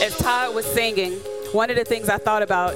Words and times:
as 0.00 0.16
Todd 0.16 0.54
was 0.54 0.64
singing, 0.64 1.12
one 1.52 1.68
of 1.68 1.76
the 1.76 1.84
things 1.84 2.08
I 2.08 2.16
thought 2.16 2.42
about, 2.42 2.74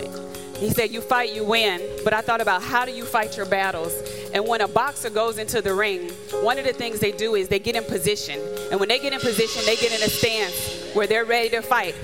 he 0.57 0.71
said, 0.71 0.91
You 0.91 1.01
fight, 1.01 1.35
you 1.35 1.45
win. 1.45 1.81
But 2.05 2.13
I 2.13 2.21
thought 2.21 2.41
about 2.41 2.63
how 2.63 2.85
do 2.85 2.93
you 2.93 3.05
fight 3.05 3.37
your 3.37 3.47
battles? 3.47 3.93
And 4.33 4.47
when 4.47 4.61
a 4.61 4.69
boxer 4.69 5.11
goes 5.11 5.39
into 5.39 5.63
the 5.63 5.75
ring, 5.75 6.11
one 6.43 6.59
of 6.59 6.65
the 6.65 6.73
things 6.73 7.01
they 7.01 7.13
do 7.13 7.35
is 7.35 7.49
they 7.49 7.59
get 7.59 7.77
in 7.77 7.85
position. 7.85 8.39
And 8.71 8.79
when 8.79 8.89
they 8.89 8.99
get 8.99 9.13
in 9.13 9.21
position, 9.21 9.63
they 9.65 9.77
get 9.77 9.93
in 9.93 10.03
a 10.03 10.11
stance 10.11 10.95
where 10.95 11.07
they're 11.07 11.25
ready 11.25 11.49
to 11.51 11.63
fight. 11.63 11.95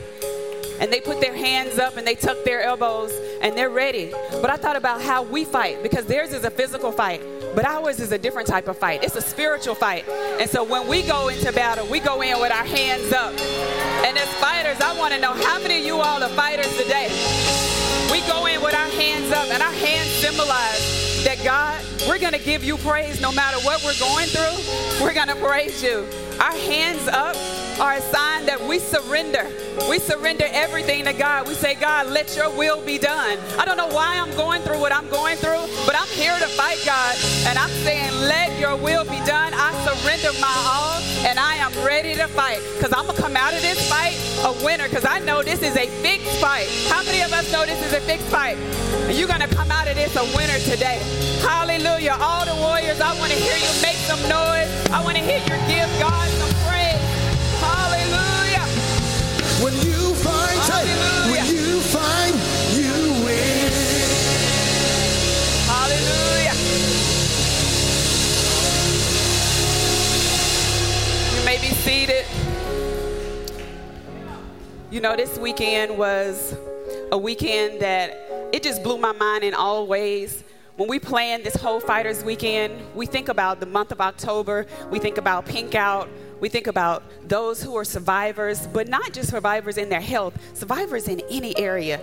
And 0.80 0.90
they 0.90 1.00
put 1.00 1.20
their 1.20 1.36
hands 1.36 1.78
up 1.78 1.98
and 1.98 2.06
they 2.06 2.14
tuck 2.14 2.42
their 2.44 2.62
elbows 2.62 3.12
and 3.42 3.56
they're 3.56 3.68
ready. 3.68 4.12
But 4.30 4.48
I 4.48 4.56
thought 4.56 4.76
about 4.76 5.02
how 5.02 5.22
we 5.22 5.44
fight 5.44 5.82
because 5.82 6.06
theirs 6.06 6.32
is 6.32 6.44
a 6.44 6.50
physical 6.50 6.90
fight. 6.92 7.22
But 7.54 7.66
ours 7.66 8.00
is 8.00 8.12
a 8.12 8.18
different 8.18 8.48
type 8.48 8.68
of 8.68 8.78
fight. 8.78 9.04
It's 9.04 9.16
a 9.16 9.20
spiritual 9.20 9.74
fight. 9.74 10.08
And 10.08 10.48
so 10.48 10.64
when 10.64 10.88
we 10.88 11.02
go 11.02 11.28
into 11.28 11.52
battle, 11.52 11.86
we 11.88 12.00
go 12.00 12.22
in 12.22 12.40
with 12.40 12.52
our 12.52 12.64
hands 12.64 13.12
up. 13.12 13.89
And 14.04 14.16
as 14.18 14.28
fighters, 14.34 14.80
I 14.80 14.96
want 14.98 15.14
to 15.14 15.20
know 15.20 15.32
how 15.32 15.58
many 15.60 15.80
of 15.80 15.84
you 15.84 15.96
all 15.96 16.22
are 16.22 16.28
fighters 16.30 16.70
today? 16.76 17.08
We 18.10 18.20
go 18.22 18.46
in 18.46 18.62
with 18.62 18.74
our 18.74 18.88
hands 18.88 19.30
up, 19.32 19.48
and 19.50 19.62
our 19.62 19.72
hands 19.72 20.08
symbolize 20.08 21.24
that 21.24 21.38
God, 21.44 21.80
we're 22.08 22.18
going 22.18 22.32
to 22.32 22.38
give 22.38 22.64
you 22.64 22.76
praise 22.78 23.20
no 23.20 23.30
matter 23.30 23.58
what 23.58 23.84
we're 23.84 23.98
going 24.00 24.26
through. 24.26 25.04
We're 25.04 25.14
going 25.14 25.28
to 25.28 25.36
praise 25.36 25.82
you. 25.82 26.06
Our 26.40 26.56
hands 26.56 27.06
up 27.08 27.36
are 27.80 27.94
a 27.94 28.00
sign 28.02 28.44
that 28.44 28.60
we 28.60 28.78
surrender. 28.78 29.46
We 29.88 29.98
surrender 29.98 30.44
everything 30.50 31.06
to 31.06 31.14
God. 31.14 31.48
We 31.48 31.54
say, 31.54 31.74
God, 31.74 32.08
let 32.08 32.36
your 32.36 32.50
will 32.50 32.84
be 32.84 32.98
done. 32.98 33.38
I 33.58 33.64
don't 33.64 33.78
know 33.78 33.88
why 33.88 34.20
I'm 34.20 34.36
going 34.36 34.60
through 34.60 34.78
what 34.78 34.92
I'm 34.92 35.08
going 35.08 35.36
through, 35.38 35.64
but 35.86 35.96
I'm 35.96 36.08
here 36.08 36.36
to 36.38 36.48
fight 36.48 36.78
God. 36.84 37.16
And 37.48 37.58
I'm 37.58 37.70
saying, 37.80 38.12
let 38.28 38.58
your 38.60 38.76
will 38.76 39.04
be 39.04 39.18
done. 39.24 39.52
I 39.54 39.72
surrender 39.88 40.28
my 40.40 40.52
all 40.52 41.00
and 41.24 41.38
I 41.38 41.56
am 41.56 41.72
ready 41.84 42.14
to 42.16 42.28
fight 42.28 42.60
because 42.76 42.92
I'm 42.92 43.04
going 43.04 43.16
to 43.16 43.22
come 43.22 43.36
out 43.36 43.54
of 43.54 43.62
this 43.62 43.80
fight 43.88 44.12
a 44.44 44.52
winner 44.64 44.88
because 44.88 45.04
I 45.04 45.18
know 45.20 45.42
this 45.42 45.62
is 45.62 45.76
a 45.76 45.86
fixed 46.02 46.36
fight. 46.40 46.68
How 46.88 47.02
many 47.04 47.22
of 47.22 47.32
us 47.32 47.50
know 47.50 47.64
this 47.64 47.80
is 47.84 47.92
a 47.92 48.00
fixed 48.00 48.26
fight? 48.28 48.58
You're 49.08 49.28
going 49.28 49.40
to 49.40 49.54
come 49.54 49.70
out 49.70 49.88
of 49.88 49.96
this 49.96 50.14
a 50.16 50.24
winner 50.36 50.58
today. 50.68 51.00
Hallelujah. 51.40 52.16
All 52.20 52.44
the 52.44 52.56
warriors, 52.60 53.00
I 53.00 53.16
want 53.18 53.32
to 53.32 53.38
hear 53.38 53.56
you 53.56 53.72
make 53.80 53.96
some 54.04 54.20
noise. 54.28 54.68
I 54.92 55.00
want 55.02 55.16
to 55.16 55.22
hear 55.22 55.40
you 55.40 55.56
give 55.68 55.88
God 56.00 56.28
some 56.28 56.50
praise. 56.64 56.69
You 60.80 61.80
find 61.80 62.34
you 62.74 63.24
win. 63.24 63.72
Hallelujah. 65.66 66.54
We 71.34 71.44
may 71.44 71.58
be 71.60 71.74
feeding. 71.74 72.24
You 74.90 75.00
know, 75.00 75.16
this 75.16 75.38
weekend 75.38 75.98
was 75.98 76.56
a 77.12 77.18
weekend 77.18 77.80
that 77.80 78.16
it 78.52 78.62
just 78.62 78.82
blew 78.82 78.98
my 78.98 79.12
mind 79.12 79.44
in 79.44 79.54
all 79.54 79.86
ways. 79.86 80.44
When 80.76 80.88
we 80.88 80.98
plan 80.98 81.42
this 81.42 81.56
whole 81.56 81.78
Fighters 81.78 82.24
Weekend, 82.24 82.72
we 82.94 83.04
think 83.04 83.28
about 83.28 83.60
the 83.60 83.66
month 83.66 83.92
of 83.92 84.00
October, 84.00 84.66
we 84.90 84.98
think 84.98 85.18
about 85.18 85.44
Pink 85.44 85.74
Out, 85.74 86.08
we 86.40 86.48
think 86.48 86.66
about 86.66 87.02
those 87.28 87.62
who 87.62 87.76
are 87.76 87.84
survivors, 87.84 88.66
but 88.66 88.88
not 88.88 89.12
just 89.12 89.30
survivors 89.30 89.76
in 89.76 89.88
their 89.88 90.00
health, 90.00 90.34
survivors 90.56 91.08
in 91.08 91.20
any 91.30 91.56
area 91.58 92.00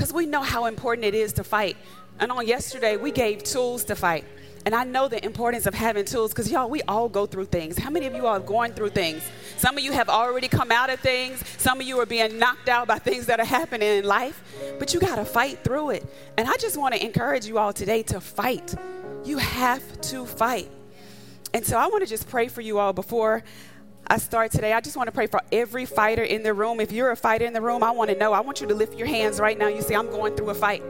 because 0.00 0.14
we 0.14 0.24
know 0.24 0.40
how 0.40 0.64
important 0.64 1.04
it 1.04 1.14
is 1.14 1.34
to 1.34 1.44
fight. 1.44 1.76
And 2.20 2.32
on 2.32 2.46
yesterday, 2.46 2.96
we 2.96 3.10
gave 3.10 3.42
tools 3.42 3.84
to 3.84 3.94
fight. 3.94 4.24
And 4.64 4.74
I 4.74 4.84
know 4.84 5.08
the 5.08 5.22
importance 5.22 5.66
of 5.66 5.74
having 5.74 6.06
tools 6.06 6.32
because, 6.32 6.50
y'all, 6.50 6.70
we 6.70 6.80
all 6.82 7.08
go 7.08 7.26
through 7.26 7.46
things. 7.46 7.76
How 7.76 7.90
many 7.90 8.06
of 8.06 8.14
you 8.14 8.26
are 8.26 8.40
going 8.40 8.72
through 8.72 8.90
things? 8.90 9.22
Some 9.58 9.76
of 9.76 9.84
you 9.84 9.92
have 9.92 10.08
already 10.08 10.48
come 10.48 10.72
out 10.72 10.88
of 10.88 11.00
things. 11.00 11.44
Some 11.58 11.82
of 11.82 11.86
you 11.86 11.98
are 12.00 12.06
being 12.06 12.38
knocked 12.38 12.70
out 12.70 12.88
by 12.88 12.98
things 12.98 13.26
that 13.26 13.40
are 13.40 13.44
happening 13.44 13.98
in 13.98 14.04
life. 14.04 14.42
But 14.78 14.94
you 14.94 15.00
got 15.00 15.16
to 15.16 15.24
fight 15.26 15.62
through 15.64 15.90
it. 15.90 16.06
And 16.38 16.48
I 16.48 16.56
just 16.56 16.78
want 16.78 16.94
to 16.94 17.04
encourage 17.04 17.44
you 17.44 17.58
all 17.58 17.74
today 17.74 18.02
to 18.04 18.22
fight. 18.22 18.74
You 19.24 19.36
have 19.36 20.00
to 20.00 20.24
fight. 20.24 20.70
And 21.52 21.64
so 21.64 21.76
I 21.76 21.86
want 21.88 22.02
to 22.02 22.08
just 22.08 22.28
pray 22.28 22.48
for 22.48 22.60
you 22.60 22.78
all 22.78 22.92
before 22.92 23.42
I 24.06 24.18
start 24.18 24.52
today. 24.52 24.72
I 24.72 24.80
just 24.80 24.96
want 24.96 25.08
to 25.08 25.12
pray 25.12 25.26
for 25.26 25.40
every 25.52 25.84
fighter 25.84 26.22
in 26.22 26.42
the 26.42 26.54
room. 26.54 26.80
If 26.80 26.92
you're 26.92 27.10
a 27.10 27.16
fighter 27.16 27.44
in 27.44 27.52
the 27.52 27.60
room, 27.60 27.82
I 27.82 27.90
want 27.90 28.10
to 28.10 28.16
know. 28.16 28.32
I 28.32 28.40
want 28.40 28.60
you 28.60 28.66
to 28.68 28.74
lift 28.74 28.96
your 28.96 29.06
hands 29.06 29.40
right 29.40 29.58
now. 29.58 29.68
You 29.68 29.82
say, 29.82 29.94
I'm 29.94 30.10
going 30.10 30.36
through 30.36 30.50
a 30.50 30.54
fight. 30.54 30.82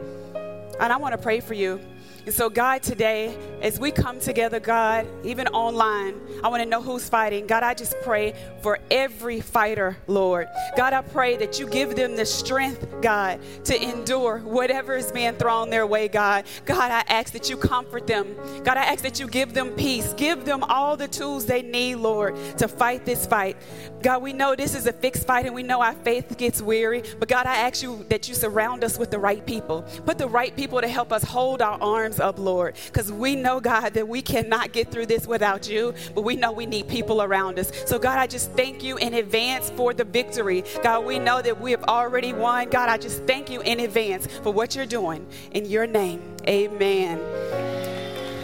And 0.79 0.91
I 0.91 0.97
want 0.97 1.13
to 1.13 1.17
pray 1.17 1.39
for 1.39 1.53
you. 1.53 1.79
And 2.25 2.33
so, 2.33 2.49
God, 2.49 2.83
today, 2.83 3.37
as 3.61 3.79
we 3.79 3.91
come 3.91 4.19
together, 4.19 4.59
God, 4.59 5.07
even 5.23 5.47
online, 5.47 6.19
I 6.43 6.47
want 6.47 6.63
to 6.63 6.69
know 6.69 6.81
who's 6.81 7.07
fighting. 7.07 7.45
God, 7.45 7.63
I 7.63 7.73
just 7.73 7.95
pray 8.01 8.33
for 8.61 8.79
every 8.89 9.39
fighter, 9.41 9.97
Lord. 10.07 10.47
God, 10.75 10.93
I 10.93 11.01
pray 11.01 11.37
that 11.37 11.59
you 11.59 11.67
give 11.67 11.95
them 11.95 12.15
the 12.15 12.25
strength, 12.25 12.87
God, 13.01 13.39
to 13.65 13.81
endure 13.81 14.39
whatever 14.39 14.95
is 14.95 15.11
being 15.11 15.33
thrown 15.33 15.69
their 15.69 15.85
way, 15.85 16.07
God. 16.07 16.45
God, 16.65 16.91
I 16.91 17.03
ask 17.11 17.33
that 17.33 17.49
you 17.49 17.57
comfort 17.57 18.07
them. 18.07 18.35
God, 18.63 18.77
I 18.77 18.85
ask 18.85 19.03
that 19.03 19.19
you 19.19 19.27
give 19.27 19.53
them 19.53 19.71
peace. 19.71 20.13
Give 20.13 20.43
them 20.43 20.63
all 20.63 20.97
the 20.97 21.07
tools 21.07 21.45
they 21.45 21.61
need, 21.61 21.95
Lord, 21.95 22.35
to 22.57 22.67
fight 22.67 23.05
this 23.05 23.25
fight. 23.25 23.57
God, 24.01 24.23
we 24.23 24.33
know 24.33 24.55
this 24.55 24.73
is 24.73 24.87
a 24.87 24.93
fixed 24.93 25.27
fight 25.27 25.45
and 25.45 25.53
we 25.53 25.61
know 25.61 25.81
our 25.81 25.93
faith 25.93 26.35
gets 26.37 26.61
weary. 26.61 27.03
But 27.19 27.29
God, 27.29 27.45
I 27.45 27.57
ask 27.57 27.83
you 27.83 28.03
that 28.09 28.27
you 28.27 28.33
surround 28.33 28.83
us 28.83 28.97
with 28.97 29.11
the 29.11 29.19
right 29.19 29.45
people. 29.45 29.83
Put 30.05 30.17
the 30.17 30.27
right 30.27 30.55
people 30.55 30.81
to 30.81 30.87
help 30.87 31.11
us 31.11 31.23
hold 31.23 31.61
our 31.61 31.79
arms 31.79 32.19
up, 32.19 32.39
Lord. 32.39 32.75
Because 32.87 33.11
we 33.11 33.35
know, 33.35 33.50
God, 33.59 33.93
that 33.93 34.07
we 34.07 34.21
cannot 34.21 34.71
get 34.71 34.91
through 34.91 35.07
this 35.07 35.27
without 35.27 35.69
you. 35.69 35.93
But 36.15 36.21
we 36.21 36.35
know 36.35 36.51
we 36.51 36.65
need 36.65 36.87
people 36.87 37.21
around 37.21 37.59
us. 37.59 37.71
So, 37.85 37.99
God, 37.99 38.17
I 38.17 38.27
just 38.27 38.51
thank 38.53 38.83
you 38.83 38.97
in 38.97 39.13
advance 39.13 39.69
for 39.71 39.93
the 39.93 40.03
victory. 40.03 40.63
God, 40.83 41.05
we 41.05 41.19
know 41.19 41.41
that 41.41 41.59
we 41.59 41.71
have 41.71 41.83
already 41.85 42.33
won. 42.33 42.69
God, 42.69 42.89
I 42.89 42.97
just 42.97 43.23
thank 43.23 43.49
you 43.49 43.61
in 43.61 43.79
advance 43.79 44.27
for 44.27 44.51
what 44.51 44.75
you're 44.75 44.85
doing. 44.85 45.27
In 45.51 45.65
your 45.65 45.87
name, 45.87 46.21
amen. 46.47 47.19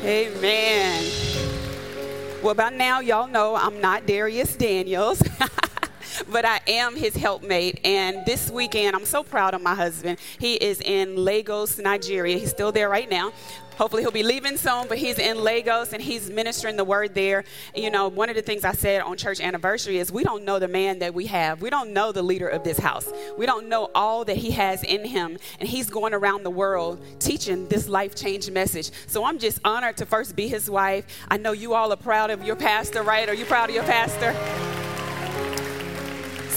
Amen. 0.03 1.05
Well, 2.43 2.53
by 2.53 2.69
now, 2.69 2.99
y'all 2.99 3.27
know 3.27 3.55
I'm 3.55 3.81
not 3.81 4.05
Dharius 4.05 4.57
Daniels. 4.57 5.21
but 6.29 6.45
I 6.45 6.59
am 6.67 6.95
his 6.95 7.15
helpmate. 7.15 7.79
And 7.83 8.25
this 8.25 8.49
weekend, 8.49 8.95
I'm 8.95 9.05
so 9.05 9.23
proud 9.23 9.53
of 9.53 9.61
my 9.61 9.75
husband. 9.75 10.19
He 10.39 10.55
is 10.55 10.81
in 10.81 11.15
Lagos, 11.15 11.77
Nigeria. 11.77 12.37
He's 12.37 12.51
still 12.51 12.71
there 12.71 12.89
right 12.89 13.09
now. 13.09 13.33
Hopefully, 13.77 14.01
he'll 14.01 14.11
be 14.11 14.23
leaving 14.23 14.57
soon, 14.57 14.87
but 14.87 14.97
he's 14.97 15.19
in 15.19 15.43
Lagos 15.43 15.93
and 15.93 16.01
he's 16.01 16.31
ministering 16.31 16.77
the 16.77 16.83
word 16.83 17.13
there. 17.13 17.43
You 17.75 17.91
know, 17.91 18.07
one 18.07 18.27
of 18.27 18.35
the 18.35 18.41
things 18.41 18.65
I 18.65 18.71
said 18.71 19.01
on 19.01 19.17
church 19.17 19.39
anniversary 19.39 19.99
is 19.99 20.11
we 20.11 20.23
don't 20.23 20.43
know 20.43 20.57
the 20.57 20.67
man 20.67 20.97
that 20.99 21.13
we 21.13 21.27
have. 21.27 21.61
We 21.61 21.69
don't 21.69 21.93
know 21.93 22.11
the 22.11 22.23
leader 22.23 22.47
of 22.47 22.63
this 22.63 22.79
house. 22.79 23.07
We 23.37 23.45
don't 23.45 23.69
know 23.69 23.91
all 23.93 24.25
that 24.25 24.37
he 24.37 24.49
has 24.51 24.83
in 24.83 25.05
him. 25.05 25.37
And 25.59 25.69
he's 25.69 25.91
going 25.91 26.15
around 26.15 26.41
the 26.41 26.49
world 26.49 26.99
teaching 27.19 27.67
this 27.67 27.87
life 27.87 28.15
change 28.15 28.49
message. 28.49 28.89
So 29.05 29.23
I'm 29.23 29.37
just 29.37 29.59
honored 29.63 29.97
to 29.97 30.07
first 30.07 30.35
be 30.35 30.47
his 30.47 30.67
wife. 30.71 31.05
I 31.29 31.37
know 31.37 31.51
you 31.51 31.75
all 31.75 31.93
are 31.93 31.97
proud 31.97 32.31
of 32.31 32.43
your 32.43 32.55
pastor, 32.55 33.03
right? 33.03 33.29
Are 33.29 33.35
you 33.35 33.45
proud 33.45 33.69
of 33.69 33.75
your 33.75 33.83
pastor? 33.83 34.33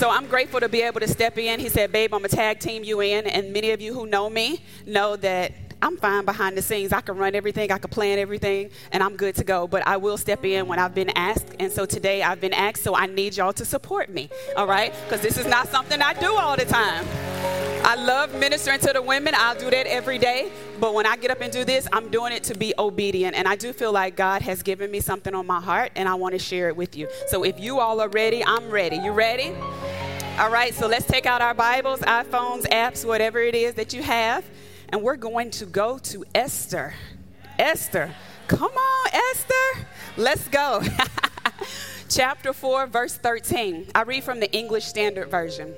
So 0.00 0.08
I'm 0.08 0.28
grateful 0.28 0.60
to 0.60 0.68
be 0.70 0.80
able 0.80 1.00
to 1.00 1.08
step 1.08 1.36
in. 1.36 1.60
He 1.60 1.68
said, 1.68 1.92
Babe, 1.92 2.14
I'm 2.14 2.24
a 2.24 2.28
tag 2.28 2.58
team 2.58 2.84
you 2.84 3.02
in. 3.02 3.26
And 3.26 3.52
many 3.52 3.72
of 3.72 3.82
you 3.82 3.92
who 3.92 4.06
know 4.06 4.30
me 4.30 4.62
know 4.86 5.14
that 5.16 5.52
I'm 5.82 5.96
fine 5.96 6.24
behind 6.24 6.56
the 6.56 6.62
scenes. 6.62 6.92
I 6.92 7.00
can 7.00 7.16
run 7.16 7.34
everything, 7.34 7.72
I 7.72 7.78
can 7.78 7.91
plan 7.91 8.18
everything, 8.18 8.70
and 8.92 9.02
I'm 9.02 9.16
good 9.16 9.34
to 9.36 9.44
go. 9.44 9.66
But 9.66 9.86
I 9.86 9.96
will 9.96 10.16
step 10.16 10.44
in 10.44 10.66
when 10.66 10.78
I've 10.78 10.94
been 10.94 11.10
asked. 11.16 11.46
And 11.58 11.72
so 11.72 11.86
today 11.86 12.22
I've 12.22 12.41
been 12.41 12.52
asked, 12.52 12.82
so 12.82 12.94
I 12.94 13.06
need 13.06 13.36
y'all 13.36 13.52
to 13.54 13.64
support 13.64 14.10
me, 14.10 14.28
all 14.56 14.66
right? 14.66 14.92
Because 15.04 15.20
this 15.20 15.38
is 15.38 15.46
not 15.46 15.68
something 15.68 16.00
I 16.02 16.14
do 16.14 16.36
all 16.36 16.56
the 16.56 16.64
time. 16.64 17.06
I 17.82 17.94
love 17.94 18.34
ministering 18.34 18.78
to 18.80 18.92
the 18.92 19.00
women. 19.00 19.34
I'll 19.36 19.58
do 19.58 19.70
that 19.70 19.86
every 19.86 20.18
day. 20.18 20.52
But 20.78 20.94
when 20.94 21.06
I 21.06 21.16
get 21.16 21.30
up 21.30 21.41
and 21.41 21.52
do 21.52 21.64
this, 21.64 21.88
I'm 21.92 22.10
doing 22.10 22.32
it 22.32 22.44
to 22.44 22.54
be 22.54 22.74
obedient. 22.78 23.34
And 23.34 23.48
I 23.48 23.56
do 23.56 23.72
feel 23.72 23.92
like 23.92 24.16
God 24.16 24.42
has 24.42 24.62
given 24.62 24.91
me 24.91 25.00
something 25.00 25.34
on 25.34 25.47
my 25.47 25.60
heart, 25.60 25.92
and 25.97 26.08
I 26.08 26.14
want 26.14 26.32
to 26.34 26.38
share 26.38 26.68
it 26.68 26.76
with 26.76 26.97
you. 26.97 27.08
So 27.28 27.42
if 27.42 27.58
you 27.58 27.80
all 27.80 28.00
are 28.00 28.08
ready, 28.08 28.44
I'm 28.44 28.70
ready. 28.70 28.97
You 28.97 29.12
ready? 29.12 29.54
All 30.38 30.50
right, 30.50 30.72
so 30.72 30.86
let's 30.86 31.06
take 31.06 31.27
out 31.27 31.42
our 31.42 31.53
Bibles, 31.53 32.00
iPhones, 32.00 32.66
apps, 32.68 33.04
whatever 33.04 33.41
it 33.41 33.54
is 33.54 33.74
that 33.74 33.92
you 33.92 34.03
have, 34.03 34.42
and 34.92 35.03
we're 35.03 35.16
going 35.16 35.51
to 35.53 35.66
go 35.66 35.98
to 35.98 36.25
Esther. 36.34 36.95
Esther. 37.59 38.15
Come 38.48 38.72
on, 38.72 39.10
Esther. 39.13 39.87
Let's 40.16 40.48
go. 40.48 40.83
Chapter 42.09 42.53
4, 42.53 42.89
verse 42.89 43.16
13. 43.16 43.89
I 43.95 44.03
read 44.03 44.25
from 44.25 44.41
the 44.41 44.51
English 44.53 44.84
Standard 44.84 45.31
Version. 45.31 45.75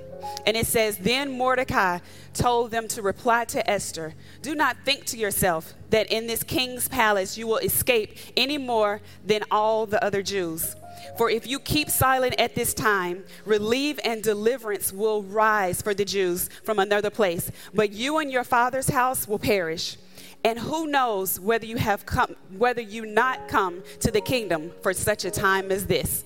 And 0.46 0.56
it 0.56 0.66
says, 0.66 0.96
Then 0.96 1.36
Mordecai 1.36 1.98
told 2.32 2.70
them 2.70 2.88
to 2.88 3.02
reply 3.02 3.44
to 3.46 3.68
Esther 3.70 4.14
Do 4.40 4.54
not 4.54 4.76
think 4.84 5.04
to 5.06 5.18
yourself 5.18 5.74
that 5.90 6.10
in 6.10 6.26
this 6.26 6.42
king's 6.42 6.88
palace 6.88 7.36
you 7.36 7.46
will 7.46 7.58
escape 7.58 8.16
any 8.36 8.56
more 8.56 9.02
than 9.26 9.42
all 9.50 9.84
the 9.84 10.02
other 10.02 10.22
Jews. 10.22 10.74
For 11.16 11.30
if 11.30 11.46
you 11.46 11.58
keep 11.58 11.90
silent 11.90 12.34
at 12.38 12.54
this 12.54 12.74
time, 12.74 13.24
relief 13.44 13.98
and 14.04 14.22
deliverance 14.22 14.92
will 14.92 15.22
rise 15.22 15.82
for 15.82 15.94
the 15.94 16.04
Jews 16.04 16.48
from 16.64 16.78
another 16.78 17.10
place, 17.10 17.50
but 17.74 17.92
you 17.92 18.18
and 18.18 18.30
your 18.30 18.44
father's 18.44 18.88
house 18.88 19.28
will 19.28 19.38
perish. 19.38 19.96
And 20.44 20.58
who 20.58 20.86
knows 20.86 21.38
whether 21.38 21.66
you 21.66 21.76
have 21.76 22.04
come, 22.04 22.34
whether 22.56 22.80
you 22.80 23.06
not 23.06 23.48
come 23.48 23.82
to 24.00 24.10
the 24.10 24.20
kingdom 24.20 24.72
for 24.82 24.92
such 24.92 25.24
a 25.24 25.30
time 25.30 25.70
as 25.70 25.86
this. 25.86 26.24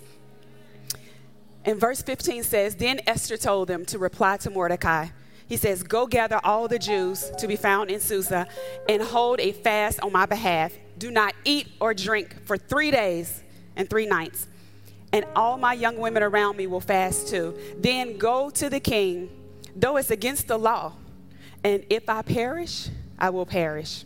And 1.64 1.78
verse 1.80 2.00
15 2.00 2.44
says, 2.44 2.76
Then 2.76 3.00
Esther 3.06 3.36
told 3.36 3.68
them 3.68 3.84
to 3.86 3.98
reply 3.98 4.36
to 4.38 4.50
Mordecai. 4.50 5.08
He 5.48 5.56
says, 5.56 5.82
Go 5.82 6.06
gather 6.06 6.40
all 6.42 6.68
the 6.68 6.78
Jews 6.78 7.30
to 7.38 7.46
be 7.46 7.56
found 7.56 7.90
in 7.90 8.00
Susa 8.00 8.46
and 8.88 9.02
hold 9.02 9.40
a 9.40 9.52
fast 9.52 10.00
on 10.00 10.12
my 10.12 10.26
behalf. 10.26 10.72
Do 10.96 11.10
not 11.10 11.34
eat 11.44 11.68
or 11.80 11.92
drink 11.92 12.46
for 12.46 12.56
three 12.56 12.90
days 12.90 13.42
and 13.76 13.90
three 13.90 14.06
nights. 14.06 14.48
And 15.16 15.24
all 15.34 15.56
my 15.56 15.72
young 15.72 15.96
women 15.96 16.22
around 16.22 16.58
me 16.58 16.66
will 16.66 16.82
fast 16.82 17.28
too. 17.28 17.56
Then 17.78 18.18
go 18.18 18.50
to 18.50 18.68
the 18.68 18.78
king, 18.78 19.30
though 19.74 19.96
it's 19.96 20.10
against 20.10 20.46
the 20.46 20.58
law. 20.58 20.92
And 21.64 21.86
if 21.88 22.10
I 22.10 22.20
perish, 22.20 22.90
I 23.18 23.30
will 23.30 23.46
perish. 23.46 24.04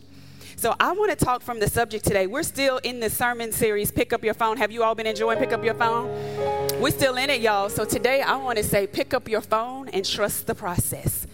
So 0.55 0.73
I 0.79 0.93
want 0.93 1.11
to 1.11 1.17
talk 1.17 1.41
from 1.41 1.59
the 1.59 1.67
subject 1.67 2.05
today. 2.05 2.27
We're 2.27 2.43
still 2.43 2.77
in 2.77 3.01
the 3.01 3.09
sermon 3.09 3.51
series, 3.51 3.91
Pick 3.91 4.13
Up 4.13 4.23
Your 4.23 4.33
Phone. 4.33 4.55
Have 4.55 4.71
you 4.71 4.83
all 4.83 4.95
been 4.95 5.05
enjoying 5.05 5.37
Pick 5.37 5.51
Up 5.51 5.65
Your 5.65 5.73
Phone? 5.73 6.07
We're 6.79 6.91
still 6.91 7.17
in 7.17 7.29
it, 7.29 7.41
y'all. 7.41 7.67
So 7.67 7.83
today 7.83 8.21
I 8.21 8.37
want 8.37 8.57
to 8.59 8.63
say, 8.63 8.87
pick 8.87 9.13
up 9.13 9.27
your 9.27 9.41
phone 9.41 9.89
and 9.89 10.05
trust 10.05 10.47
the 10.47 10.55
process. 10.55 11.27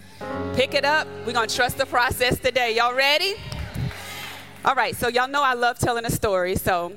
Pick 0.54 0.74
it 0.74 0.84
up. 0.84 1.06
We're 1.24 1.34
going 1.34 1.48
to 1.48 1.54
trust 1.54 1.78
the 1.78 1.86
process 1.86 2.40
today. 2.40 2.74
Y'all 2.74 2.96
ready? 2.96 3.36
All 4.64 4.74
right, 4.74 4.96
so 4.96 5.06
y'all 5.06 5.28
know 5.28 5.44
I 5.44 5.54
love 5.54 5.78
telling 5.78 6.04
a 6.04 6.10
story. 6.10 6.56
So 6.56 6.94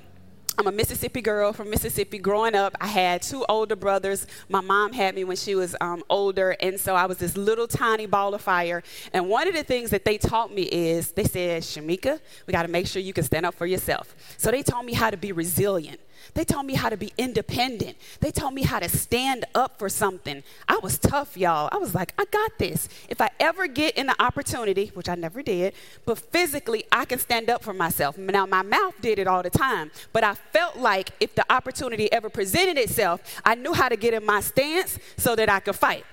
I'm 0.58 0.68
a 0.68 0.72
Mississippi 0.72 1.22
girl 1.22 1.54
from 1.54 1.70
Mississippi. 1.70 2.18
Growing 2.18 2.56
up, 2.56 2.76
I 2.82 2.88
had 2.88 3.22
two 3.22 3.46
older 3.48 3.76
brothers. 3.76 4.28
My 4.50 4.60
mom 4.60 4.92
had 4.92 5.16
me 5.16 5.24
when 5.24 5.38
she 5.38 5.56
was 5.56 5.76
um, 5.80 6.04
older, 6.10 6.56
and 6.60 6.80
so 6.80 6.94
I 6.94 7.06
was 7.06 7.18
this 7.18 7.38
little 7.38 7.68
tiny 7.68 8.06
ball 8.06 8.34
of 8.34 8.42
fire. 8.42 8.84
And 9.14 9.30
one 9.30 9.48
of 9.48 9.54
the 9.54 9.64
things 9.64 9.90
that 9.92 10.04
they 10.04 10.18
taught 10.18 10.54
me 10.54 10.64
is 10.64 11.14
they 11.14 11.24
said, 11.24 11.64
Shamika, 11.64 12.20
we 12.46 12.52
got 12.52 12.64
to 12.64 12.68
make 12.68 12.86
sure 12.86 13.02
you 13.02 13.14
can 13.14 13.24
stand 13.24 13.46
up 13.46 13.56
for 13.56 13.66
yourself. 13.66 14.14
So 14.38 14.52
they 14.52 14.62
taught 14.62 14.86
me 14.86 14.94
how 14.94 15.10
to 15.10 15.18
be 15.18 15.32
resilient. 15.32 16.00
They 16.34 16.44
taught 16.44 16.66
me 16.66 16.76
how 16.76 16.90
to 16.90 16.98
be 16.98 17.14
independent. 17.18 17.98
They 18.20 18.32
taught 18.32 18.54
me 18.54 18.64
how 18.64 18.80
to 18.80 18.90
stand 18.90 19.46
up 19.56 19.78
for 19.80 19.90
something. 19.90 20.44
I 20.68 20.78
was 20.78 20.98
tough, 20.98 21.38
y'all. 21.38 21.70
I 21.72 21.78
was 21.78 21.94
like, 21.94 22.14
I 22.18 22.26
got 22.26 22.58
this. 22.58 22.90
If 23.10 23.22
I 23.22 23.30
ever 23.40 23.68
get 23.68 23.98
in 23.98 24.08
the 24.08 24.22
opportunity, 24.22 24.92
which 24.94 25.10
I 25.10 25.16
never 25.16 25.42
did, 25.42 25.74
but 26.06 26.20
physically, 26.20 26.86
I 26.92 27.06
can 27.06 27.20
stand 27.20 27.50
up 27.50 27.64
for 27.64 27.74
myself. 27.74 28.18
Now, 28.18 28.46
my 28.46 28.62
mouth 28.62 28.96
did 29.02 29.20
it 29.20 29.28
all 29.28 29.44
the 29.44 29.50
time, 29.50 29.92
but 30.14 30.24
I 30.24 30.36
felt 30.36 30.78
like 30.78 31.12
if 31.20 31.36
the 31.36 31.46
opportunity 31.52 32.12
ever 32.12 32.30
presented 32.30 32.78
itself, 32.78 33.42
I 33.46 33.56
knew 33.56 33.74
how 33.74 33.90
to 33.90 33.96
get 33.96 34.14
in 34.14 34.26
my 34.26 34.42
stance 34.42 34.98
so 35.18 35.36
that 35.36 35.50
I 35.50 35.60
could 35.60 35.76
fight. 35.76 36.06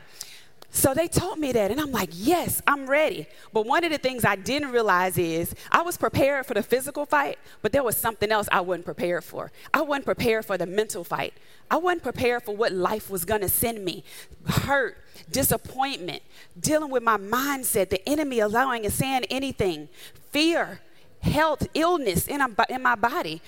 So 0.70 0.92
they 0.92 1.08
taught 1.08 1.38
me 1.38 1.50
that, 1.52 1.70
and 1.70 1.80
I'm 1.80 1.90
like, 1.92 2.10
yes, 2.12 2.60
I'm 2.66 2.86
ready. 2.86 3.26
But 3.52 3.64
one 3.64 3.84
of 3.84 3.90
the 3.90 3.96
things 3.96 4.24
I 4.24 4.36
didn't 4.36 4.70
realize 4.70 5.16
is 5.16 5.54
I 5.72 5.80
was 5.80 5.96
prepared 5.96 6.44
for 6.44 6.52
the 6.52 6.62
physical 6.62 7.06
fight, 7.06 7.38
but 7.62 7.72
there 7.72 7.82
was 7.82 7.96
something 7.96 8.30
else 8.30 8.48
I 8.52 8.60
wasn't 8.60 8.84
prepared 8.84 9.24
for. 9.24 9.50
I 9.72 9.80
wasn't 9.80 10.04
prepared 10.04 10.44
for 10.44 10.58
the 10.58 10.66
mental 10.66 11.04
fight. 11.04 11.32
I 11.70 11.78
wasn't 11.78 12.02
prepared 12.02 12.42
for 12.42 12.54
what 12.54 12.72
life 12.72 13.08
was 13.08 13.24
gonna 13.24 13.48
send 13.48 13.82
me 13.82 14.04
hurt, 14.46 14.98
disappointment, 15.30 16.22
dealing 16.58 16.90
with 16.90 17.02
my 17.02 17.16
mindset, 17.16 17.88
the 17.88 18.06
enemy 18.06 18.38
allowing 18.40 18.84
and 18.84 18.92
saying 18.92 19.24
anything, 19.30 19.88
fear, 20.32 20.80
health, 21.20 21.66
illness 21.72 22.28
in, 22.28 22.42
in 22.68 22.82
my 22.82 22.94
body, 22.94 23.40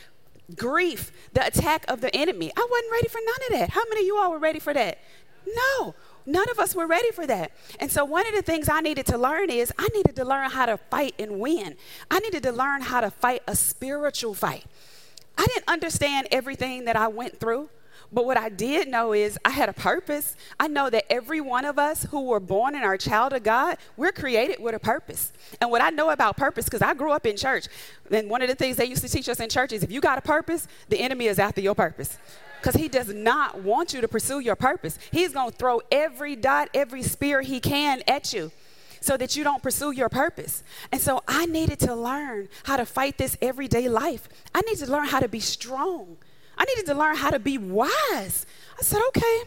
grief, 0.57 1.13
the 1.35 1.47
attack 1.47 1.85
of 1.87 2.01
the 2.01 2.15
enemy. 2.17 2.51
I 2.57 2.67
wasn't 2.71 2.93
ready 2.93 3.09
for 3.09 3.21
none 3.25 3.53
of 3.53 3.59
that. 3.59 3.71
How 3.75 3.83
many 3.91 4.01
of 4.01 4.07
you 4.07 4.17
all 4.17 4.31
were 4.33 4.39
ready 4.39 4.59
for 4.59 4.73
that? 4.73 4.99
No. 5.47 5.95
None 6.27 6.49
of 6.51 6.59
us 6.59 6.75
were 6.75 6.87
ready 6.87 7.11
for 7.11 7.27
that. 7.27 7.53
And 7.79 7.91
so, 7.91 8.05
one 8.05 8.27
of 8.27 8.35
the 8.35 8.43
things 8.43 8.69
I 8.69 8.81
needed 8.81 9.07
to 9.07 9.19
learn 9.19 9.51
is 9.51 9.73
I 9.79 9.89
needed 9.95 10.17
to 10.17 10.25
learn 10.25 10.51
how 10.51 10.67
to 10.67 10.77
fight 10.77 11.15
and 11.19 11.41
win. 11.41 11.77
I 12.11 12.19
needed 12.21 12.43
to 12.45 12.53
learn 12.53 12.83
how 12.83 13.01
to 13.01 13.11
fight 13.11 13.43
a 13.47 13.57
spiritual 13.57 14.35
fight. 14.35 14.65
I 15.37 15.47
didn't 15.47 15.69
understand 15.69 16.29
everything 16.31 16.85
that 16.85 16.97
I 16.97 17.09
went 17.09 17.41
through. 17.41 17.71
But 18.13 18.25
what 18.25 18.37
I 18.37 18.49
did 18.49 18.89
know 18.89 19.13
is 19.13 19.39
I 19.45 19.51
had 19.51 19.69
a 19.69 19.73
purpose. 19.73 20.35
I 20.59 20.67
know 20.67 20.91
that 20.91 21.05
every 21.11 21.41
one 21.41 21.65
of 21.65 21.79
us 21.79 22.05
who 22.11 22.25
were 22.25 22.41
born 22.41 22.75
are 22.75 22.95
a 22.95 22.99
child 22.99 23.33
of 23.33 23.45
God, 23.45 23.77
we're 23.97 24.11
created 24.11 24.61
with 24.61 24.75
a 24.75 24.81
purpose. 24.81 25.33
And 25.61 25.71
what 25.71 25.81
I 25.81 25.91
know 25.91 26.11
about 26.11 26.37
purpose, 26.37 26.65
because 26.65 26.83
I 26.83 26.95
grew 26.95 27.13
up 27.13 27.25
in 27.25 27.37
church, 27.37 27.67
and 28.11 28.29
one 28.29 28.43
of 28.43 28.49
the 28.49 28.57
things 28.57 28.77
they 28.77 28.87
used 28.87 29.03
to 29.03 29.09
teach 29.09 29.29
us 29.29 29.39
in 29.39 29.49
church 29.49 29.73
is 29.73 29.85
if 29.85 29.93
you 29.93 30.01
got 30.01 30.19
a 30.19 30.23
purpose, 30.23 30.67
the 30.89 30.99
enemy 30.99 31.27
is 31.27 31.39
after 31.39 31.61
your 31.61 31.75
purpose 31.75 32.19
because 32.61 32.75
he 32.75 32.89
does 32.89 33.13
not 33.13 33.63
want 33.63 33.93
you 33.93 34.01
to 34.01 34.09
pursue 34.09 34.41
your 34.41 34.57
purpose. 34.57 34.99
He's 35.11 35.33
going 35.33 35.51
to 35.51 35.57
throw 35.57 35.81
every 35.91 36.37
dot, 36.37 36.69
every 36.75 37.03
spear 37.03 37.43
he 37.43 37.61
can 37.61 38.03
at 38.07 38.33
you 38.33 38.53
so 39.01 39.17
that 39.17 39.35
you 39.35 39.43
don't 39.43 39.63
pursue 39.63 39.93
your 39.93 40.09
purpose. 40.09 40.63
And 40.93 41.01
so 41.01 41.23
I 41.27 41.47
needed 41.47 41.81
to 41.81 41.95
learn 41.95 42.49
how 42.65 42.77
to 42.77 42.85
fight 42.85 43.19
this 43.19 43.37
everyday 43.41 43.89
life. 43.89 44.29
I 44.55 44.61
needed 44.63 44.85
to 44.87 44.93
learn 44.93 45.07
how 45.07 45.21
to 45.21 45.29
be 45.29 45.41
strong. 45.41 46.19
I 46.59 46.65
needed 46.65 46.87
to 46.87 46.95
learn 46.95 47.17
how 47.17 47.31
to 47.31 47.39
be 47.39 47.57
wise. 47.57 48.47
I 48.79 48.83
said, 48.83 49.01
okay. 49.09 49.43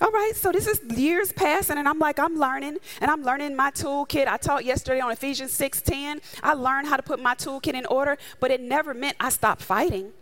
All 0.00 0.12
right, 0.12 0.32
so 0.36 0.52
this 0.52 0.68
is 0.68 0.80
years 0.96 1.32
passing, 1.32 1.76
and 1.76 1.88
I'm 1.88 1.98
like, 1.98 2.20
I'm 2.20 2.36
learning, 2.36 2.76
and 3.00 3.10
I'm 3.10 3.24
learning 3.24 3.56
my 3.56 3.72
toolkit. 3.72 4.28
I 4.28 4.36
taught 4.36 4.64
yesterday 4.64 5.00
on 5.00 5.10
Ephesians 5.10 5.50
6:10. 5.58 6.20
I 6.40 6.54
learned 6.54 6.86
how 6.86 6.96
to 6.96 7.02
put 7.02 7.20
my 7.20 7.34
toolkit 7.34 7.74
in 7.74 7.84
order, 7.86 8.16
but 8.38 8.52
it 8.52 8.60
never 8.60 8.94
meant 8.94 9.16
I 9.18 9.30
stopped 9.30 9.60
fighting. 9.60 10.12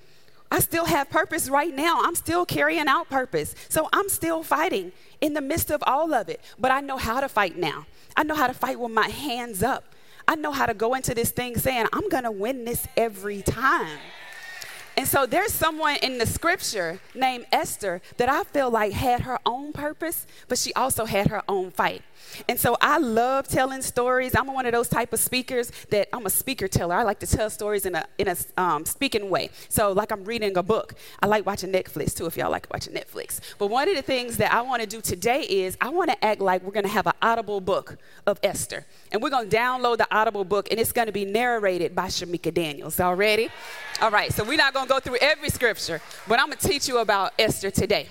I 0.50 0.60
still 0.60 0.84
have 0.84 1.10
purpose 1.10 1.48
right 1.48 1.74
now. 1.74 2.00
I'm 2.02 2.14
still 2.14 2.46
carrying 2.46 2.88
out 2.88 3.08
purpose. 3.08 3.54
So 3.68 3.88
I'm 3.92 4.08
still 4.08 4.42
fighting 4.42 4.92
in 5.20 5.34
the 5.34 5.40
midst 5.40 5.70
of 5.70 5.82
all 5.86 6.14
of 6.14 6.28
it. 6.28 6.40
But 6.58 6.70
I 6.70 6.80
know 6.80 6.96
how 6.96 7.20
to 7.20 7.28
fight 7.28 7.56
now. 7.56 7.86
I 8.16 8.22
know 8.22 8.34
how 8.34 8.46
to 8.46 8.54
fight 8.54 8.78
with 8.78 8.92
my 8.92 9.08
hands 9.08 9.62
up. 9.62 9.84
I 10.28 10.34
know 10.34 10.50
how 10.52 10.66
to 10.66 10.74
go 10.74 10.94
into 10.94 11.14
this 11.14 11.30
thing 11.30 11.56
saying, 11.56 11.86
I'm 11.92 12.08
going 12.08 12.24
to 12.24 12.32
win 12.32 12.64
this 12.64 12.86
every 12.96 13.42
time. 13.42 13.98
And 14.96 15.06
so 15.06 15.26
there's 15.26 15.52
someone 15.52 15.96
in 15.96 16.16
the 16.16 16.24
scripture 16.24 17.00
named 17.14 17.44
Esther 17.52 18.00
that 18.16 18.30
I 18.30 18.44
feel 18.44 18.70
like 18.70 18.92
had 18.92 19.20
her 19.22 19.38
own 19.44 19.72
purpose, 19.72 20.26
but 20.48 20.56
she 20.56 20.72
also 20.72 21.04
had 21.04 21.28
her 21.28 21.42
own 21.48 21.70
fight. 21.70 22.02
And 22.48 22.58
so 22.58 22.76
I 22.80 22.98
love 22.98 23.48
telling 23.48 23.82
stories. 23.82 24.34
I'm 24.34 24.46
one 24.46 24.66
of 24.66 24.72
those 24.72 24.88
type 24.88 25.12
of 25.12 25.20
speakers 25.20 25.70
that 25.90 26.08
I'm 26.12 26.26
a 26.26 26.30
speaker 26.30 26.68
teller. 26.68 26.94
I 26.94 27.02
like 27.02 27.18
to 27.20 27.26
tell 27.26 27.50
stories 27.50 27.86
in 27.86 27.94
a 27.94 28.06
in 28.18 28.28
a 28.28 28.36
um, 28.56 28.84
speaking 28.84 29.30
way. 29.30 29.50
So 29.68 29.92
like 29.92 30.12
I'm 30.12 30.24
reading 30.24 30.56
a 30.56 30.62
book. 30.62 30.94
I 31.22 31.26
like 31.26 31.46
watching 31.46 31.72
Netflix 31.72 32.14
too. 32.14 32.26
If 32.26 32.36
y'all 32.36 32.50
like 32.50 32.66
watching 32.72 32.94
Netflix. 32.94 33.40
But 33.58 33.68
one 33.68 33.88
of 33.88 33.96
the 33.96 34.02
things 34.02 34.36
that 34.38 34.52
I 34.52 34.62
want 34.62 34.82
to 34.82 34.88
do 34.88 35.00
today 35.00 35.42
is 35.42 35.76
I 35.80 35.88
want 35.88 36.10
to 36.10 36.24
act 36.24 36.40
like 36.40 36.62
we're 36.62 36.72
going 36.72 36.84
to 36.84 36.90
have 36.90 37.06
an 37.06 37.14
audible 37.22 37.60
book 37.60 37.98
of 38.26 38.38
Esther, 38.42 38.84
and 39.12 39.22
we're 39.22 39.30
going 39.30 39.48
to 39.48 39.56
download 39.56 39.98
the 39.98 40.14
audible 40.14 40.44
book, 40.44 40.68
and 40.70 40.80
it's 40.80 40.92
going 40.92 41.06
to 41.06 41.12
be 41.12 41.24
narrated 41.24 41.94
by 41.94 42.06
Shamika 42.06 42.52
Daniels. 42.52 43.00
All 43.00 43.14
ready? 43.14 43.48
All 44.00 44.10
right. 44.10 44.32
So 44.32 44.44
we're 44.44 44.56
not 44.56 44.74
going 44.74 44.86
to 44.86 44.92
go 44.92 45.00
through 45.00 45.18
every 45.20 45.50
scripture, 45.50 46.00
but 46.28 46.38
I'm 46.38 46.46
going 46.46 46.58
to 46.58 46.68
teach 46.68 46.88
you 46.88 46.98
about 46.98 47.32
Esther 47.38 47.70
today. 47.70 48.08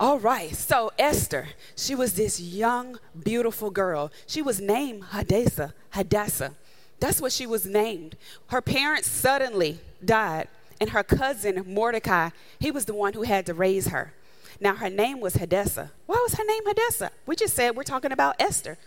All 0.00 0.18
right, 0.18 0.54
so 0.56 0.90
Esther, 0.98 1.48
she 1.76 1.94
was 1.94 2.14
this 2.14 2.40
young, 2.40 2.98
beautiful 3.22 3.70
girl. 3.70 4.10
She 4.26 4.42
was 4.42 4.60
named 4.60 5.04
Hadassah. 5.10 5.72
Hadassah. 5.90 6.54
That's 6.98 7.20
what 7.20 7.30
she 7.30 7.46
was 7.46 7.64
named. 7.64 8.16
Her 8.48 8.60
parents 8.60 9.08
suddenly 9.08 9.78
died, 10.04 10.48
and 10.80 10.90
her 10.90 11.04
cousin 11.04 11.62
Mordecai, 11.66 12.30
he 12.58 12.72
was 12.72 12.86
the 12.86 12.94
one 12.94 13.12
who 13.12 13.22
had 13.22 13.46
to 13.46 13.54
raise 13.54 13.88
her. 13.88 14.12
Now, 14.60 14.74
her 14.74 14.90
name 14.90 15.20
was 15.20 15.34
Hadassah. 15.34 15.92
Why 16.06 16.18
was 16.22 16.34
her 16.34 16.44
name 16.44 16.66
Hadassah? 16.66 17.12
We 17.24 17.36
just 17.36 17.54
said 17.54 17.76
we're 17.76 17.84
talking 17.84 18.12
about 18.12 18.34
Esther. 18.40 18.78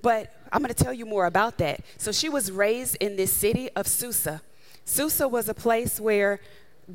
But 0.00 0.34
I'm 0.50 0.62
going 0.62 0.72
to 0.72 0.84
tell 0.84 0.94
you 0.94 1.04
more 1.04 1.26
about 1.26 1.58
that. 1.58 1.82
So, 1.98 2.12
she 2.12 2.30
was 2.30 2.50
raised 2.50 2.96
in 2.98 3.16
this 3.16 3.32
city 3.32 3.68
of 3.76 3.86
Susa. 3.86 4.40
Susa 4.86 5.28
was 5.28 5.50
a 5.50 5.54
place 5.54 6.00
where 6.00 6.40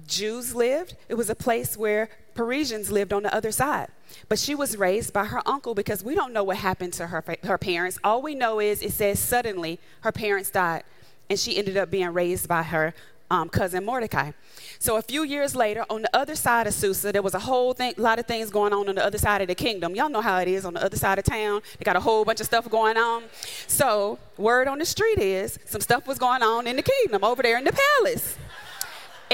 Jews 0.08 0.56
lived, 0.56 0.96
it 1.08 1.14
was 1.14 1.30
a 1.30 1.36
place 1.36 1.78
where 1.78 2.10
Persians 2.36 2.92
lived 2.92 3.14
on 3.14 3.24
the 3.24 3.34
other 3.34 3.52
side. 3.52 3.88
But 4.30 4.38
she 4.38 4.54
was 4.54 4.78
raised 4.78 5.14
by 5.14 5.26
her 5.26 5.42
uncle 5.48 5.74
because 5.74 6.04
we 6.04 6.14
don't 6.14 6.34
know 6.34 6.44
what 6.44 6.58
happened 6.58 6.94
to 6.94 7.08
her, 7.08 7.24
her 7.44 7.58
parents. 7.58 7.98
All 8.04 8.22
we 8.22 8.36
know 8.36 8.60
is 8.60 8.82
it 8.84 8.92
says 8.92 9.20
suddenly 9.20 9.80
her 10.02 10.12
parents 10.12 10.52
died 10.52 10.84
and 11.30 11.40
she 11.40 11.58
ended 11.58 11.78
up 11.78 11.90
being 11.90 12.14
raised 12.14 12.48
by 12.48 12.62
her 12.62 12.94
um, 13.32 13.50
cousin 13.50 13.84
Mordecai. 13.84 14.32
So 14.78 14.98
a 14.98 15.02
few 15.02 15.24
years 15.24 15.56
later, 15.56 15.84
on 15.90 16.04
the 16.04 16.16
other 16.16 16.36
side 16.36 16.68
of 16.68 16.74
Susa, 16.74 17.12
there 17.12 17.24
was 17.24 17.34
a 17.34 17.40
whole 17.40 17.74
thing, 17.74 17.94
a 17.98 18.02
lot 18.02 18.20
of 18.20 18.26
things 18.26 18.50
going 18.52 18.74
on 18.74 18.88
on 18.88 18.96
the 18.96 19.06
other 19.06 19.18
side 19.18 19.42
of 19.42 19.48
the 19.48 19.56
kingdom. 19.56 19.96
Y'all 19.96 20.10
know 20.10 20.22
how 20.22 20.38
it 20.40 20.48
is 20.48 20.66
on 20.66 20.76
the 20.76 20.84
other 20.84 20.98
side 20.98 21.18
of 21.18 21.26
town. 21.26 21.62
They 21.80 21.84
got 21.84 21.96
a 21.96 22.00
whole 22.00 22.24
bunch 22.24 22.40
of 22.40 22.46
stuff 22.46 22.70
going 22.70 22.98
on. 22.98 23.24
So 23.68 24.20
word 24.38 24.68
on 24.68 24.78
the 24.78 24.86
street 24.86 25.18
is 25.18 25.58
some 25.66 25.82
stuff 25.82 26.06
was 26.06 26.20
going 26.20 26.44
on 26.44 26.68
in 26.68 26.76
the 26.76 26.84
kingdom 26.84 27.24
over 27.24 27.42
there 27.42 27.58
in 27.58 27.64
the 27.64 27.74
palace. 27.98 28.38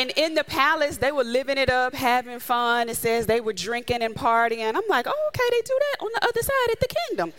And 0.01 0.11
in 0.15 0.33
the 0.33 0.43
palace, 0.43 0.97
they 0.97 1.11
were 1.11 1.23
living 1.23 1.59
it 1.59 1.69
up, 1.69 1.93
having 1.93 2.39
fun. 2.39 2.89
It 2.89 2.97
says 2.97 3.27
they 3.27 3.39
were 3.39 3.53
drinking 3.53 4.01
and 4.01 4.15
partying. 4.15 4.73
I'm 4.75 4.81
like, 4.89 5.05
oh, 5.07 5.27
okay, 5.27 5.43
they 5.51 5.61
do 5.61 5.79
that 5.79 6.03
on 6.03 6.09
the 6.15 6.23
other 6.27 6.41
side 6.41 6.71
at 6.71 6.79
the 6.79 6.87
kingdom. 6.87 7.33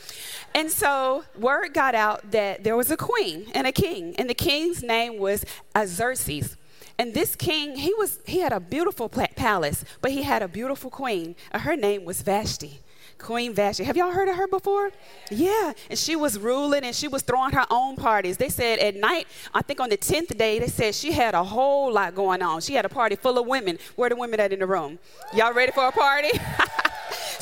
And 0.54 0.70
so 0.70 1.24
word 1.36 1.74
got 1.74 1.96
out 1.96 2.30
that 2.30 2.62
there 2.62 2.76
was 2.76 2.92
a 2.92 2.96
queen 2.96 3.46
and 3.52 3.66
a 3.66 3.72
king, 3.72 4.14
and 4.14 4.30
the 4.30 4.34
king's 4.34 4.80
name 4.80 5.18
was 5.18 5.44
Xerxes. 5.76 6.56
And 7.00 7.14
this 7.14 7.34
king, 7.34 7.78
he 7.78 7.92
was 7.94 8.20
he 8.26 8.38
had 8.38 8.52
a 8.52 8.60
beautiful 8.60 9.08
palace, 9.08 9.84
but 10.00 10.12
he 10.12 10.22
had 10.22 10.40
a 10.40 10.46
beautiful 10.46 10.88
queen. 10.88 11.34
Her 11.52 11.74
name 11.74 12.04
was 12.04 12.22
Vashti. 12.22 12.78
Queen 13.18 13.54
Vashti. 13.54 13.84
Have 13.84 13.96
y'all 13.96 14.10
heard 14.10 14.28
of 14.28 14.36
her 14.36 14.46
before? 14.46 14.90
Yeah. 15.30 15.72
And 15.90 15.98
she 15.98 16.16
was 16.16 16.38
ruling 16.38 16.84
and 16.84 16.94
she 16.94 17.08
was 17.08 17.22
throwing 17.22 17.52
her 17.52 17.66
own 17.70 17.96
parties. 17.96 18.36
They 18.36 18.48
said 18.48 18.78
at 18.78 18.96
night, 18.96 19.26
I 19.54 19.62
think 19.62 19.80
on 19.80 19.88
the 19.88 19.96
10th 19.96 20.36
day, 20.36 20.58
they 20.58 20.68
said 20.68 20.94
she 20.94 21.12
had 21.12 21.34
a 21.34 21.44
whole 21.44 21.92
lot 21.92 22.14
going 22.14 22.42
on. 22.42 22.60
She 22.60 22.74
had 22.74 22.84
a 22.84 22.88
party 22.88 23.16
full 23.16 23.38
of 23.38 23.46
women. 23.46 23.78
Where 23.96 24.08
the 24.08 24.16
women 24.16 24.40
at 24.40 24.52
in 24.52 24.60
the 24.60 24.66
room? 24.66 24.98
Y'all 25.34 25.52
ready 25.52 25.72
for 25.72 25.86
a 25.86 25.92
party? 25.92 26.30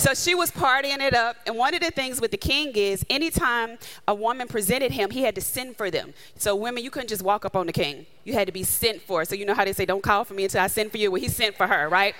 So 0.00 0.14
she 0.14 0.35
was 0.35 0.50
partying 0.50 1.00
it 1.00 1.12
up. 1.12 1.37
And 1.47 1.59
one 1.59 1.75
of 1.75 1.81
the 1.81 1.90
things 1.90 2.23
with 2.23 2.31
the 2.31 2.38
king 2.38 2.73
is 2.75 3.05
anytime 3.11 3.76
a 4.09 4.14
woman 4.14 4.49
presented 4.49 4.93
him, 4.93 5.11
he 5.11 5.21
had 5.21 5.35
to 5.35 5.43
send 5.43 5.76
for 5.76 5.90
them. 5.90 6.14
So 6.37 6.57
women, 6.57 6.83
you 6.83 6.90
couldn't 6.90 7.11
just 7.11 7.21
walk 7.23 7.45
up 7.45 7.55
on 7.55 7.67
the 7.67 7.73
king. 7.75 8.07
You 8.25 8.33
had 8.33 8.47
to 8.47 8.52
be 8.52 8.62
sent 8.62 9.02
for. 9.02 9.26
So 9.26 9.35
you 9.35 9.45
know 9.45 9.52
how 9.52 9.67
they 9.67 9.75
say, 9.75 9.85
don't 9.85 10.02
call 10.02 10.25
for 10.25 10.33
me 10.33 10.45
until 10.45 10.62
I 10.62 10.69
send 10.69 10.90
for 10.90 10.97
you? 10.97 11.11
Well, 11.11 11.21
he 11.21 11.29
sent 11.29 11.55
for 11.55 11.67
her, 11.67 11.87
right? 11.90 12.14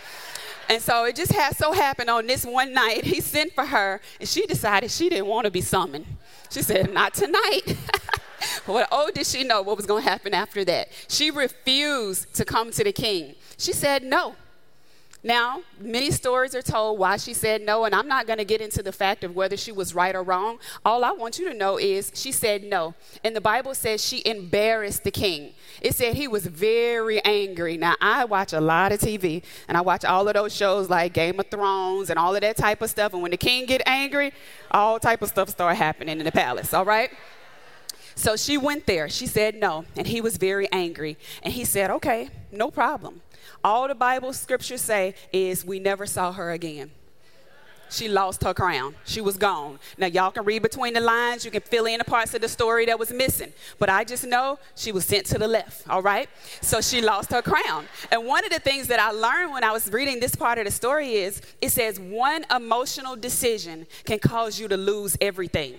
And 0.71 0.81
so 0.81 1.05
it 1.05 1.17
just 1.17 1.33
had 1.33 1.57
so 1.57 1.73
happened 1.73 2.09
on 2.09 2.29
this 2.29 2.47
one 2.47 2.73
night, 2.73 3.05
he 3.12 3.21
sent 3.21 3.53
for 3.55 3.67
her, 3.67 4.00
and 4.21 4.29
she 4.29 4.47
decided 4.47 4.91
she 4.91 5.09
didn't 5.09 5.27
want 5.27 5.47
to 5.47 5.50
be 5.50 5.61
summoned. 5.61 6.07
She 6.49 6.62
said, 6.62 6.95
Not 6.95 7.12
tonight. 7.12 7.77
well, 8.69 8.87
oh, 8.93 9.11
did 9.12 9.27
she 9.27 9.43
know 9.43 9.62
what 9.62 9.77
was 9.77 9.85
going 9.85 10.05
to 10.05 10.09
happen 10.09 10.33
after 10.33 10.65
that? 10.65 10.89
She 11.09 11.33
refused 11.33 12.33
to 12.35 12.45
come 12.45 12.71
to 12.71 12.85
the 12.85 12.93
king. 12.93 13.35
She 13.59 13.73
said 13.73 14.05
no. 14.05 14.37
Now, 15.23 15.62
many 15.79 16.11
stories 16.11 16.55
are 16.55 16.62
told 16.62 16.99
why 16.99 17.19
she 17.19 17.35
said 17.35 17.61
no, 17.61 17.85
and 17.85 17.95
I'm 17.95 18.09
not 18.09 18.27
going 18.27 18.39
to 18.39 18.45
get 18.45 18.62
into 18.62 18.83
the 18.83 18.93
fact 18.93 19.23
of 19.23 19.37
whether 19.37 19.57
she 19.57 19.71
was 19.71 19.95
right 19.95 20.15
or 20.15 20.23
wrong. 20.23 20.59
All 20.83 21.05
I 21.05 21.12
want 21.12 21.39
you 21.39 21.47
to 21.50 21.55
know 21.55 21.79
is 21.79 22.11
she 22.15 22.33
said 22.33 22.65
no. 22.65 22.95
And 23.23 23.37
the 23.37 23.41
Bible 23.41 23.75
says 23.75 24.03
she 24.03 24.23
embarrassed 24.25 25.05
the 25.05 25.11
king. 25.11 25.53
It 25.83 25.95
said 25.95 26.15
he 26.15 26.27
was 26.27 26.47
very 26.47 27.23
angry. 27.23 27.77
Now, 27.77 27.97
I 28.00 28.25
watch 28.25 28.55
a 28.55 28.61
lot 28.61 28.93
of 28.93 29.00
TV, 29.00 29.43
and 29.69 29.77
I 29.77 29.83
watch 29.83 30.07
all 30.07 30.27
of 30.27 30.35
those 30.35 30.55
shows 30.55 30.89
like 30.89 31.12
Game 31.12 31.39
of 31.39 31.49
Thrones 31.49 32.09
and 32.09 32.19
all 32.19 32.35
of 32.35 32.41
that 32.41 32.57
type 32.57 32.81
of 32.81 32.89
stuff. 32.89 33.12
And 33.12 33.21
when 33.21 33.31
the 33.31 33.37
king 33.37 33.67
get 33.67 33.83
angry, 33.85 34.33
all 34.71 34.99
type 34.99 35.21
of 35.21 35.29
stuff 35.29 35.50
start 35.50 35.77
happening 35.77 36.19
in 36.19 36.25
the 36.25 36.33
palace, 36.33 36.73
all 36.73 36.87
right? 36.87 37.11
So 38.21 38.37
she 38.37 38.59
went 38.59 38.85
there. 38.85 39.09
She 39.09 39.27
said 39.27 39.55
no, 39.55 39.87
and 39.97 40.07
he 40.07 40.21
was 40.21 40.37
very 40.37 40.71
angry. 40.71 41.17
And 41.43 41.55
he 41.55 41.65
said, 41.65 41.91
okay, 41.91 42.29
no 42.53 42.71
problem. 42.71 43.23
All 43.65 43.89
the 43.89 43.95
Bible 43.95 44.35
scriptures 44.35 44.83
say 44.83 45.15
is 45.33 45.65
we 45.65 45.79
never 45.79 46.05
saw 46.05 46.31
her 46.31 46.50
again. 46.50 46.91
She 47.89 48.09
lost 48.09 48.45
her 48.45 48.53
crown. 48.53 48.95
She 49.07 49.23
was 49.23 49.39
gone. 49.39 49.79
Now, 49.97 50.07
y'all 50.07 50.33
can 50.33 50.45
read 50.45 50.61
between 50.61 50.93
the 50.93 51.00
lines. 51.00 51.47
You 51.47 51.50
can 51.50 51.62
fill 51.62 51.87
in 51.87 51.97
the 51.97 52.05
parts 52.05 52.35
of 52.35 52.43
the 52.43 52.49
story 52.49 52.85
that 52.85 52.99
was 52.99 53.11
missing. 53.11 53.55
But 53.79 53.89
I 53.89 54.05
just 54.05 54.27
know 54.27 54.59
she 54.77 54.93
was 54.93 55.07
sent 55.07 55.25
to 55.29 55.39
the 55.39 55.49
left, 55.49 55.89
all 55.89 56.03
right? 56.03 56.29
So 56.61 56.83
she 56.83 57.00
lost 57.00 57.33
her 57.33 57.41
crown. 57.41 57.87
And 58.12 58.27
one 58.27 58.45
of 58.45 58.50
the 58.50 58.61
things 58.61 58.89
that 58.89 59.00
I 59.00 59.12
learned 59.12 59.55
when 59.55 59.65
I 59.65 59.73
was 59.73 59.91
reading 59.91 60.21
this 60.21 60.35
part 60.35 60.59
of 60.59 60.67
the 60.67 60.71
story 60.71 61.15
is 61.15 61.41
it 61.62 61.71
says 61.71 61.99
one 61.99 62.45
emotional 62.55 63.17
decision 63.17 63.87
can 64.05 64.19
cause 64.19 64.61
you 64.61 64.69
to 64.69 64.77
lose 64.77 65.17
everything. 65.23 65.77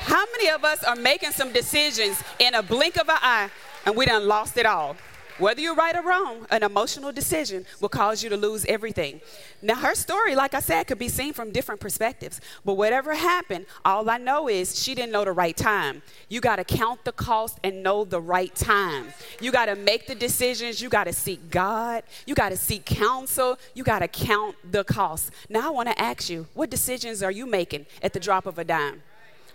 How 0.00 0.24
many 0.32 0.48
of 0.50 0.64
us 0.64 0.82
are 0.84 0.96
making 0.96 1.32
some 1.32 1.52
decisions 1.52 2.22
in 2.38 2.54
a 2.54 2.62
blink 2.62 2.96
of 2.96 3.08
an 3.08 3.18
eye 3.20 3.50
and 3.84 3.96
we 3.96 4.06
done 4.06 4.26
lost 4.26 4.56
it 4.56 4.66
all? 4.66 4.96
Whether 5.38 5.60
you're 5.60 5.76
right 5.76 5.94
or 5.94 6.02
wrong, 6.02 6.46
an 6.50 6.64
emotional 6.64 7.12
decision 7.12 7.64
will 7.80 7.88
cause 7.88 8.24
you 8.24 8.28
to 8.28 8.36
lose 8.36 8.64
everything. 8.64 9.20
Now, 9.62 9.76
her 9.76 9.94
story, 9.94 10.34
like 10.34 10.52
I 10.52 10.58
said, 10.58 10.88
could 10.88 10.98
be 10.98 11.08
seen 11.08 11.32
from 11.32 11.52
different 11.52 11.80
perspectives. 11.80 12.40
But 12.64 12.74
whatever 12.74 13.14
happened, 13.14 13.66
all 13.84 14.10
I 14.10 14.18
know 14.18 14.48
is 14.48 14.76
she 14.76 14.96
didn't 14.96 15.12
know 15.12 15.24
the 15.24 15.30
right 15.30 15.56
time. 15.56 16.02
You 16.28 16.40
got 16.40 16.56
to 16.56 16.64
count 16.64 17.04
the 17.04 17.12
cost 17.12 17.60
and 17.62 17.84
know 17.84 18.04
the 18.04 18.20
right 18.20 18.52
time. 18.56 19.06
You 19.40 19.52
got 19.52 19.66
to 19.66 19.76
make 19.76 20.08
the 20.08 20.16
decisions. 20.16 20.82
You 20.82 20.88
got 20.88 21.04
to 21.04 21.12
seek 21.12 21.50
God. 21.52 22.02
You 22.26 22.34
got 22.34 22.48
to 22.48 22.56
seek 22.56 22.84
counsel. 22.84 23.60
You 23.74 23.84
got 23.84 24.00
to 24.00 24.08
count 24.08 24.56
the 24.68 24.82
cost. 24.82 25.30
Now, 25.48 25.68
I 25.68 25.70
want 25.70 25.88
to 25.88 26.00
ask 26.00 26.28
you 26.28 26.48
what 26.54 26.68
decisions 26.68 27.22
are 27.22 27.30
you 27.30 27.46
making 27.46 27.86
at 28.02 28.12
the 28.12 28.20
drop 28.20 28.46
of 28.46 28.58
a 28.58 28.64
dime? 28.64 29.02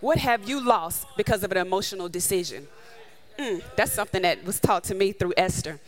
What 0.04 0.18
have 0.18 0.50
you 0.50 0.60
lost 0.60 1.08
because 1.16 1.46
of 1.46 1.52
an 1.54 1.58
emotional 1.58 2.10
decision? 2.10 2.68
Mm, 3.40 3.64
that's 3.78 3.94
something 3.94 4.24
that 4.24 4.44
was 4.44 4.60
taught 4.60 4.84
to 4.84 4.96
me 4.96 5.14
through 5.14 5.34
Esther. 5.38 5.80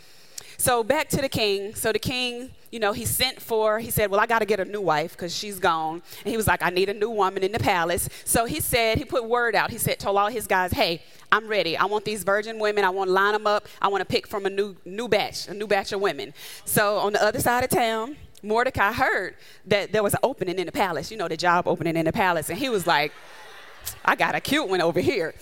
So 0.57 0.86
back 0.86 1.10
to 1.10 1.17
the 1.17 1.27
king. 1.27 1.75
So 1.75 1.91
the 1.91 2.00
king, 2.00 2.51
you 2.72 2.79
know, 2.79 2.93
he 2.93 3.03
sent 3.03 3.41
for, 3.41 3.77
he 3.77 3.91
said, 3.91 4.10
Well, 4.10 4.22
I 4.22 4.25
got 4.25 4.39
to 4.39 4.45
get 4.45 4.62
a 4.62 4.63
new 4.63 4.79
wife 4.79 5.12
because 5.12 5.36
she's 5.36 5.60
gone. 5.60 6.01
And 6.24 6.31
he 6.31 6.38
was 6.38 6.48
like, 6.48 6.63
I 6.63 6.69
need 6.69 6.88
a 6.88 6.93
new 6.93 7.10
woman 7.10 7.43
in 7.43 7.51
the 7.51 7.60
palace. 7.60 8.07
So 8.24 8.45
he 8.45 8.62
said, 8.62 8.98
he 8.98 9.03
put 9.03 9.25
word 9.25 9.53
out. 9.53 9.69
He 9.69 9.77
said, 9.77 10.00
told 10.00 10.17
all 10.17 10.29
his 10.29 10.48
guys, 10.48 10.72
Hey, 10.72 11.03
I'm 11.29 11.50
ready. 11.50 11.75
I 11.75 11.84
want 11.84 12.05
these 12.05 12.24
virgin 12.24 12.57
women. 12.57 12.86
I 12.86 12.91
want 12.91 13.10
to 13.10 13.13
line 13.13 13.34
them 13.34 13.45
up. 13.45 13.67
I 13.81 13.89
want 13.89 14.00
to 14.00 14.05
pick 14.05 14.27
from 14.27 14.45
a 14.45 14.50
new, 14.50 14.77
new 14.86 15.10
batch, 15.10 15.50
a 15.50 15.53
new 15.53 15.67
batch 15.67 15.91
of 15.91 16.00
women. 16.00 16.34
So 16.63 17.00
on 17.00 17.12
the 17.12 17.22
other 17.22 17.41
side 17.41 17.65
of 17.65 17.69
town, 17.69 18.15
Mordecai 18.41 18.93
heard 18.93 19.36
that 19.65 19.91
there 19.91 20.03
was 20.03 20.13
an 20.13 20.22
opening 20.24 20.57
in 20.57 20.67
the 20.67 20.72
palace, 20.72 21.12
you 21.12 21.17
know, 21.17 21.27
the 21.27 21.36
job 21.36 21.67
opening 21.67 21.98
in 21.98 22.05
the 22.05 22.13
palace. 22.13 22.50
And 22.50 22.57
he 22.57 22.69
was 22.69 22.88
like, 22.88 23.12
I 24.03 24.15
got 24.15 24.35
a 24.35 24.39
cute 24.39 24.67
one 24.67 24.81
over 24.81 24.99
here. 24.99 25.33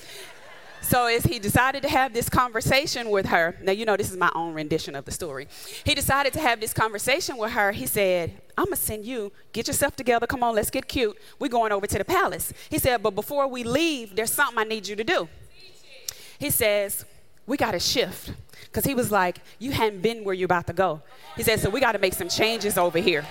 So 0.83 1.05
as 1.05 1.23
he 1.23 1.39
decided 1.39 1.81
to 1.83 1.89
have 1.89 2.13
this 2.13 2.27
conversation 2.27 3.09
with 3.09 3.27
her, 3.27 3.55
now 3.63 3.71
you 3.71 3.85
know 3.85 3.95
this 3.95 4.11
is 4.11 4.17
my 4.17 4.29
own 4.35 4.53
rendition 4.53 4.95
of 4.95 5.05
the 5.05 5.11
story. 5.11 5.47
He 5.85 5.95
decided 5.95 6.33
to 6.33 6.39
have 6.41 6.59
this 6.59 6.73
conversation 6.73 7.37
with 7.37 7.51
her. 7.51 7.71
He 7.71 7.85
said, 7.85 8.33
I'm 8.57 8.65
gonna 8.65 8.75
send 8.75 9.05
you, 9.05 9.31
get 9.53 9.67
yourself 9.67 9.95
together, 9.95 10.27
come 10.27 10.43
on, 10.43 10.55
let's 10.55 10.69
get 10.69 10.87
cute. 10.87 11.17
We're 11.39 11.47
going 11.47 11.71
over 11.71 11.87
to 11.87 11.97
the 11.97 12.03
palace. 12.03 12.51
He 12.69 12.79
said, 12.79 13.01
but 13.01 13.15
before 13.15 13.47
we 13.47 13.63
leave, 13.63 14.13
there's 14.15 14.31
something 14.31 14.57
I 14.59 14.65
need 14.65 14.85
you 14.85 14.97
to 14.97 15.05
do. 15.05 15.29
He 16.37 16.49
says, 16.49 17.05
we 17.47 17.55
gotta 17.55 17.79
shift. 17.79 18.33
Because 18.65 18.83
he 18.83 18.93
was 18.93 19.09
like, 19.09 19.37
you 19.59 19.71
hadn't 19.71 20.01
been 20.01 20.25
where 20.25 20.35
you're 20.35 20.45
about 20.45 20.67
to 20.67 20.73
go. 20.73 21.01
He 21.37 21.43
said, 21.43 21.61
so 21.61 21.69
we 21.69 21.79
gotta 21.79 21.99
make 21.99 22.13
some 22.13 22.27
changes 22.27 22.77
over 22.77 22.99
here. 22.99 23.25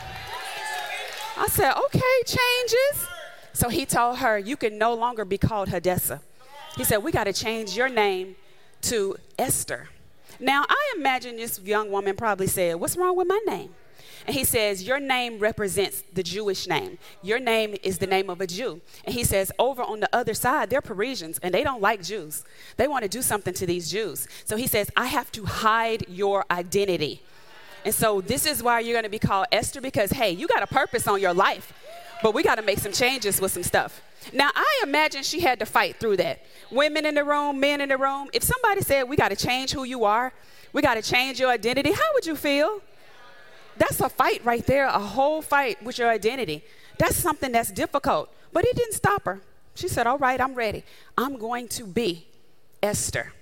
I 1.36 1.48
said, 1.48 1.74
okay, 1.74 2.00
changes. 2.24 3.08
So 3.52 3.68
he 3.68 3.84
told 3.86 4.18
her, 4.18 4.38
you 4.38 4.56
can 4.56 4.78
no 4.78 4.94
longer 4.94 5.24
be 5.24 5.38
called 5.38 5.68
Hadassah 5.68 6.20
he 6.76 6.84
said, 6.84 6.98
We 6.98 7.12
got 7.12 7.24
to 7.24 7.32
change 7.32 7.76
your 7.76 7.88
name 7.88 8.36
to 8.82 9.16
Esther. 9.38 9.88
Now, 10.40 10.64
I 10.68 10.94
imagine 10.96 11.36
this 11.36 11.60
young 11.60 11.90
woman 11.90 12.16
probably 12.16 12.46
said, 12.46 12.76
What's 12.76 12.96
wrong 12.96 13.16
with 13.16 13.28
my 13.28 13.40
name? 13.46 13.70
And 14.26 14.34
he 14.34 14.44
says, 14.44 14.82
Your 14.82 15.00
name 15.00 15.38
represents 15.38 16.02
the 16.12 16.22
Jewish 16.22 16.66
name. 16.66 16.98
Your 17.22 17.38
name 17.38 17.76
is 17.82 17.98
the 17.98 18.06
name 18.06 18.30
of 18.30 18.40
a 18.40 18.46
Jew. 18.46 18.80
And 19.04 19.14
he 19.14 19.24
says, 19.24 19.52
Over 19.58 19.82
on 19.82 20.00
the 20.00 20.08
other 20.14 20.34
side, 20.34 20.70
they're 20.70 20.80
Persians 20.80 21.38
and 21.42 21.52
they 21.52 21.62
don't 21.62 21.82
like 21.82 22.02
Jews. 22.02 22.44
They 22.76 22.88
want 22.88 23.02
to 23.02 23.08
do 23.08 23.22
something 23.22 23.54
to 23.54 23.66
these 23.66 23.90
Jews. 23.90 24.26
So 24.44 24.56
he 24.56 24.66
says, 24.66 24.90
I 24.96 25.06
have 25.06 25.30
to 25.32 25.44
hide 25.44 26.08
your 26.08 26.44
identity. 26.50 27.22
And 27.84 27.94
so 27.94 28.20
this 28.20 28.46
is 28.46 28.62
why 28.62 28.80
you're 28.80 28.94
going 28.94 29.04
to 29.04 29.10
be 29.10 29.18
called 29.18 29.46
Esther 29.50 29.80
because, 29.80 30.12
hey, 30.12 30.30
you 30.30 30.46
got 30.46 30.62
a 30.62 30.68
purpose 30.68 31.08
on 31.08 31.20
your 31.20 31.34
life, 31.34 31.72
but 32.22 32.34
we 32.34 32.42
got 32.42 32.56
to 32.56 32.62
make 32.62 32.78
some 32.78 32.92
changes 32.92 33.40
with 33.40 33.52
some 33.52 33.62
stuff. 33.62 34.02
Now, 34.32 34.50
I 34.54 34.80
imagine 34.84 35.22
she 35.22 35.40
had 35.40 35.58
to 35.58 35.66
fight 35.66 35.96
through 35.96 36.18
that. 36.18 36.44
Women 36.70 37.06
in 37.06 37.14
the 37.14 37.24
room, 37.24 37.58
men 37.58 37.80
in 37.80 37.88
the 37.88 37.98
room, 37.98 38.28
if 38.32 38.42
somebody 38.42 38.80
said, 38.82 39.04
We 39.08 39.16
got 39.16 39.30
to 39.30 39.36
change 39.36 39.72
who 39.72 39.84
you 39.84 40.04
are, 40.04 40.32
we 40.72 40.80
got 40.82 40.94
to 40.94 41.02
change 41.02 41.40
your 41.40 41.50
identity, 41.50 41.92
how 41.92 42.12
would 42.14 42.24
you 42.24 42.36
feel? 42.36 42.80
That's 43.76 44.00
a 44.00 44.08
fight 44.08 44.44
right 44.44 44.64
there, 44.66 44.86
a 44.86 44.98
whole 44.98 45.42
fight 45.42 45.82
with 45.82 45.98
your 45.98 46.08
identity. 46.08 46.62
That's 46.98 47.16
something 47.16 47.52
that's 47.52 47.70
difficult. 47.70 48.32
But 48.52 48.64
it 48.64 48.76
didn't 48.76 48.94
stop 48.94 49.24
her. 49.24 49.40
She 49.74 49.88
said, 49.88 50.06
All 50.06 50.18
right, 50.18 50.40
I'm 50.40 50.54
ready. 50.54 50.84
I'm 51.16 51.36
going 51.36 51.68
to 51.68 51.84
be 51.84 52.26
Esther. 52.82 53.32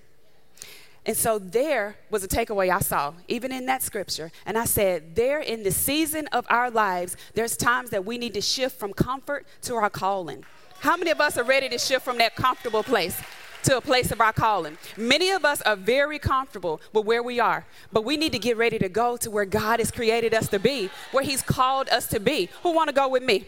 And 1.06 1.16
so 1.16 1.38
there 1.38 1.96
was 2.10 2.22
a 2.22 2.28
takeaway 2.28 2.70
I 2.70 2.80
saw, 2.80 3.14
even 3.26 3.52
in 3.52 3.66
that 3.66 3.82
scripture. 3.82 4.30
And 4.44 4.58
I 4.58 4.66
said, 4.66 5.16
there 5.16 5.40
in 5.40 5.62
the 5.62 5.70
season 5.70 6.26
of 6.28 6.46
our 6.50 6.70
lives, 6.70 7.16
there's 7.34 7.56
times 7.56 7.90
that 7.90 8.04
we 8.04 8.18
need 8.18 8.34
to 8.34 8.40
shift 8.42 8.78
from 8.78 8.92
comfort 8.92 9.46
to 9.62 9.74
our 9.76 9.88
calling. 9.88 10.44
How 10.80 10.96
many 10.96 11.10
of 11.10 11.20
us 11.20 11.38
are 11.38 11.44
ready 11.44 11.68
to 11.70 11.78
shift 11.78 12.04
from 12.04 12.18
that 12.18 12.36
comfortable 12.36 12.82
place 12.82 13.20
to 13.64 13.76
a 13.76 13.80
place 13.80 14.10
of 14.10 14.20
our 14.20 14.32
calling? 14.32 14.76
Many 14.96 15.30
of 15.30 15.44
us 15.44 15.62
are 15.62 15.76
very 15.76 16.18
comfortable 16.18 16.80
with 16.92 17.06
where 17.06 17.22
we 17.22 17.40
are, 17.40 17.66
but 17.92 18.04
we 18.04 18.16
need 18.16 18.32
to 18.32 18.38
get 18.38 18.56
ready 18.56 18.78
to 18.78 18.88
go 18.88 19.16
to 19.18 19.30
where 19.30 19.44
God 19.46 19.78
has 19.78 19.90
created 19.90 20.34
us 20.34 20.48
to 20.48 20.58
be, 20.58 20.90
where 21.12 21.24
He's 21.24 21.42
called 21.42 21.88
us 21.88 22.06
to 22.08 22.20
be. 22.20 22.50
Who 22.62 22.72
want 22.72 22.88
to 22.88 22.94
go 22.94 23.08
with 23.08 23.22
me? 23.22 23.46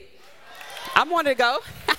I'm 0.94 1.10
want 1.10 1.26
to 1.26 1.34
go. 1.34 1.60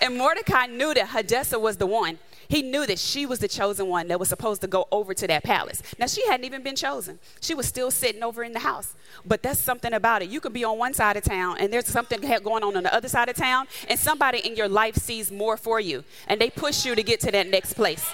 and 0.00 0.16
Mordecai 0.16 0.66
knew 0.66 0.94
that 0.94 1.08
Hadassah 1.08 1.58
was 1.58 1.76
the 1.76 1.86
one. 1.86 2.18
He 2.48 2.62
knew 2.62 2.84
that 2.86 2.98
she 2.98 3.26
was 3.26 3.38
the 3.38 3.46
chosen 3.46 3.86
one 3.86 4.08
that 4.08 4.18
was 4.18 4.28
supposed 4.28 4.60
to 4.62 4.66
go 4.66 4.88
over 4.90 5.14
to 5.14 5.26
that 5.28 5.44
palace. 5.44 5.82
Now, 6.00 6.06
she 6.06 6.26
hadn't 6.26 6.44
even 6.44 6.64
been 6.64 6.74
chosen. 6.74 7.20
She 7.40 7.54
was 7.54 7.66
still 7.66 7.92
sitting 7.92 8.24
over 8.24 8.42
in 8.42 8.52
the 8.52 8.58
house. 8.58 8.96
But 9.24 9.40
that's 9.42 9.60
something 9.60 9.92
about 9.92 10.22
it. 10.22 10.30
You 10.30 10.40
could 10.40 10.52
be 10.52 10.64
on 10.64 10.76
one 10.76 10.92
side 10.92 11.16
of 11.16 11.22
town 11.22 11.58
and 11.58 11.72
there's 11.72 11.86
something 11.86 12.20
going 12.20 12.64
on 12.64 12.76
on 12.76 12.82
the 12.82 12.92
other 12.92 13.08
side 13.08 13.28
of 13.28 13.36
town, 13.36 13.68
and 13.88 13.98
somebody 13.98 14.38
in 14.38 14.56
your 14.56 14.68
life 14.68 14.96
sees 14.96 15.30
more 15.30 15.56
for 15.56 15.78
you, 15.78 16.02
and 16.26 16.40
they 16.40 16.50
push 16.50 16.84
you 16.84 16.94
to 16.94 17.02
get 17.02 17.20
to 17.20 17.30
that 17.30 17.46
next 17.48 17.74
place. 17.74 18.10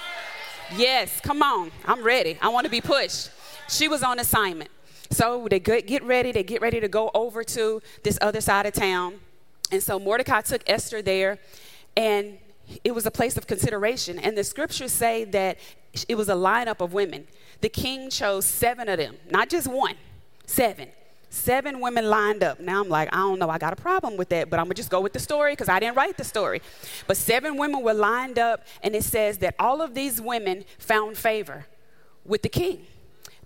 Yes, 0.77 1.21
come 1.21 1.43
on. 1.43 1.71
I'm 1.85 2.03
ready. 2.03 2.39
I 2.43 2.49
want 2.49 2.65
to 2.65 2.71
be 2.71 2.81
pushed. 2.81 3.31
She 3.69 3.89
was 3.89 4.03
on 4.03 4.19
assignment. 4.19 4.71
So 5.11 5.47
they 5.49 5.61
get 5.61 6.03
ready, 6.03 6.33
they 6.33 6.43
get 6.43 6.61
ready 6.61 6.81
to 6.81 6.89
go 6.89 7.11
over 7.15 7.45
to 7.45 7.81
this 8.03 8.19
other 8.21 8.41
side 8.41 8.67
of 8.67 8.75
town. 8.75 9.21
And 9.71 9.83
so 9.83 9.99
Mordecai 9.99 10.43
took 10.43 10.63
Esther 10.67 11.03
there, 11.03 11.39
and 11.97 12.39
it 12.85 12.95
was 12.95 13.07
a 13.07 13.11
place 13.11 13.37
of 13.37 13.47
consideration. 13.47 14.19
And 14.19 14.37
the 14.37 14.45
scriptures 14.45 14.93
say 14.93 15.25
that 15.25 15.59
it 16.09 16.15
was 16.17 16.29
a 16.29 16.35
lineup 16.35 16.81
of 16.81 16.93
women. 16.93 17.27
The 17.61 17.69
king 17.69 18.11
chose 18.11 18.45
seven 18.45 18.89
of 18.89 18.99
them, 18.99 19.17
not 19.31 19.49
just 19.49 19.67
one, 19.67 19.95
seven. 20.47 20.89
Seven 21.29 21.81
women 21.81 22.09
lined 22.09 22.43
up. 22.43 22.61
Now 22.61 22.81
I'm 22.81 22.89
like, 22.89 23.13
I 23.13 23.19
don't 23.19 23.39
know, 23.39 23.51
I 23.51 23.59
got 23.59 23.73
a 23.73 23.77
problem 23.77 24.17
with 24.17 24.29
that, 24.31 24.49
but 24.49 24.59
I'm 24.59 24.67
gonna 24.67 24.75
just 24.75 24.91
go 24.91 25.01
with 25.01 25.13
the 25.13 25.19
story 25.19 25.53
because 25.53 25.69
I 25.69 25.81
didn't 25.81 25.97
write 25.97 26.17
the 26.17 26.25
story. 26.25 26.63
But 27.07 27.17
seven 27.17 27.57
women 27.57 27.83
were 27.83 27.95
lined 27.95 28.39
up, 28.39 28.65
and 28.83 28.95
it 28.95 29.05
says 29.05 29.39
that 29.39 29.55
all 29.59 29.83
of 29.83 29.95
these 29.95 30.21
women 30.21 30.65
found 30.79 31.19
favor 31.19 31.67
with 32.25 32.43
the 32.43 32.49
king. 32.49 32.87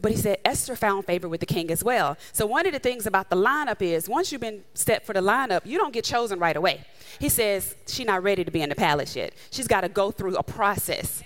But 0.00 0.12
he 0.12 0.16
said 0.16 0.38
Esther 0.44 0.76
found 0.76 1.04
favor 1.04 1.28
with 1.28 1.40
the 1.40 1.46
king 1.46 1.70
as 1.70 1.84
well. 1.84 2.16
So 2.32 2.46
one 2.46 2.66
of 2.66 2.72
the 2.72 2.78
things 2.78 3.06
about 3.06 3.28
the 3.28 3.36
lineup 3.36 3.82
is 3.82 4.08
once 4.08 4.32
you've 4.32 4.40
been 4.40 4.64
set 4.74 5.04
for 5.04 5.12
the 5.12 5.20
lineup, 5.20 5.66
you 5.66 5.78
don't 5.78 5.92
get 5.92 6.04
chosen 6.04 6.38
right 6.38 6.56
away. 6.56 6.84
He 7.18 7.28
says 7.28 7.74
she's 7.86 8.06
not 8.06 8.22
ready 8.22 8.44
to 8.44 8.50
be 8.50 8.62
in 8.62 8.70
the 8.70 8.74
palace 8.74 9.14
yet. 9.14 9.34
She's 9.50 9.68
got 9.68 9.82
to 9.82 9.88
go 9.88 10.10
through 10.10 10.36
a 10.36 10.42
process. 10.42 11.22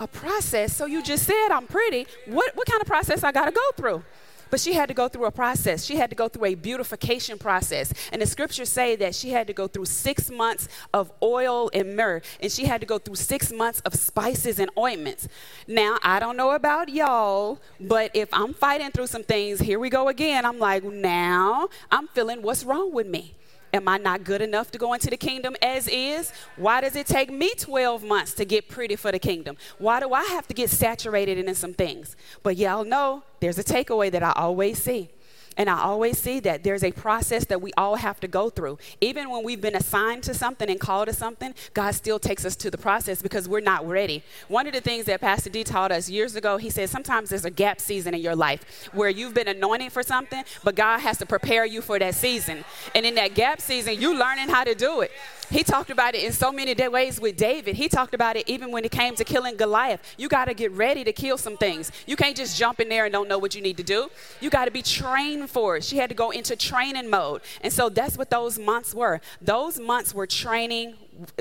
A 0.00 0.06
process? 0.06 0.76
So 0.76 0.86
you 0.86 1.02
just 1.02 1.24
said 1.24 1.48
I'm 1.50 1.66
pretty. 1.66 2.06
What, 2.26 2.54
what 2.54 2.66
kind 2.66 2.80
of 2.80 2.86
process 2.86 3.24
I 3.24 3.32
got 3.32 3.46
to 3.46 3.52
go 3.52 3.70
through? 3.76 4.04
But 4.50 4.60
she 4.60 4.74
had 4.74 4.88
to 4.88 4.94
go 4.94 5.08
through 5.08 5.26
a 5.26 5.30
process. 5.30 5.84
She 5.84 5.96
had 5.96 6.10
to 6.10 6.16
go 6.16 6.28
through 6.28 6.46
a 6.46 6.54
beautification 6.54 7.38
process. 7.38 7.92
And 8.12 8.22
the 8.22 8.26
scriptures 8.26 8.68
say 8.68 8.96
that 8.96 9.14
she 9.14 9.30
had 9.30 9.46
to 9.46 9.52
go 9.52 9.66
through 9.66 9.86
six 9.86 10.30
months 10.30 10.68
of 10.92 11.10
oil 11.22 11.70
and 11.72 11.96
myrrh, 11.96 12.22
and 12.40 12.50
she 12.50 12.66
had 12.66 12.80
to 12.80 12.86
go 12.86 12.98
through 12.98 13.16
six 13.16 13.52
months 13.52 13.80
of 13.80 13.94
spices 13.94 14.58
and 14.58 14.70
ointments. 14.78 15.28
Now, 15.66 15.98
I 16.02 16.18
don't 16.18 16.36
know 16.36 16.52
about 16.52 16.88
y'all, 16.88 17.58
but 17.80 18.10
if 18.14 18.28
I'm 18.32 18.54
fighting 18.54 18.90
through 18.90 19.08
some 19.08 19.22
things, 19.22 19.60
here 19.60 19.78
we 19.78 19.90
go 19.90 20.08
again. 20.08 20.44
I'm 20.44 20.58
like, 20.58 20.84
now 20.84 21.68
I'm 21.90 22.08
feeling 22.08 22.42
what's 22.42 22.64
wrong 22.64 22.92
with 22.92 23.06
me. 23.06 23.34
Am 23.72 23.86
I 23.86 23.98
not 23.98 24.24
good 24.24 24.40
enough 24.40 24.70
to 24.70 24.78
go 24.78 24.94
into 24.94 25.10
the 25.10 25.16
kingdom 25.16 25.54
as 25.60 25.88
is? 25.88 26.32
Why 26.56 26.80
does 26.80 26.96
it 26.96 27.06
take 27.06 27.30
me 27.30 27.52
12 27.56 28.02
months 28.02 28.32
to 28.34 28.44
get 28.44 28.68
pretty 28.68 28.96
for 28.96 29.12
the 29.12 29.18
kingdom? 29.18 29.56
Why 29.78 30.00
do 30.00 30.12
I 30.12 30.24
have 30.24 30.46
to 30.48 30.54
get 30.54 30.70
saturated 30.70 31.38
in 31.38 31.54
some 31.54 31.74
things? 31.74 32.16
But 32.42 32.56
y'all 32.56 32.84
know 32.84 33.22
there's 33.40 33.58
a 33.58 33.64
takeaway 33.64 34.10
that 34.10 34.22
I 34.22 34.32
always 34.36 34.82
see. 34.82 35.10
And 35.58 35.68
I 35.68 35.80
always 35.80 36.16
see 36.18 36.38
that 36.40 36.62
there's 36.62 36.84
a 36.84 36.92
process 36.92 37.44
that 37.46 37.60
we 37.60 37.72
all 37.76 37.96
have 37.96 38.20
to 38.20 38.28
go 38.28 38.48
through. 38.48 38.78
Even 39.00 39.28
when 39.28 39.42
we've 39.42 39.60
been 39.60 39.74
assigned 39.74 40.22
to 40.22 40.34
something 40.34 40.70
and 40.70 40.78
called 40.78 41.08
to 41.08 41.12
something, 41.12 41.52
God 41.74 41.94
still 41.96 42.20
takes 42.20 42.44
us 42.44 42.54
to 42.56 42.70
the 42.70 42.78
process 42.78 43.20
because 43.20 43.48
we're 43.48 43.60
not 43.60 43.86
ready. 43.86 44.22
One 44.46 44.68
of 44.68 44.72
the 44.72 44.80
things 44.80 45.06
that 45.06 45.20
Pastor 45.20 45.50
D 45.50 45.64
taught 45.64 45.90
us 45.90 46.08
years 46.08 46.36
ago, 46.36 46.56
he 46.56 46.70
said 46.70 46.88
sometimes 46.88 47.30
there's 47.30 47.44
a 47.44 47.50
gap 47.50 47.80
season 47.80 48.14
in 48.14 48.20
your 48.20 48.36
life 48.36 48.88
where 48.92 49.10
you've 49.10 49.34
been 49.34 49.48
anointed 49.48 49.92
for 49.92 50.04
something, 50.04 50.44
but 50.62 50.76
God 50.76 51.00
has 51.00 51.18
to 51.18 51.26
prepare 51.26 51.66
you 51.66 51.82
for 51.82 51.98
that 51.98 52.14
season. 52.14 52.64
And 52.94 53.04
in 53.04 53.16
that 53.16 53.34
gap 53.34 53.60
season, 53.60 54.00
you 54.00 54.16
learning 54.16 54.48
how 54.48 54.62
to 54.62 54.76
do 54.76 55.00
it. 55.00 55.10
He 55.50 55.64
talked 55.64 55.90
about 55.90 56.14
it 56.14 56.22
in 56.24 56.32
so 56.32 56.52
many 56.52 56.74
ways 56.88 57.18
with 57.20 57.36
David. 57.36 57.74
He 57.74 57.88
talked 57.88 58.12
about 58.14 58.36
it 58.36 58.46
even 58.46 58.70
when 58.70 58.84
it 58.84 58.90
came 58.90 59.14
to 59.14 59.24
killing 59.24 59.56
Goliath. 59.56 60.00
You 60.18 60.28
got 60.28 60.44
to 60.44 60.54
get 60.54 60.70
ready 60.72 61.04
to 61.04 61.12
kill 61.12 61.38
some 61.38 61.56
things. 61.56 61.90
You 62.06 62.16
can't 62.16 62.36
just 62.36 62.58
jump 62.58 62.80
in 62.80 62.88
there 62.88 63.06
and 63.06 63.12
don't 63.12 63.28
know 63.28 63.38
what 63.38 63.54
you 63.54 63.62
need 63.62 63.78
to 63.78 63.82
do. 63.82 64.10
You 64.40 64.50
got 64.50 64.66
to 64.66 64.70
be 64.70 64.82
trained 64.82 65.47
for 65.48 65.76
it. 65.76 65.84
She 65.84 65.96
had 65.96 66.08
to 66.10 66.14
go 66.14 66.30
into 66.30 66.54
training 66.54 67.10
mode. 67.10 67.42
And 67.60 67.72
so 67.72 67.88
that's 67.88 68.16
what 68.16 68.30
those 68.30 68.58
months 68.58 68.94
were. 68.94 69.20
Those 69.40 69.80
months 69.80 70.14
were 70.14 70.26
training 70.26 70.94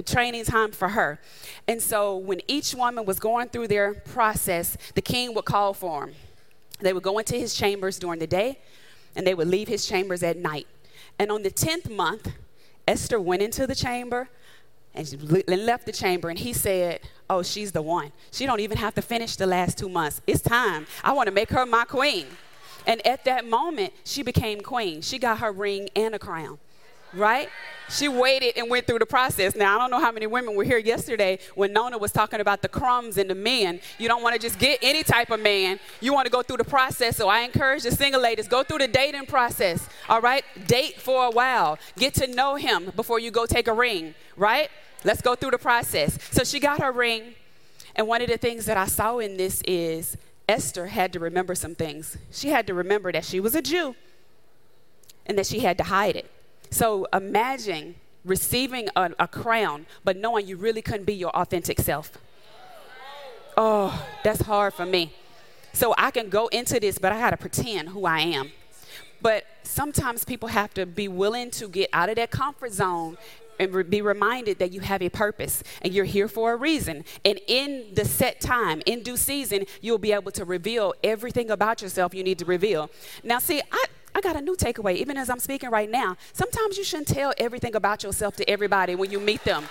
training 0.06 0.44
time 0.46 0.72
for 0.72 0.90
her. 0.90 1.20
And 1.68 1.80
so 1.82 2.18
when 2.18 2.42
each 2.48 2.74
woman 2.74 3.06
was 3.06 3.20
going 3.20 3.50
through 3.50 3.68
their 3.68 3.94
process, 3.94 4.76
the 4.96 5.02
king 5.02 5.36
would 5.36 5.46
call 5.46 5.74
for 5.74 6.08
them. 6.08 6.16
They 6.80 6.94
would 6.94 7.04
go 7.04 7.20
into 7.20 7.36
his 7.36 7.54
chambers 7.54 8.00
during 8.00 8.20
the 8.20 8.28
day 8.28 8.60
and 9.16 9.26
they 9.28 9.36
would 9.36 9.48
leave 9.48 9.68
his 9.68 9.86
chambers 9.86 10.24
at 10.24 10.38
night. 10.38 10.68
And 11.20 11.32
on 11.32 11.44
the 11.44 11.52
10th 11.52 11.90
month, 11.90 12.32
Esther 12.88 13.20
went 13.20 13.42
into 13.42 13.68
the 13.68 13.76
chamber 13.76 14.30
and 14.96 15.08
she 15.08 15.16
left 15.16 15.86
the 15.86 15.92
chamber 15.92 16.30
and 16.30 16.40
he 16.40 16.54
said, 16.54 17.02
"Oh, 17.30 17.44
she's 17.44 17.72
the 17.72 17.84
one. 17.84 18.12
She 18.32 18.48
don't 18.48 18.62
even 18.62 18.78
have 18.78 18.96
to 18.96 19.02
finish 19.02 19.36
the 19.36 19.46
last 19.46 19.78
2 19.78 19.90
months. 19.90 20.22
It's 20.26 20.42
time. 20.42 20.88
I 21.04 21.14
want 21.14 21.28
to 21.28 21.32
make 21.32 21.50
her 21.52 21.66
my 21.68 21.86
queen." 21.86 22.26
And 22.88 23.06
at 23.06 23.26
that 23.26 23.48
moment, 23.48 23.94
she 24.04 24.24
became 24.24 24.62
queen. 24.62 25.02
She 25.02 25.20
got 25.20 25.40
her 25.40 25.52
ring 25.52 25.90
and 25.96 26.16
a 26.16 26.20
crown 26.20 26.58
right? 27.14 27.50
She 27.90 28.08
waited 28.10 28.58
and 28.58 28.70
went 28.70 28.86
through 28.86 29.00
the 29.00 29.06
process. 29.06 29.56
Now, 29.56 29.76
I 29.76 29.80
don't 29.80 29.92
know 29.92 30.00
how 30.00 30.12
many 30.12 30.28
women 30.28 30.56
were 30.56 30.64
here 30.64 30.78
yesterday 30.78 31.40
when 31.56 31.72
Nona 31.72 31.98
was 31.98 32.12
talking 32.12 32.42
about 32.42 32.62
the 32.62 32.68
crumbs 32.68 33.18
and 33.18 33.30
the 33.30 33.36
men. 33.36 33.80
You 33.98 34.08
don't 34.08 34.22
want 34.22 34.36
to 34.36 34.42
just 34.42 34.60
get 34.60 34.80
any 34.82 35.04
type 35.04 35.32
of 35.32 35.40
man. 35.40 35.80
You 36.02 36.14
want 36.14 36.26
to 36.26 36.32
go 36.32 36.42
through 36.42 36.58
the 36.58 36.66
process. 36.66 37.16
So 37.16 37.30
I 37.30 37.42
encourage 37.42 37.84
the 37.84 37.92
single 37.92 38.22
ladies, 38.22 38.48
go 38.48 38.64
through 38.64 38.80
the 38.80 38.88
dating 38.88 39.28
process, 39.28 39.88
all 40.10 40.22
right? 40.22 40.44
Date 40.68 41.00
for 41.00 41.26
a 41.26 41.32
while. 41.32 41.80
Get 41.98 42.14
to 42.16 42.28
know 42.28 42.56
him 42.56 42.92
before 42.96 43.20
you 43.20 43.32
go 43.32 43.46
take 43.46 43.68
a 43.68 43.74
ring, 43.74 44.14
right? 44.36 44.70
Let's 45.06 45.22
go 45.22 45.36
through 45.36 45.52
the 45.52 45.58
process. 45.58 46.18
So 46.32 46.44
she 46.44 46.60
got 46.60 46.82
her 46.82 46.92
ring. 46.92 47.36
And 47.96 48.08
one 48.08 48.22
of 48.22 48.28
the 48.28 48.38
things 48.38 48.66
that 48.66 48.78
I 48.78 48.86
saw 48.86 49.20
in 49.20 49.38
this 49.38 49.62
is 49.66 50.18
Esther 50.48 50.88
had 50.88 51.12
to 51.14 51.20
remember 51.20 51.56
some 51.56 51.76
things. 51.76 52.18
She 52.32 52.50
had 52.50 52.68
to 52.68 52.74
remember 52.74 53.12
that 53.12 53.26
she 53.26 53.40
was 53.40 53.54
a 53.56 53.62
Jew 53.62 53.96
and 55.26 55.38
that 55.38 55.46
she 55.46 55.60
had 55.60 55.78
to 55.78 55.84
hide 55.84 56.16
it. 56.16 56.30
So 56.70 57.08
imagine 57.14 57.96
receiving 58.24 58.90
a, 58.96 59.12
a, 59.20 59.28
crown, 59.28 59.86
but 60.04 60.18
knowing 60.18 60.48
you 60.48 60.58
really 60.58 60.82
couldn't 60.82 61.06
be 61.06 61.14
your 61.14 61.32
authentic 61.32 61.80
self. 61.80 62.12
Oh, 63.56 64.06
that's 64.24 64.42
hard 64.42 64.74
for 64.74 64.86
me. 64.86 65.14
So 65.74 65.94
I 65.98 66.12
can 66.12 66.30
go 66.30 66.48
into 66.48 66.80
this, 66.80 66.98
but 66.98 67.12
I 67.12 67.20
got 67.20 67.32
to 67.32 67.38
pretend 67.38 67.90
who 67.90 68.06
I 68.06 68.20
am. 68.20 68.52
But 69.22 69.46
sometimes 69.64 70.24
people 70.24 70.50
have 70.50 70.74
to 70.76 70.86
be 70.86 71.08
willing 71.08 71.52
to 71.52 71.68
get 71.68 71.90
out 71.92 72.10
of 72.10 72.16
their 72.16 72.28
comfort 72.28 72.74
zone 72.74 73.18
and 73.60 73.90
be 73.90 74.02
reminded 74.02 74.60
that 74.60 74.72
you 74.72 74.82
have 74.82 75.02
a 75.02 75.10
purpose 75.10 75.64
and 75.82 75.94
you're 75.94 76.06
here 76.06 76.28
for 76.28 76.54
a 76.54 76.56
reason. 76.56 77.06
And 77.26 77.40
in 77.48 77.88
the 77.94 78.06
set 78.06 78.42
time, 78.42 78.82
in 78.86 79.04
due 79.04 79.18
season, 79.18 79.66
you'll 79.82 79.98
be 79.98 80.12
able 80.12 80.32
to 80.32 80.46
reveal 80.46 80.94
everything 81.04 81.50
about 81.50 81.82
yourself 81.82 82.14
you 82.14 82.24
need 82.24 82.40
to 82.40 82.46
reveal. 82.46 82.90
Now, 83.24 83.40
see, 83.40 83.62
I, 83.72 83.86
I 84.16 84.22
got 84.22 84.36
a 84.36 84.42
new 84.42 84.56
takeaway, 84.56 84.96
even 84.96 85.18
as 85.18 85.30
I'm 85.30 85.40
speaking 85.40 85.70
right 85.70 85.90
now. 85.90 86.18
Sometimes 86.34 86.78
you 86.78 86.84
shouldn't 86.84 87.08
tell 87.10 87.34
everything 87.38 87.76
about 87.76 88.04
yourself 88.04 88.36
to 88.38 88.50
everybody 88.50 88.96
when 88.96 89.12
you 89.12 89.20
meet 89.20 89.44
them, 89.44 89.64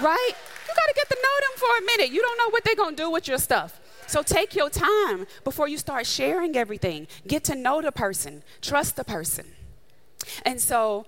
right? 0.00 0.32
You 0.68 0.74
got 0.74 0.86
to 0.88 0.94
get 0.94 1.08
to 1.08 1.16
know 1.16 1.46
them 1.46 1.58
for 1.58 1.78
a 1.78 1.86
minute. 1.86 2.12
You 2.12 2.20
don't 2.20 2.38
know 2.38 2.50
what 2.50 2.64
they're 2.64 2.76
going 2.76 2.96
to 2.96 3.02
do 3.02 3.10
with 3.10 3.28
your 3.28 3.38
stuff. 3.38 3.80
So 4.06 4.22
take 4.22 4.54
your 4.54 4.70
time 4.70 5.26
before 5.44 5.68
you 5.68 5.78
start 5.78 6.06
sharing 6.06 6.56
everything. 6.56 7.06
Get 7.26 7.44
to 7.44 7.54
know 7.54 7.80
the 7.82 7.92
person, 7.92 8.42
trust 8.60 8.96
the 8.96 9.04
person. 9.04 9.46
And 10.44 10.60
so, 10.60 11.06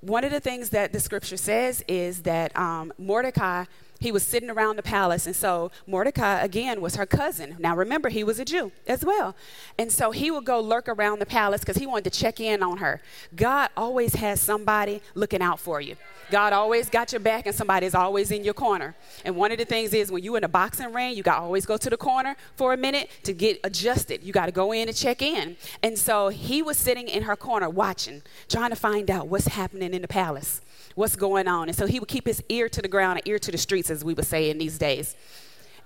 one 0.00 0.24
of 0.24 0.30
the 0.30 0.40
things 0.40 0.70
that 0.70 0.92
the 0.92 1.00
scripture 1.00 1.36
says 1.36 1.84
is 1.86 2.22
that 2.22 2.56
um, 2.56 2.92
Mordecai 2.98 3.64
he 4.00 4.10
was 4.10 4.22
sitting 4.22 4.50
around 4.50 4.76
the 4.76 4.82
palace. 4.82 5.26
And 5.26 5.36
so 5.36 5.70
Mordecai, 5.86 6.40
again, 6.40 6.80
was 6.80 6.96
her 6.96 7.06
cousin. 7.06 7.56
Now 7.58 7.76
remember, 7.76 8.08
he 8.08 8.24
was 8.24 8.40
a 8.40 8.44
Jew 8.44 8.72
as 8.86 9.04
well. 9.04 9.36
And 9.78 9.92
so 9.92 10.10
he 10.10 10.30
would 10.30 10.46
go 10.46 10.58
lurk 10.58 10.88
around 10.88 11.18
the 11.18 11.26
palace 11.26 11.60
because 11.60 11.76
he 11.76 11.86
wanted 11.86 12.10
to 12.10 12.18
check 12.18 12.40
in 12.40 12.62
on 12.62 12.78
her. 12.78 13.02
God 13.36 13.68
always 13.76 14.14
has 14.14 14.40
somebody 14.40 15.02
looking 15.14 15.42
out 15.42 15.60
for 15.60 15.80
you. 15.80 15.96
God 16.30 16.52
always 16.52 16.88
got 16.88 17.12
your 17.12 17.20
back 17.20 17.46
and 17.46 17.54
somebody's 17.54 17.94
always 17.94 18.30
in 18.30 18.42
your 18.42 18.54
corner. 18.54 18.94
And 19.24 19.36
one 19.36 19.52
of 19.52 19.58
the 19.58 19.64
things 19.64 19.92
is 19.92 20.10
when 20.10 20.22
you 20.22 20.36
in 20.36 20.44
a 20.44 20.48
boxing 20.48 20.92
ring, 20.92 21.14
you 21.14 21.22
got 21.22 21.36
to 21.36 21.42
always 21.42 21.66
go 21.66 21.76
to 21.76 21.90
the 21.90 21.96
corner 21.96 22.36
for 22.56 22.72
a 22.72 22.76
minute 22.76 23.10
to 23.24 23.32
get 23.34 23.60
adjusted. 23.64 24.22
You 24.22 24.32
got 24.32 24.46
to 24.46 24.52
go 24.52 24.72
in 24.72 24.88
and 24.88 24.96
check 24.96 25.20
in. 25.20 25.56
And 25.82 25.98
so 25.98 26.28
he 26.28 26.62
was 26.62 26.78
sitting 26.78 27.08
in 27.08 27.24
her 27.24 27.36
corner 27.36 27.68
watching, 27.68 28.22
trying 28.48 28.70
to 28.70 28.76
find 28.76 29.10
out 29.10 29.28
what's 29.28 29.48
happening 29.48 29.92
in 29.92 30.02
the 30.02 30.08
palace 30.08 30.62
what's 30.94 31.16
going 31.16 31.48
on. 31.48 31.68
And 31.68 31.76
so 31.76 31.86
he 31.86 32.00
would 32.00 32.08
keep 32.08 32.26
his 32.26 32.42
ear 32.48 32.68
to 32.68 32.82
the 32.82 32.88
ground, 32.88 33.18
an 33.18 33.22
ear 33.26 33.38
to 33.38 33.50
the 33.50 33.58
streets, 33.58 33.90
as 33.90 34.04
we 34.04 34.14
would 34.14 34.26
say 34.26 34.50
in 34.50 34.58
these 34.58 34.78
days. 34.78 35.16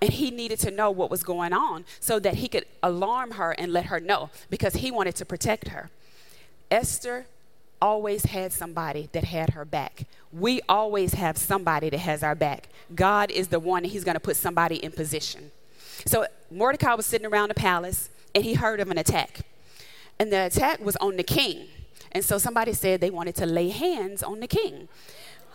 And 0.00 0.12
he 0.12 0.30
needed 0.30 0.58
to 0.60 0.70
know 0.70 0.90
what 0.90 1.10
was 1.10 1.22
going 1.22 1.52
on 1.52 1.84
so 2.00 2.18
that 2.18 2.34
he 2.34 2.48
could 2.48 2.66
alarm 2.82 3.32
her 3.32 3.52
and 3.52 3.72
let 3.72 3.86
her 3.86 4.00
know 4.00 4.30
because 4.50 4.74
he 4.74 4.90
wanted 4.90 5.14
to 5.16 5.24
protect 5.24 5.68
her. 5.68 5.90
Esther 6.70 7.26
always 7.80 8.24
had 8.24 8.52
somebody 8.52 9.08
that 9.12 9.24
had 9.24 9.50
her 9.50 9.64
back. 9.64 10.04
We 10.32 10.60
always 10.68 11.14
have 11.14 11.36
somebody 11.36 11.90
that 11.90 11.98
has 11.98 12.22
our 12.22 12.34
back. 12.34 12.68
God 12.94 13.30
is 13.30 13.48
the 13.48 13.60
one, 13.60 13.84
he's 13.84 14.04
going 14.04 14.14
to 14.14 14.20
put 14.20 14.36
somebody 14.36 14.76
in 14.76 14.90
position. 14.90 15.50
So 16.06 16.26
Mordecai 16.50 16.94
was 16.94 17.06
sitting 17.06 17.26
around 17.26 17.48
the 17.48 17.54
palace 17.54 18.10
and 18.34 18.44
he 18.44 18.54
heard 18.54 18.80
of 18.80 18.90
an 18.90 18.98
attack. 18.98 19.40
And 20.18 20.32
the 20.32 20.46
attack 20.46 20.84
was 20.84 20.96
on 20.96 21.16
the 21.16 21.22
king. 21.22 21.66
And 22.12 22.24
so 22.24 22.38
somebody 22.38 22.72
said 22.72 23.00
they 23.00 23.10
wanted 23.10 23.34
to 23.36 23.46
lay 23.46 23.70
hands 23.70 24.22
on 24.22 24.40
the 24.40 24.46
king. 24.46 24.88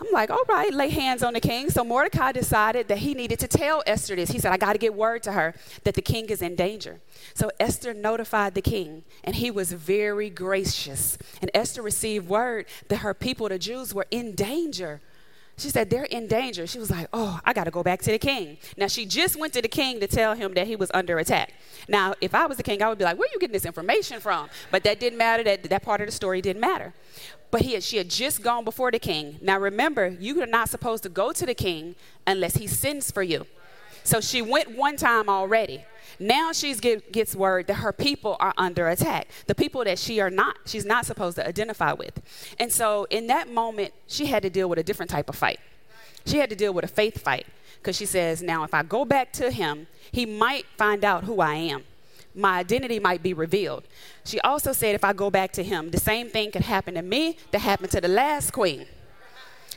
I'm 0.01 0.07
like, 0.13 0.29
all 0.29 0.43
right, 0.47 0.73
lay 0.73 0.89
hands 0.89 1.23
on 1.23 1.33
the 1.33 1.41
king. 1.41 1.69
So 1.69 1.83
Mordecai 1.83 2.31
decided 2.31 2.87
that 2.87 2.99
he 2.99 3.13
needed 3.13 3.37
to 3.39 3.47
tell 3.47 3.83
Esther 3.85 4.15
this. 4.15 4.31
He 4.31 4.39
said, 4.39 4.51
I 4.51 4.57
got 4.57 4.73
to 4.73 4.79
get 4.79 4.93
word 4.93 5.23
to 5.23 5.33
her 5.33 5.53
that 5.83 5.93
the 5.93 6.01
king 6.01 6.27
is 6.27 6.41
in 6.41 6.55
danger. 6.55 7.01
So 7.33 7.51
Esther 7.59 7.93
notified 7.93 8.55
the 8.55 8.61
king, 8.61 9.03
and 9.25 9.35
he 9.35 9.51
was 9.51 9.73
very 9.73 10.29
gracious. 10.29 11.17
And 11.41 11.51
Esther 11.53 11.81
received 11.81 12.29
word 12.29 12.67
that 12.87 12.97
her 12.97 13.13
people, 13.13 13.49
the 13.49 13.59
Jews, 13.59 13.93
were 13.93 14.07
in 14.09 14.35
danger. 14.35 15.01
She 15.59 15.69
said, 15.69 15.89
They're 15.89 16.05
in 16.05 16.27
danger. 16.27 16.65
She 16.65 16.79
was 16.79 16.89
like, 16.89 17.07
Oh, 17.13 17.39
I 17.45 17.53
got 17.53 17.65
to 17.65 17.71
go 17.71 17.83
back 17.83 18.01
to 18.03 18.11
the 18.11 18.17
king. 18.17 18.57
Now, 18.77 18.87
she 18.87 19.05
just 19.05 19.35
went 19.35 19.53
to 19.53 19.61
the 19.61 19.67
king 19.67 19.99
to 19.99 20.07
tell 20.07 20.35
him 20.35 20.53
that 20.53 20.67
he 20.67 20.75
was 20.75 20.89
under 20.93 21.19
attack. 21.19 21.53
Now, 21.87 22.15
if 22.21 22.33
I 22.33 22.45
was 22.45 22.57
the 22.57 22.63
king, 22.63 22.81
I 22.81 22.89
would 22.89 22.97
be 22.97 23.03
like, 23.03 23.17
Where 23.17 23.27
are 23.27 23.33
you 23.33 23.39
getting 23.39 23.53
this 23.53 23.65
information 23.65 24.19
from? 24.19 24.49
But 24.71 24.83
that 24.83 24.99
didn't 24.99 25.17
matter. 25.17 25.43
That, 25.43 25.63
that 25.63 25.83
part 25.83 26.01
of 26.01 26.07
the 26.07 26.11
story 26.11 26.41
didn't 26.41 26.61
matter. 26.61 26.93
But 27.51 27.61
he 27.61 27.73
had, 27.73 27.83
she 27.83 27.97
had 27.97 28.09
just 28.09 28.43
gone 28.43 28.63
before 28.63 28.91
the 28.91 28.99
king. 28.99 29.39
Now, 29.41 29.59
remember, 29.59 30.07
you 30.07 30.41
are 30.41 30.45
not 30.45 30.69
supposed 30.69 31.03
to 31.03 31.09
go 31.09 31.31
to 31.31 31.45
the 31.45 31.55
king 31.55 31.95
unless 32.27 32.55
he 32.55 32.67
sends 32.67 33.11
for 33.11 33.23
you. 33.23 33.45
So 34.09 34.19
she 34.21 34.41
went 34.41 34.75
one 34.75 34.97
time 34.97 35.29
already. 35.29 35.85
Now 36.19 36.51
she 36.51 36.73
get, 36.73 37.11
gets 37.11 37.35
word 37.35 37.67
that 37.67 37.75
her 37.75 37.93
people 37.93 38.37
are 38.39 38.55
under 38.57 38.89
attack. 38.89 39.27
The 39.45 39.53
people 39.53 39.83
that 39.83 39.99
she 39.99 40.19
are 40.19 40.31
not, 40.31 40.57
she's 40.65 40.83
not 40.83 41.05
supposed 41.05 41.35
to 41.35 41.47
identify 41.47 41.93
with. 41.93 42.19
And 42.59 42.73
so 42.73 43.05
in 43.11 43.27
that 43.27 43.53
moment, 43.53 43.93
she 44.07 44.25
had 44.25 44.41
to 44.41 44.49
deal 44.49 44.67
with 44.67 44.79
a 44.79 44.83
different 44.83 45.11
type 45.11 45.29
of 45.29 45.35
fight. 45.35 45.59
She 46.25 46.39
had 46.39 46.49
to 46.49 46.55
deal 46.55 46.73
with 46.73 46.85
a 46.85 46.87
faith 46.87 47.21
fight 47.21 47.45
because 47.77 47.95
she 47.95 48.07
says, 48.07 48.41
now 48.41 48.63
if 48.63 48.73
I 48.73 48.81
go 48.81 49.05
back 49.05 49.31
to 49.33 49.51
him, 49.51 49.85
he 50.11 50.25
might 50.25 50.65
find 50.75 51.05
out 51.05 51.25
who 51.25 51.39
I 51.39 51.53
am. 51.53 51.83
my 52.33 52.57
identity 52.57 52.99
might 52.99 53.21
be 53.21 53.33
revealed. 53.33 53.83
She 54.23 54.39
also 54.41 54.73
said, 54.73 54.95
if 54.95 55.03
I 55.03 55.13
go 55.13 55.29
back 55.29 55.51
to 55.53 55.63
him, 55.63 55.91
the 55.91 55.99
same 55.99 56.29
thing 56.29 56.49
could 56.49 56.63
happen 56.63 56.95
to 56.95 57.03
me 57.03 57.37
that 57.51 57.59
happened 57.59 57.91
to 57.91 58.01
the 58.01 58.07
last 58.07 58.53
queen. 58.53 58.87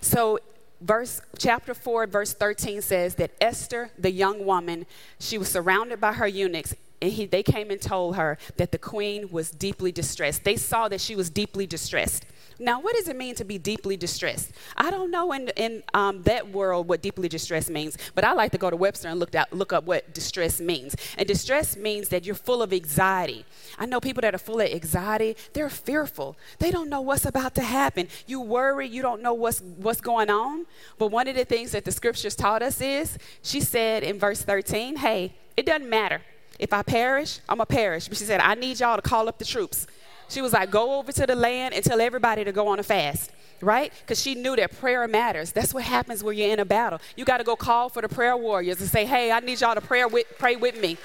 So, 0.01 0.39
verse 0.83 1.21
chapter 1.39 1.75
4 1.75 2.07
verse 2.09 2.35
13 2.35 2.83
says 2.83 3.15
that 3.15 3.31
esther 3.41 3.91
the 3.99 4.11
young 4.11 4.45
woman 4.45 4.85
she 5.19 5.39
was 5.39 5.49
surrounded 5.49 6.01
by 6.01 6.13
her 6.13 6.27
eunuchs 6.27 6.75
and 7.03 7.11
he, 7.11 7.27
they 7.27 7.43
came 7.43 7.71
and 7.71 7.83
told 7.83 8.15
her 8.15 8.39
that 8.57 8.71
the 8.71 8.79
queen 8.79 9.29
was 9.33 9.51
deeply 9.51 9.91
distressed. 9.91 10.45
They 10.45 10.55
saw 10.55 10.89
that 10.89 11.01
she 11.01 11.17
was 11.17 11.31
deeply 11.31 11.67
distressed 11.67 12.25
now, 12.63 12.81
what 12.81 12.95
does 12.95 13.09
it 13.09 13.17
mean 13.17 13.35
to 13.37 13.45
be 13.45 13.59
deeply 13.59 13.97
distressed? 13.97 14.53
I 14.77 14.91
don't 14.91 15.11
know 15.11 15.33
in, 15.33 15.49
in 15.57 15.83
um, 15.95 16.23
that 16.23 16.51
world 16.51 16.89
what 16.89 17.03
deeply 17.03 17.29
distressed 17.29 17.71
means, 17.71 17.99
but 18.15 18.25
I 18.25 18.33
like 18.33 18.53
to 18.53 18.59
go 18.59 18.71
to 18.71 18.77
Webster 18.77 19.09
and 19.09 19.19
look, 19.19 19.35
out, 19.35 19.53
look 19.53 19.73
up 19.73 19.85
what 19.85 20.15
distress 20.15 20.61
means. 20.61 20.95
And 21.19 21.27
distress 21.27 21.77
means 21.77 22.09
that 22.11 22.25
you're 22.25 22.35
full 22.35 22.63
of 22.63 22.73
anxiety. 22.73 23.45
I 23.79 23.87
know 23.87 24.01
people 24.01 24.21
that 24.23 24.35
are 24.35 24.39
full 24.39 24.61
of 24.61 24.69
anxiety, 24.71 25.37
they're 25.53 25.71
fearful. 25.71 26.37
They 26.59 26.71
don't 26.71 26.89
know 26.89 27.01
what's 27.01 27.27
about 27.27 27.55
to 27.57 27.63
happen. 27.63 28.09
You 28.27 28.41
worry, 28.41 28.89
you 28.89 29.03
don't 29.03 29.23
know 29.23 29.35
what's, 29.35 29.61
what's 29.61 30.01
going 30.01 30.31
on. 30.31 30.67
But 30.99 31.09
one 31.09 31.29
of 31.29 31.35
the 31.35 31.45
things 31.45 31.73
that 31.73 31.85
the 31.85 31.93
scriptures 31.93 32.37
taught 32.37 32.63
us 32.63 32.81
is, 32.81 33.19
she 33.43 33.61
said 33.61 34.03
in 34.03 34.19
verse 34.19 34.43
13, 34.43 34.97
hey, 34.97 35.35
it 35.57 35.67
doesn't 35.67 35.89
matter. 35.89 36.23
If 36.59 36.73
I 36.73 36.83
perish, 36.83 37.41
I'm 37.49 37.61
a 37.61 37.67
perish. 37.67 38.09
But 38.09 38.19
she 38.19 38.25
said, 38.25 38.41
I 38.41 38.55
need 38.55 38.79
y'all 38.79 38.97
to 38.97 39.03
call 39.03 39.29
up 39.29 39.39
the 39.39 39.45
troops. 39.45 39.87
She 40.33 40.41
was 40.41 40.55
like, 40.55 40.71
go 40.71 40.99
over 40.99 41.13
to 41.13 41.27
the 41.27 41.35
land 41.37 41.75
and 41.75 41.85
tell 41.85 42.01
everybody 42.01 42.43
to 42.43 42.53
go 42.53 42.69
on 42.69 42.79
a 42.79 42.83
fast, 42.83 43.31
right? 43.61 43.93
Because 44.01 44.21
she 44.21 44.35
knew 44.35 44.57
that 44.57 44.73
prayer 44.79 45.07
matters. 45.07 45.53
That's 45.53 45.75
what 45.75 45.85
happens 45.85 46.25
when 46.25 46.39
you're 46.39 46.51
in 46.51 46.59
a 46.59 46.65
battle. 46.65 47.01
You 47.17 47.27
got 47.27 47.39
to 47.39 47.45
go 47.45 47.55
call 47.55 47.91
for 47.91 48.01
the 48.01 48.09
prayer 48.09 48.35
warriors 48.35 48.81
and 48.81 48.89
say, 48.89 49.05
hey, 49.05 49.31
I 49.31 49.41
need 49.41 49.61
y'all 49.61 49.75
to 49.75 49.83
pray 49.83 50.05
with, 50.07 50.27
pray 50.39 50.57
with 50.57 50.81
me. 50.81 50.97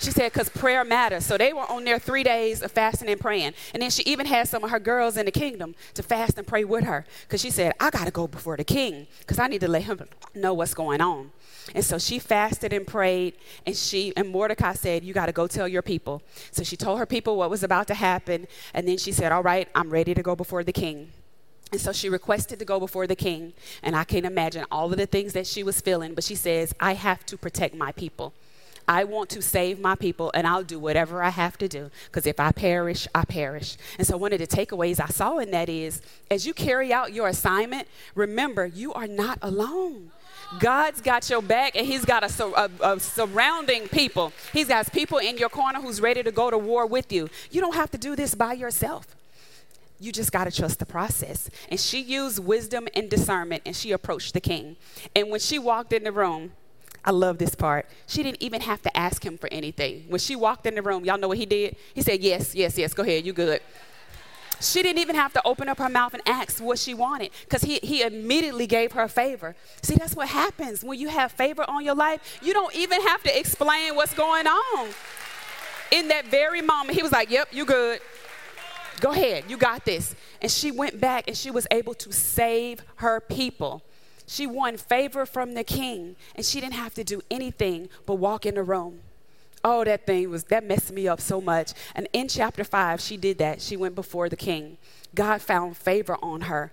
She 0.00 0.10
said, 0.10 0.32
because 0.32 0.48
prayer 0.48 0.84
matters. 0.84 1.24
So 1.24 1.38
they 1.38 1.52
were 1.52 1.70
on 1.70 1.84
there 1.84 1.98
three 1.98 2.24
days 2.24 2.60
of 2.60 2.72
fasting 2.72 3.08
and 3.08 3.20
praying. 3.20 3.54
And 3.72 3.82
then 3.82 3.90
she 3.90 4.02
even 4.02 4.26
had 4.26 4.48
some 4.48 4.64
of 4.64 4.70
her 4.70 4.80
girls 4.80 5.16
in 5.16 5.26
the 5.26 5.30
kingdom 5.30 5.74
to 5.94 6.02
fast 6.02 6.36
and 6.36 6.46
pray 6.46 6.64
with 6.64 6.84
her. 6.84 7.06
Because 7.22 7.40
she 7.40 7.50
said, 7.50 7.72
I 7.78 7.90
got 7.90 8.04
to 8.04 8.10
go 8.10 8.26
before 8.26 8.56
the 8.56 8.64
king 8.64 9.06
because 9.20 9.38
I 9.38 9.46
need 9.46 9.60
to 9.60 9.68
let 9.68 9.84
him 9.84 10.00
know 10.34 10.52
what's 10.54 10.74
going 10.74 11.00
on. 11.00 11.30
And 11.74 11.84
so 11.84 11.98
she 11.98 12.18
fasted 12.18 12.72
and 12.72 12.86
prayed, 12.86 13.34
and 13.66 13.76
she 13.76 14.12
and 14.16 14.28
Mordecai 14.28 14.74
said, 14.74 15.04
"You 15.04 15.12
got 15.12 15.26
to 15.26 15.32
go 15.32 15.46
tell 15.46 15.66
your 15.66 15.82
people." 15.82 16.22
So 16.52 16.62
she 16.62 16.76
told 16.76 16.98
her 16.98 17.06
people 17.06 17.36
what 17.36 17.50
was 17.50 17.62
about 17.62 17.88
to 17.88 17.94
happen, 17.94 18.46
and 18.72 18.86
then 18.86 18.98
she 18.98 19.12
said, 19.12 19.32
"All 19.32 19.42
right, 19.42 19.68
I'm 19.74 19.90
ready 19.90 20.14
to 20.14 20.22
go 20.22 20.36
before 20.36 20.62
the 20.62 20.72
king." 20.72 21.12
And 21.72 21.80
so 21.80 21.92
she 21.92 22.08
requested 22.08 22.60
to 22.60 22.64
go 22.64 22.78
before 22.78 23.08
the 23.08 23.16
king, 23.16 23.52
and 23.82 23.96
I 23.96 24.04
can't 24.04 24.24
imagine 24.24 24.64
all 24.70 24.92
of 24.92 24.98
the 24.98 25.06
things 25.06 25.32
that 25.32 25.46
she 25.46 25.64
was 25.64 25.80
feeling, 25.80 26.14
but 26.14 26.22
she 26.22 26.36
says, 26.36 26.72
"I 26.78 26.94
have 26.94 27.26
to 27.26 27.36
protect 27.36 27.74
my 27.74 27.92
people." 27.92 28.32
I 28.88 29.04
want 29.04 29.30
to 29.30 29.42
save 29.42 29.80
my 29.80 29.96
people 29.96 30.30
and 30.32 30.46
I'll 30.46 30.62
do 30.62 30.78
whatever 30.78 31.22
I 31.22 31.30
have 31.30 31.58
to 31.58 31.68
do 31.68 31.90
because 32.06 32.26
if 32.26 32.38
I 32.38 32.52
perish, 32.52 33.08
I 33.14 33.24
perish. 33.24 33.76
And 33.98 34.06
so, 34.06 34.16
one 34.16 34.32
of 34.32 34.38
the 34.38 34.46
takeaways 34.46 35.00
I 35.00 35.08
saw 35.08 35.38
in 35.38 35.50
that 35.50 35.68
is 35.68 36.00
as 36.30 36.46
you 36.46 36.54
carry 36.54 36.92
out 36.92 37.12
your 37.12 37.26
assignment, 37.26 37.88
remember 38.14 38.64
you 38.64 38.92
are 38.92 39.08
not 39.08 39.38
alone. 39.42 40.12
God's 40.58 41.00
got 41.00 41.28
your 41.28 41.42
back 41.42 41.76
and 41.76 41.86
He's 41.86 42.04
got 42.04 42.22
a, 42.22 42.44
a, 42.44 42.70
a, 42.80 43.00
surrounding 43.00 43.88
people. 43.88 44.32
He's 44.52 44.68
got 44.68 44.90
people 44.92 45.18
in 45.18 45.38
your 45.38 45.48
corner 45.48 45.80
who's 45.80 46.00
ready 46.00 46.22
to 46.22 46.32
go 46.32 46.50
to 46.50 46.58
war 46.58 46.86
with 46.86 47.12
you. 47.12 47.28
You 47.50 47.60
don't 47.60 47.74
have 47.74 47.90
to 47.92 47.98
do 47.98 48.16
this 48.16 48.34
by 48.34 48.52
yourself. 48.54 49.06
You 49.98 50.12
just 50.12 50.30
got 50.30 50.44
to 50.44 50.50
trust 50.50 50.78
the 50.78 50.86
process. 50.86 51.48
And 51.70 51.80
she 51.80 52.00
used 52.00 52.44
wisdom 52.44 52.86
and 52.94 53.08
discernment 53.08 53.62
and 53.64 53.74
she 53.74 53.92
approached 53.92 54.34
the 54.34 54.40
king. 54.40 54.76
And 55.14 55.30
when 55.30 55.40
she 55.40 55.58
walked 55.58 55.92
in 55.92 56.04
the 56.04 56.12
room, 56.12 56.52
I 57.04 57.12
love 57.12 57.38
this 57.38 57.54
part. 57.54 57.88
She 58.06 58.22
didn't 58.22 58.42
even 58.42 58.60
have 58.62 58.82
to 58.82 58.96
ask 58.96 59.24
him 59.24 59.38
for 59.38 59.48
anything. 59.52 60.04
When 60.08 60.18
she 60.18 60.34
walked 60.34 60.66
in 60.66 60.74
the 60.74 60.82
room, 60.82 61.04
y'all 61.04 61.18
know 61.18 61.28
what 61.28 61.38
he 61.38 61.46
did? 61.46 61.76
He 61.94 62.02
said, 62.02 62.20
Yes, 62.20 62.54
yes, 62.54 62.76
yes, 62.76 62.92
go 62.92 63.04
ahead, 63.04 63.24
you 63.24 63.32
good. 63.32 63.60
She 64.60 64.82
didn't 64.82 65.00
even 65.00 65.16
have 65.16 65.32
to 65.34 65.42
open 65.44 65.68
up 65.68 65.78
her 65.78 65.88
mouth 65.88 66.14
and 66.14 66.22
ask 66.26 66.62
what 66.62 66.78
she 66.78 66.94
wanted 66.94 67.30
because 67.42 67.62
he, 67.62 67.78
he 67.82 68.02
immediately 68.02 68.66
gave 68.66 68.92
her 68.92 69.06
favor. 69.06 69.54
See, 69.82 69.96
that's 69.96 70.14
what 70.14 70.28
happens 70.28 70.82
when 70.82 70.98
you 70.98 71.08
have 71.08 71.32
favor 71.32 71.68
on 71.68 71.84
your 71.84 71.94
life. 71.94 72.38
You 72.42 72.54
don't 72.54 72.74
even 72.74 73.02
have 73.02 73.22
to 73.24 73.38
explain 73.38 73.94
what's 73.94 74.14
going 74.14 74.46
on. 74.46 74.88
In 75.90 76.08
that 76.08 76.26
very 76.26 76.62
moment, 76.62 76.96
he 76.96 77.02
was 77.02 77.12
like, 77.12 77.30
Yep, 77.30 77.48
you 77.52 77.64
good. 77.64 78.00
Go 79.00 79.12
ahead, 79.12 79.44
you 79.48 79.58
got 79.58 79.84
this. 79.84 80.14
And 80.40 80.50
she 80.50 80.70
went 80.70 81.00
back 81.00 81.24
and 81.28 81.36
she 81.36 81.50
was 81.50 81.66
able 81.70 81.94
to 81.94 82.12
save 82.12 82.82
her 82.96 83.20
people. 83.20 83.82
She 84.26 84.46
won 84.46 84.76
favor 84.76 85.26
from 85.26 85.54
the 85.54 85.64
king 85.64 86.16
and 86.34 86.44
she 86.44 86.60
didn't 86.60 86.74
have 86.74 86.94
to 86.94 87.04
do 87.04 87.20
anything 87.30 87.88
but 88.06 88.14
walk 88.14 88.46
in 88.46 88.54
the 88.54 88.62
room. 88.62 89.00
Oh, 89.68 89.82
that 89.82 90.06
thing 90.06 90.30
was, 90.30 90.44
that 90.44 90.62
messed 90.62 90.92
me 90.92 91.08
up 91.08 91.20
so 91.20 91.40
much. 91.40 91.72
And 91.96 92.06
in 92.12 92.28
chapter 92.28 92.62
five, 92.62 93.00
she 93.00 93.16
did 93.16 93.38
that. 93.38 93.60
She 93.60 93.76
went 93.76 93.96
before 93.96 94.28
the 94.28 94.36
king. 94.36 94.78
God 95.12 95.42
found 95.42 95.76
favor 95.76 96.16
on 96.22 96.42
her. 96.42 96.70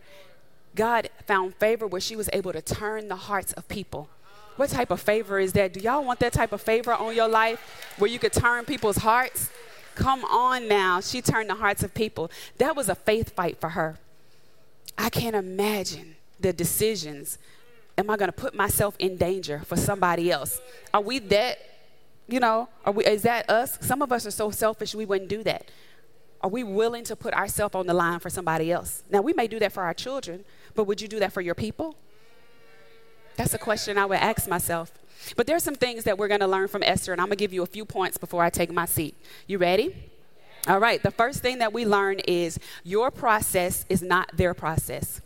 God 0.75 1.09
found 1.25 1.55
favor 1.55 1.87
where 1.87 1.99
she 1.99 2.15
was 2.15 2.29
able 2.31 2.53
to 2.53 2.61
turn 2.61 3.07
the 3.07 3.15
hearts 3.15 3.51
of 3.53 3.67
people. 3.67 4.09
What 4.57 4.69
type 4.69 4.91
of 4.91 5.01
favor 5.01 5.39
is 5.39 5.53
that? 5.53 5.73
Do 5.73 5.79
y'all 5.79 6.05
want 6.05 6.19
that 6.19 6.33
type 6.33 6.51
of 6.51 6.61
favor 6.61 6.93
on 6.93 7.15
your 7.15 7.27
life 7.27 7.95
where 7.97 8.11
you 8.11 8.19
could 8.19 8.31
turn 8.31 8.63
people's 8.63 8.97
hearts? 8.97 9.49
Come 9.95 10.23
on 10.25 10.67
now. 10.67 11.01
She 11.01 11.19
turned 11.19 11.49
the 11.49 11.55
hearts 11.55 11.81
of 11.81 11.95
people. 11.95 12.29
That 12.59 12.75
was 12.75 12.89
a 12.89 12.95
faith 12.95 13.35
fight 13.35 13.59
for 13.59 13.69
her. 13.69 13.97
I 14.99 15.09
can't 15.09 15.35
imagine 15.35 16.15
the 16.39 16.53
decisions. 16.53 17.39
Am 17.97 18.11
I 18.11 18.17
going 18.17 18.29
to 18.29 18.37
put 18.37 18.53
myself 18.53 18.95
in 18.99 19.17
danger 19.17 19.63
for 19.65 19.77
somebody 19.77 20.29
else? 20.29 20.61
Are 20.93 21.01
we 21.01 21.17
that 21.17 21.57
you 22.27 22.39
know, 22.39 22.69
we, 22.93 23.05
is 23.05 23.23
that 23.23 23.49
us? 23.49 23.77
Some 23.81 24.01
of 24.01 24.11
us 24.11 24.25
are 24.25 24.31
so 24.31 24.51
selfish 24.51 24.95
we 24.95 25.05
wouldn't 25.05 25.29
do 25.29 25.43
that. 25.43 25.69
Are 26.41 26.49
we 26.49 26.63
willing 26.63 27.03
to 27.05 27.15
put 27.15 27.33
ourselves 27.33 27.75
on 27.75 27.87
the 27.87 27.93
line 27.93 28.19
for 28.19 28.29
somebody 28.29 28.71
else? 28.71 29.03
Now, 29.09 29.21
we 29.21 29.33
may 29.33 29.47
do 29.47 29.59
that 29.59 29.71
for 29.71 29.83
our 29.83 29.93
children, 29.93 30.43
but 30.75 30.85
would 30.85 31.01
you 31.01 31.07
do 31.07 31.19
that 31.19 31.31
for 31.31 31.41
your 31.41 31.55
people? 31.55 31.95
That's 33.35 33.53
a 33.53 33.57
question 33.57 33.97
I 33.97 34.05
would 34.05 34.19
ask 34.19 34.47
myself. 34.47 34.91
But 35.35 35.47
there's 35.47 35.63
some 35.63 35.75
things 35.75 36.03
that 36.03 36.17
we're 36.17 36.27
going 36.27 36.41
to 36.41 36.47
learn 36.47 36.67
from 36.67 36.83
Esther, 36.83 37.13
and 37.13 37.21
I'm 37.21 37.27
going 37.27 37.37
to 37.37 37.43
give 37.43 37.53
you 37.53 37.63
a 37.63 37.67
few 37.67 37.85
points 37.85 38.17
before 38.17 38.43
I 38.43 38.49
take 38.49 38.71
my 38.71 38.85
seat. 38.85 39.15
You 39.47 39.57
ready? 39.57 39.95
All 40.67 40.79
right. 40.79 41.01
The 41.01 41.11
first 41.11 41.41
thing 41.41 41.59
that 41.59 41.73
we 41.73 41.85
learn 41.85 42.19
is 42.19 42.59
your 42.83 43.09
process 43.11 43.85
is 43.89 44.01
not 44.01 44.29
their 44.35 44.53
process. 44.53 45.21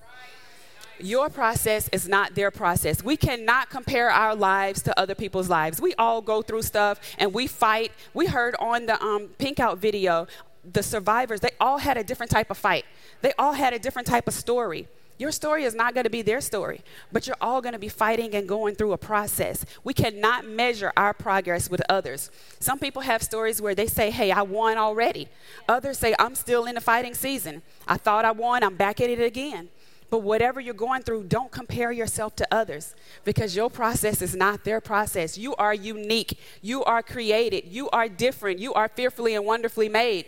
Your 0.99 1.29
process 1.29 1.89
is 1.91 2.07
not 2.07 2.36
their 2.36 2.51
process. 2.51 3.03
We 3.03 3.17
cannot 3.17 3.69
compare 3.69 4.10
our 4.10 4.36
lives 4.36 4.81
to 4.83 4.99
other 4.99 5.15
people's 5.15 5.49
lives. 5.49 5.79
We 5.79 5.93
all 5.95 6.21
go 6.21 6.41
through 6.41 6.63
stuff 6.63 6.99
and 7.17 7.33
we 7.33 7.47
fight. 7.47 7.91
We 8.13 8.25
heard 8.25 8.55
on 8.60 8.86
the 8.88 9.01
um, 9.03 9.27
Pink 9.38 9.60
Out 9.60 9.77
video, 9.77 10.27
the 10.73 10.83
survivors, 10.83 11.39
they 11.39 11.51
all 11.60 11.77
had 11.77 11.97
a 11.97 12.03
different 12.03 12.31
type 12.31 12.49
of 12.49 12.57
fight. 12.57 12.86
They 13.21 13.33
all 13.38 13.53
had 13.53 13.73
a 13.73 13.79
different 13.79 14.07
type 14.07 14.27
of 14.27 14.33
story. 14.33 14.88
Your 15.19 15.31
story 15.31 15.63
is 15.63 15.73
not 15.73 15.95
going 15.95 16.03
to 16.03 16.12
be 16.12 16.21
their 16.21 16.41
story, 16.41 16.81
but 17.12 17.25
you're 17.25 17.38
all 17.41 17.60
going 17.60 17.73
to 17.73 17.79
be 17.79 17.89
fighting 17.89 18.36
and 18.36 18.47
going 18.47 18.75
through 18.75 18.93
a 18.93 18.99
process. 18.99 19.65
We 19.83 19.95
cannot 19.95 20.45
measure 20.45 20.93
our 20.95 21.12
progress 21.13 21.71
with 21.71 21.81
others. 21.89 22.29
Some 22.60 22.77
people 22.77 23.01
have 23.01 23.23
stories 23.23 23.60
where 23.60 23.73
they 23.73 23.88
say, 23.88 24.12
Hey, 24.12 24.31
I 24.31 24.43
won 24.43 24.77
already. 24.77 25.27
Others 25.67 25.97
say, 25.97 26.13
I'm 26.19 26.36
still 26.36 26.65
in 26.65 26.75
the 26.75 26.81
fighting 26.81 27.15
season. 27.15 27.63
I 27.88 27.97
thought 27.97 28.25
I 28.25 28.31
won, 28.31 28.62
I'm 28.62 28.75
back 28.75 29.01
at 29.01 29.10
it 29.10 29.19
again. 29.19 29.69
But 30.10 30.20
whatever 30.20 30.62
you're 30.62 30.74
going 30.74 31.04
through, 31.04 31.24
don't 31.24 31.52
compare 31.52 31.91
yourself 31.91 32.36
to 32.38 32.48
others 32.50 32.96
because 33.26 33.56
your 33.56 33.70
process 33.70 34.22
is 34.22 34.36
not 34.36 34.63
their 34.63 34.80
process. 34.80 35.38
You 35.38 35.54
are 35.56 35.74
unique. 35.74 36.39
You 36.62 36.84
are 36.86 37.04
created. 37.04 37.65
You 37.67 37.89
are 37.89 38.08
different. 38.08 38.60
You 38.60 38.74
are 38.74 38.88
fearfully 38.88 39.36
and 39.36 39.46
wonderfully 39.46 39.89
made. 39.89 40.26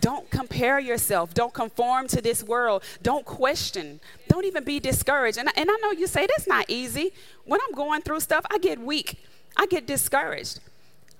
Don't 0.00 0.28
compare 0.30 0.80
yourself. 0.80 1.32
Don't 1.32 1.54
conform 1.54 2.08
to 2.08 2.20
this 2.20 2.42
world. 2.42 2.82
Don't 3.02 3.24
question. 3.24 4.00
Don't 4.28 4.44
even 4.44 4.64
be 4.64 4.80
discouraged. 4.80 5.38
And, 5.38 5.48
and 5.56 5.70
I 5.70 5.76
know 5.82 5.92
you 5.92 6.08
say 6.08 6.26
that's 6.26 6.48
not 6.48 6.64
easy. 6.68 7.12
When 7.44 7.60
I'm 7.68 7.74
going 7.76 8.02
through 8.02 8.20
stuff, 8.20 8.44
I 8.50 8.58
get 8.58 8.80
weak, 8.80 9.22
I 9.56 9.66
get 9.66 9.86
discouraged. 9.86 10.58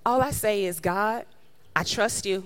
All 0.05 0.21
I 0.21 0.33
say 0.33 0.65
is, 0.65 0.81
God, 0.81 1.25
I 1.77 1.85
trust 1.85 2.27
you. 2.27 2.45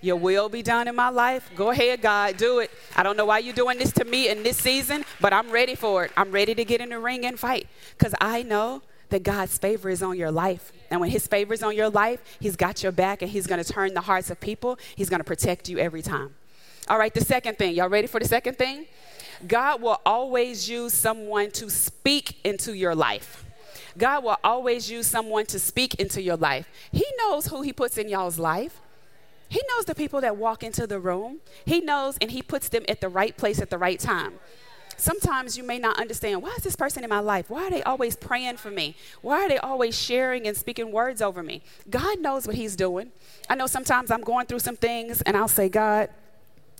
Your 0.00 0.16
will 0.16 0.48
be 0.48 0.62
done 0.62 0.86
in 0.86 0.94
my 0.94 1.08
life. 1.08 1.50
Go 1.56 1.70
ahead, 1.70 2.00
God, 2.00 2.36
do 2.36 2.60
it. 2.60 2.70
I 2.96 3.02
don't 3.02 3.16
know 3.16 3.26
why 3.26 3.40
you're 3.40 3.54
doing 3.54 3.78
this 3.78 3.92
to 3.92 4.04
me 4.04 4.28
in 4.28 4.42
this 4.42 4.56
season, 4.56 5.04
but 5.20 5.32
I'm 5.32 5.50
ready 5.50 5.74
for 5.74 6.04
it. 6.04 6.12
I'm 6.16 6.30
ready 6.30 6.54
to 6.54 6.64
get 6.64 6.80
in 6.80 6.90
the 6.90 6.98
ring 6.98 7.26
and 7.26 7.38
fight 7.38 7.66
because 7.96 8.14
I 8.20 8.42
know 8.42 8.82
that 9.08 9.22
God's 9.22 9.58
favor 9.58 9.88
is 9.90 10.02
on 10.02 10.16
your 10.16 10.30
life. 10.30 10.72
And 10.90 11.00
when 11.00 11.10
His 11.10 11.26
favor 11.26 11.52
is 11.52 11.62
on 11.62 11.74
your 11.74 11.90
life, 11.90 12.20
He's 12.40 12.56
got 12.56 12.82
your 12.82 12.92
back 12.92 13.22
and 13.22 13.30
He's 13.30 13.46
going 13.46 13.62
to 13.62 13.72
turn 13.72 13.94
the 13.94 14.02
hearts 14.02 14.30
of 14.30 14.40
people. 14.40 14.78
He's 14.94 15.08
going 15.08 15.20
to 15.20 15.24
protect 15.24 15.68
you 15.68 15.78
every 15.78 16.02
time. 16.02 16.34
All 16.88 16.98
right, 16.98 17.12
the 17.12 17.24
second 17.24 17.58
thing. 17.58 17.74
Y'all 17.74 17.88
ready 17.88 18.06
for 18.06 18.20
the 18.20 18.28
second 18.28 18.56
thing? 18.56 18.86
God 19.46 19.82
will 19.82 20.00
always 20.06 20.68
use 20.68 20.94
someone 20.94 21.50
to 21.52 21.70
speak 21.70 22.38
into 22.44 22.72
your 22.72 22.94
life. 22.94 23.44
God 23.96 24.24
will 24.24 24.38
always 24.44 24.90
use 24.90 25.06
someone 25.06 25.46
to 25.46 25.58
speak 25.58 25.94
into 25.96 26.22
your 26.22 26.36
life. 26.36 26.68
He 26.92 27.04
knows 27.18 27.46
who 27.46 27.62
He 27.62 27.72
puts 27.72 27.98
in 27.98 28.08
y'all's 28.08 28.38
life. 28.38 28.80
He 29.48 29.62
knows 29.68 29.86
the 29.86 29.94
people 29.94 30.20
that 30.20 30.36
walk 30.36 30.62
into 30.62 30.86
the 30.86 31.00
room. 31.00 31.40
He 31.64 31.80
knows 31.80 32.16
and 32.20 32.30
he 32.30 32.42
puts 32.42 32.68
them 32.68 32.84
at 32.88 33.00
the 33.00 33.08
right 33.08 33.36
place 33.36 33.60
at 33.60 33.70
the 33.70 33.78
right 33.78 33.98
time. 33.98 34.34
Sometimes 35.00 35.56
you 35.56 35.62
may 35.62 35.78
not 35.78 35.98
understand 36.00 36.42
why 36.42 36.50
is 36.56 36.64
this 36.64 36.74
person 36.74 37.04
in 37.04 37.10
my 37.10 37.20
life? 37.20 37.48
Why 37.48 37.68
are 37.68 37.70
they 37.70 37.84
always 37.84 38.16
praying 38.16 38.56
for 38.56 38.70
me? 38.70 38.96
Why 39.22 39.44
are 39.44 39.48
they 39.48 39.58
always 39.58 39.96
sharing 39.96 40.46
and 40.48 40.56
speaking 40.56 40.90
words 40.90 41.22
over 41.22 41.40
me? 41.40 41.62
God 41.88 42.18
knows 42.18 42.48
what 42.48 42.56
He's 42.56 42.74
doing. 42.74 43.12
I 43.48 43.54
know 43.54 43.68
sometimes 43.68 44.10
I'm 44.10 44.22
going 44.22 44.46
through 44.46 44.58
some 44.58 44.76
things 44.76 45.22
and 45.22 45.36
I'll 45.36 45.46
say, 45.46 45.68
God, 45.68 46.10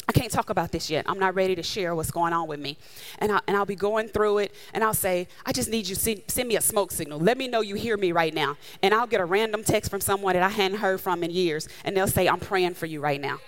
I 0.08 0.12
can't 0.12 0.32
talk 0.32 0.48
about 0.48 0.72
this 0.72 0.88
yet. 0.88 1.04
I'm 1.06 1.18
not 1.18 1.34
ready 1.34 1.54
to 1.54 1.62
share 1.62 1.94
what's 1.94 2.10
going 2.10 2.32
on 2.32 2.48
with 2.48 2.58
me. 2.58 2.78
And, 3.18 3.30
I, 3.30 3.40
and 3.46 3.54
I'll 3.54 3.66
be 3.66 3.76
going 3.76 4.08
through 4.08 4.38
it, 4.38 4.54
and 4.72 4.82
I'll 4.82 4.94
say, 4.94 5.28
I 5.44 5.52
just 5.52 5.68
need 5.68 5.86
you 5.86 5.94
to 5.94 6.00
send, 6.00 6.22
send 6.28 6.48
me 6.48 6.56
a 6.56 6.62
smoke 6.62 6.92
signal. 6.92 7.18
Let 7.18 7.36
me 7.36 7.46
know 7.46 7.60
you 7.60 7.74
hear 7.74 7.98
me 7.98 8.12
right 8.12 8.32
now. 8.32 8.56
And 8.82 8.94
I'll 8.94 9.06
get 9.06 9.20
a 9.20 9.26
random 9.26 9.62
text 9.62 9.90
from 9.90 10.00
someone 10.00 10.32
that 10.32 10.42
I 10.42 10.48
hadn't 10.48 10.78
heard 10.78 11.02
from 11.02 11.22
in 11.22 11.30
years, 11.30 11.68
and 11.84 11.94
they'll 11.94 12.06
say, 12.06 12.26
I'm 12.26 12.40
praying 12.40 12.74
for 12.74 12.86
you 12.86 13.00
right 13.00 13.20
now. 13.20 13.38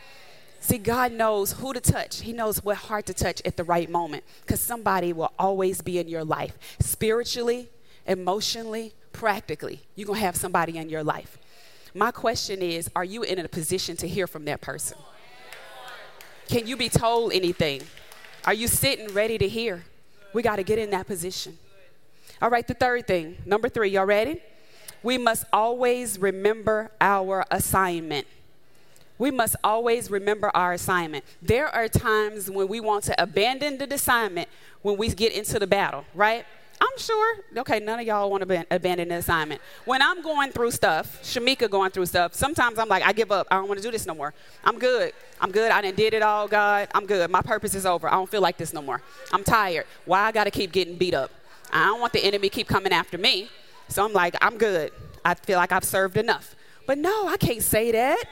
See, 0.60 0.76
God 0.76 1.12
knows 1.12 1.52
who 1.52 1.72
to 1.72 1.80
touch. 1.80 2.20
He 2.20 2.34
knows 2.34 2.62
what 2.62 2.76
heart 2.76 3.06
to 3.06 3.14
touch 3.14 3.40
at 3.46 3.56
the 3.56 3.64
right 3.64 3.88
moment 3.88 4.24
because 4.42 4.60
somebody 4.60 5.14
will 5.14 5.32
always 5.38 5.80
be 5.80 5.98
in 5.98 6.06
your 6.06 6.24
life. 6.24 6.58
Spiritually, 6.78 7.70
emotionally, 8.06 8.92
practically, 9.12 9.80
you're 9.96 10.06
going 10.06 10.18
to 10.18 10.26
have 10.26 10.36
somebody 10.36 10.76
in 10.76 10.90
your 10.90 11.02
life. 11.02 11.38
My 11.94 12.10
question 12.10 12.60
is 12.60 12.90
are 12.94 13.04
you 13.04 13.22
in 13.22 13.38
a 13.38 13.48
position 13.48 13.96
to 13.96 14.06
hear 14.06 14.26
from 14.26 14.44
that 14.44 14.60
person? 14.60 14.98
Can 16.50 16.66
you 16.66 16.76
be 16.76 16.88
told 16.88 17.32
anything? 17.32 17.80
Are 18.44 18.52
you 18.52 18.66
sitting 18.66 19.14
ready 19.14 19.38
to 19.38 19.46
hear? 19.46 19.84
We 20.32 20.42
got 20.42 20.56
to 20.56 20.64
get 20.64 20.80
in 20.80 20.90
that 20.90 21.06
position. 21.06 21.56
All 22.42 22.50
right, 22.50 22.66
the 22.66 22.74
third 22.74 23.06
thing, 23.06 23.36
number 23.46 23.68
three, 23.68 23.90
y'all 23.90 24.04
ready? 24.04 24.42
We 25.04 25.16
must 25.16 25.44
always 25.52 26.18
remember 26.18 26.90
our 27.00 27.44
assignment. 27.52 28.26
We 29.16 29.30
must 29.30 29.54
always 29.62 30.10
remember 30.10 30.50
our 30.52 30.72
assignment. 30.72 31.24
There 31.40 31.68
are 31.68 31.86
times 31.86 32.50
when 32.50 32.66
we 32.66 32.80
want 32.80 33.04
to 33.04 33.22
abandon 33.22 33.78
the 33.78 33.94
assignment 33.94 34.48
when 34.82 34.96
we 34.96 35.08
get 35.10 35.32
into 35.32 35.60
the 35.60 35.68
battle, 35.68 36.04
right? 36.16 36.44
I'm 36.80 36.98
sure, 36.98 37.36
okay, 37.58 37.78
none 37.78 38.00
of 38.00 38.06
y'all 38.06 38.30
want 38.30 38.48
to 38.48 38.66
abandon 38.70 39.08
the 39.08 39.16
assignment. 39.16 39.60
When 39.84 40.00
I'm 40.00 40.22
going 40.22 40.50
through 40.50 40.70
stuff, 40.70 41.22
Shamika 41.22 41.68
going 41.70 41.90
through 41.90 42.06
stuff, 42.06 42.34
sometimes 42.34 42.78
I'm 42.78 42.88
like, 42.88 43.04
I 43.04 43.12
give 43.12 43.30
up. 43.30 43.46
I 43.50 43.56
don't 43.56 43.68
want 43.68 43.78
to 43.78 43.86
do 43.86 43.90
this 43.90 44.06
no 44.06 44.14
more. 44.14 44.32
I'm 44.64 44.78
good. 44.78 45.12
I'm 45.40 45.50
good. 45.50 45.70
I 45.70 45.82
didn't 45.82 45.98
did 45.98 46.14
it 46.14 46.22
all, 46.22 46.48
God. 46.48 46.88
I'm 46.94 47.04
good. 47.04 47.30
My 47.30 47.42
purpose 47.42 47.74
is 47.74 47.84
over. 47.84 48.08
I 48.08 48.12
don't 48.12 48.30
feel 48.30 48.40
like 48.40 48.56
this 48.56 48.72
no 48.72 48.80
more. 48.80 49.02
I'm 49.30 49.44
tired. 49.44 49.84
Why 50.06 50.22
I 50.22 50.32
got 50.32 50.44
to 50.44 50.50
keep 50.50 50.72
getting 50.72 50.96
beat 50.96 51.14
up? 51.14 51.30
I 51.70 51.84
don't 51.86 52.00
want 52.00 52.14
the 52.14 52.24
enemy 52.24 52.48
keep 52.48 52.66
coming 52.66 52.92
after 52.92 53.18
me. 53.18 53.50
So 53.88 54.04
I'm 54.04 54.14
like, 54.14 54.34
I'm 54.40 54.56
good. 54.56 54.92
I 55.24 55.34
feel 55.34 55.58
like 55.58 55.72
I've 55.72 55.84
served 55.84 56.16
enough. 56.16 56.56
But 56.86 56.96
no, 56.96 57.28
I 57.28 57.36
can't 57.36 57.62
say 57.62 57.92
that 57.92 58.24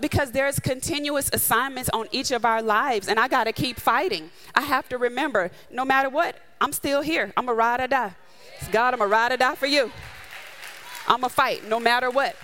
because 0.00 0.32
there's 0.32 0.58
continuous 0.58 1.30
assignments 1.32 1.90
on 1.90 2.06
each 2.12 2.30
of 2.30 2.44
our 2.44 2.62
lives 2.62 3.08
and 3.08 3.18
i 3.18 3.28
got 3.28 3.44
to 3.44 3.52
keep 3.52 3.78
fighting. 3.78 4.30
I 4.54 4.62
have 4.62 4.88
to 4.88 4.98
remember 4.98 5.50
no 5.70 5.84
matter 5.84 6.08
what 6.08 6.36
i'm 6.60 6.72
still 6.72 7.02
here. 7.02 7.32
I'm 7.36 7.48
a 7.48 7.54
ride 7.54 7.80
or 7.80 7.86
die. 7.86 8.14
God 8.72 8.94
i'm 8.94 9.00
a 9.00 9.06
ride 9.06 9.32
or 9.32 9.36
die 9.36 9.54
for 9.54 9.66
you. 9.66 9.90
I'm 11.06 11.24
a 11.24 11.28
fight 11.28 11.68
no 11.68 11.78
matter 11.78 12.10
what. 12.10 12.36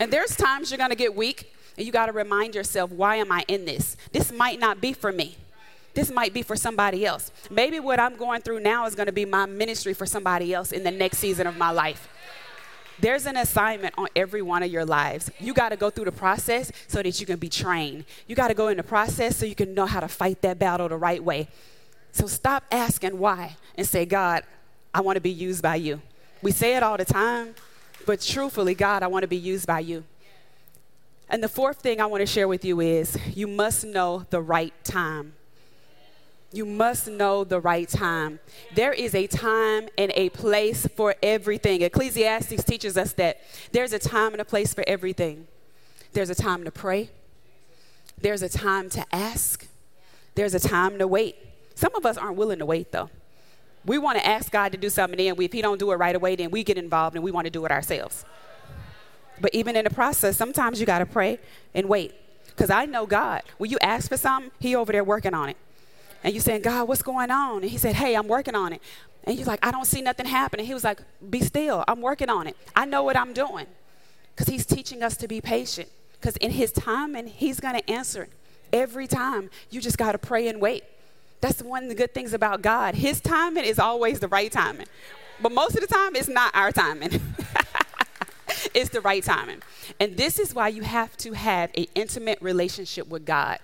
And 0.00 0.12
there's 0.12 0.36
times 0.36 0.70
you're 0.70 0.78
going 0.78 0.90
to 0.90 0.96
get 0.96 1.14
weak 1.14 1.54
and 1.76 1.86
you 1.86 1.92
got 1.92 2.06
to 2.06 2.12
remind 2.12 2.54
yourself 2.54 2.90
why 2.90 3.16
am 3.16 3.30
i 3.30 3.44
in 3.48 3.64
this? 3.64 3.96
This 4.12 4.32
might 4.32 4.58
not 4.58 4.80
be 4.80 4.92
for 4.92 5.12
me. 5.12 5.36
This 5.94 6.10
might 6.10 6.34
be 6.34 6.42
for 6.42 6.56
somebody 6.56 7.06
else. 7.06 7.30
Maybe 7.50 7.78
what 7.80 8.00
i'm 8.00 8.16
going 8.16 8.42
through 8.42 8.60
now 8.60 8.86
is 8.86 8.94
going 8.94 9.06
to 9.06 9.12
be 9.12 9.24
my 9.24 9.46
ministry 9.46 9.94
for 9.94 10.06
somebody 10.06 10.52
else 10.52 10.72
in 10.72 10.82
the 10.82 10.90
next 10.90 11.18
season 11.18 11.46
of 11.46 11.56
my 11.56 11.70
life 11.70 12.08
there's 13.00 13.26
an 13.26 13.36
assignment 13.36 13.94
on 13.98 14.08
every 14.14 14.42
one 14.42 14.62
of 14.62 14.70
your 14.70 14.84
lives. 14.84 15.30
You 15.40 15.52
got 15.52 15.70
to 15.70 15.76
go 15.76 15.90
through 15.90 16.06
the 16.06 16.12
process 16.12 16.70
so 16.86 17.02
that 17.02 17.20
you 17.20 17.26
can 17.26 17.38
be 17.38 17.48
trained. 17.48 18.04
You 18.26 18.36
got 18.36 18.48
to 18.48 18.54
go 18.54 18.68
in 18.68 18.76
the 18.76 18.82
process 18.82 19.36
so 19.36 19.46
you 19.46 19.54
can 19.54 19.74
know 19.74 19.86
how 19.86 20.00
to 20.00 20.08
fight 20.08 20.42
that 20.42 20.58
battle 20.58 20.88
the 20.88 20.96
right 20.96 21.22
way. 21.22 21.48
So 22.12 22.26
stop 22.26 22.64
asking 22.70 23.18
why 23.18 23.56
and 23.76 23.86
say, 23.86 24.06
God, 24.06 24.44
I 24.94 25.00
want 25.00 25.16
to 25.16 25.20
be 25.20 25.30
used 25.30 25.62
by 25.62 25.76
you. 25.76 26.00
We 26.42 26.52
say 26.52 26.76
it 26.76 26.82
all 26.82 26.96
the 26.96 27.04
time, 27.04 27.54
but 28.06 28.20
truthfully, 28.20 28.74
God, 28.74 29.02
I 29.02 29.08
want 29.08 29.22
to 29.22 29.28
be 29.28 29.36
used 29.36 29.66
by 29.66 29.80
you. 29.80 30.04
And 31.28 31.42
the 31.42 31.48
fourth 31.48 31.78
thing 31.78 32.00
I 32.00 32.06
want 32.06 32.20
to 32.20 32.26
share 32.26 32.46
with 32.46 32.64
you 32.64 32.80
is 32.80 33.18
you 33.34 33.48
must 33.48 33.84
know 33.84 34.26
the 34.30 34.40
right 34.40 34.72
time. 34.84 35.32
You 36.54 36.64
must 36.64 37.08
know 37.08 37.42
the 37.42 37.58
right 37.58 37.88
time. 37.88 38.38
There 38.76 38.92
is 38.92 39.12
a 39.12 39.26
time 39.26 39.88
and 39.98 40.12
a 40.14 40.28
place 40.28 40.86
for 40.86 41.16
everything. 41.20 41.82
Ecclesiastes 41.82 42.62
teaches 42.62 42.96
us 42.96 43.12
that 43.14 43.40
there's 43.72 43.92
a 43.92 43.98
time 43.98 44.34
and 44.34 44.40
a 44.40 44.44
place 44.44 44.72
for 44.72 44.84
everything. 44.86 45.48
There's 46.12 46.30
a 46.30 46.34
time 46.34 46.62
to 46.62 46.70
pray, 46.70 47.10
there's 48.20 48.42
a 48.42 48.48
time 48.48 48.88
to 48.90 49.04
ask, 49.12 49.66
there's 50.36 50.54
a 50.54 50.60
time 50.60 50.96
to 51.00 51.08
wait. 51.08 51.34
Some 51.74 51.92
of 51.96 52.06
us 52.06 52.16
aren't 52.16 52.36
willing 52.36 52.60
to 52.60 52.66
wait, 52.66 52.92
though. 52.92 53.10
We 53.84 53.98
want 53.98 54.18
to 54.18 54.24
ask 54.24 54.52
God 54.52 54.70
to 54.70 54.78
do 54.78 54.88
something, 54.90 55.20
and 55.20 55.40
if 55.40 55.52
He 55.52 55.60
don't 55.60 55.80
do 55.80 55.90
it 55.90 55.96
right 55.96 56.14
away, 56.14 56.36
then 56.36 56.52
we 56.52 56.62
get 56.62 56.78
involved 56.78 57.16
and 57.16 57.24
we 57.24 57.32
want 57.32 57.46
to 57.46 57.50
do 57.50 57.64
it 57.64 57.72
ourselves. 57.72 58.24
But 59.40 59.52
even 59.52 59.74
in 59.74 59.82
the 59.82 59.90
process, 59.90 60.36
sometimes 60.36 60.78
you 60.78 60.86
got 60.86 61.00
to 61.00 61.06
pray 61.06 61.40
and 61.74 61.88
wait. 61.88 62.14
Because 62.46 62.70
I 62.70 62.84
know 62.84 63.06
God. 63.06 63.42
When 63.58 63.72
you 63.72 63.78
ask 63.82 64.08
for 64.08 64.16
something, 64.16 64.52
He 64.60 64.76
over 64.76 64.92
there 64.92 65.02
working 65.02 65.34
on 65.34 65.48
it 65.48 65.56
and 66.24 66.34
you're 66.34 66.42
saying, 66.42 66.62
God, 66.62 66.88
what's 66.88 67.02
going 67.02 67.30
on? 67.30 67.62
And 67.62 67.70
he 67.70 67.76
said, 67.76 67.94
Hey, 67.94 68.16
I'm 68.16 68.26
working 68.26 68.54
on 68.54 68.72
it. 68.72 68.82
And 69.24 69.38
you're 69.38 69.46
like, 69.46 69.64
I 69.64 69.70
don't 69.70 69.86
see 69.86 70.00
nothing 70.00 70.26
happening. 70.26 70.66
He 70.66 70.74
was 70.74 70.82
like, 70.82 71.00
Be 71.30 71.40
still. 71.42 71.84
I'm 71.86 72.00
working 72.00 72.30
on 72.30 72.46
it. 72.46 72.56
I 72.74 72.86
know 72.86 73.02
what 73.02 73.16
I'm 73.16 73.32
doing. 73.32 73.66
Because 74.34 74.48
he's 74.48 74.66
teaching 74.66 75.02
us 75.02 75.16
to 75.18 75.28
be 75.28 75.40
patient. 75.40 75.88
Because 76.14 76.36
in 76.38 76.50
his 76.50 76.72
time, 76.72 77.14
and 77.14 77.28
he's 77.28 77.60
going 77.60 77.76
to 77.76 77.90
answer 77.90 78.28
every 78.72 79.06
time. 79.06 79.50
You 79.70 79.80
just 79.80 79.98
got 79.98 80.12
to 80.12 80.18
pray 80.18 80.48
and 80.48 80.60
wait. 80.60 80.82
That's 81.40 81.62
one 81.62 81.84
of 81.84 81.88
the 81.90 81.94
good 81.94 82.14
things 82.14 82.32
about 82.32 82.62
God. 82.62 82.94
His 82.94 83.20
timing 83.20 83.64
is 83.64 83.78
always 83.78 84.18
the 84.18 84.28
right 84.28 84.50
timing. 84.50 84.86
But 85.40 85.52
most 85.52 85.74
of 85.74 85.82
the 85.82 85.86
time, 85.86 86.16
it's 86.16 86.28
not 86.28 86.54
our 86.56 86.72
timing. 86.72 87.20
it's 88.74 88.90
the 88.90 89.00
right 89.02 89.22
timing. 89.22 89.62
And 90.00 90.16
this 90.16 90.38
is 90.38 90.54
why 90.54 90.68
you 90.68 90.82
have 90.82 91.16
to 91.18 91.32
have 91.32 91.70
an 91.76 91.86
intimate 91.94 92.40
relationship 92.40 93.08
with 93.08 93.26
God. 93.26 93.58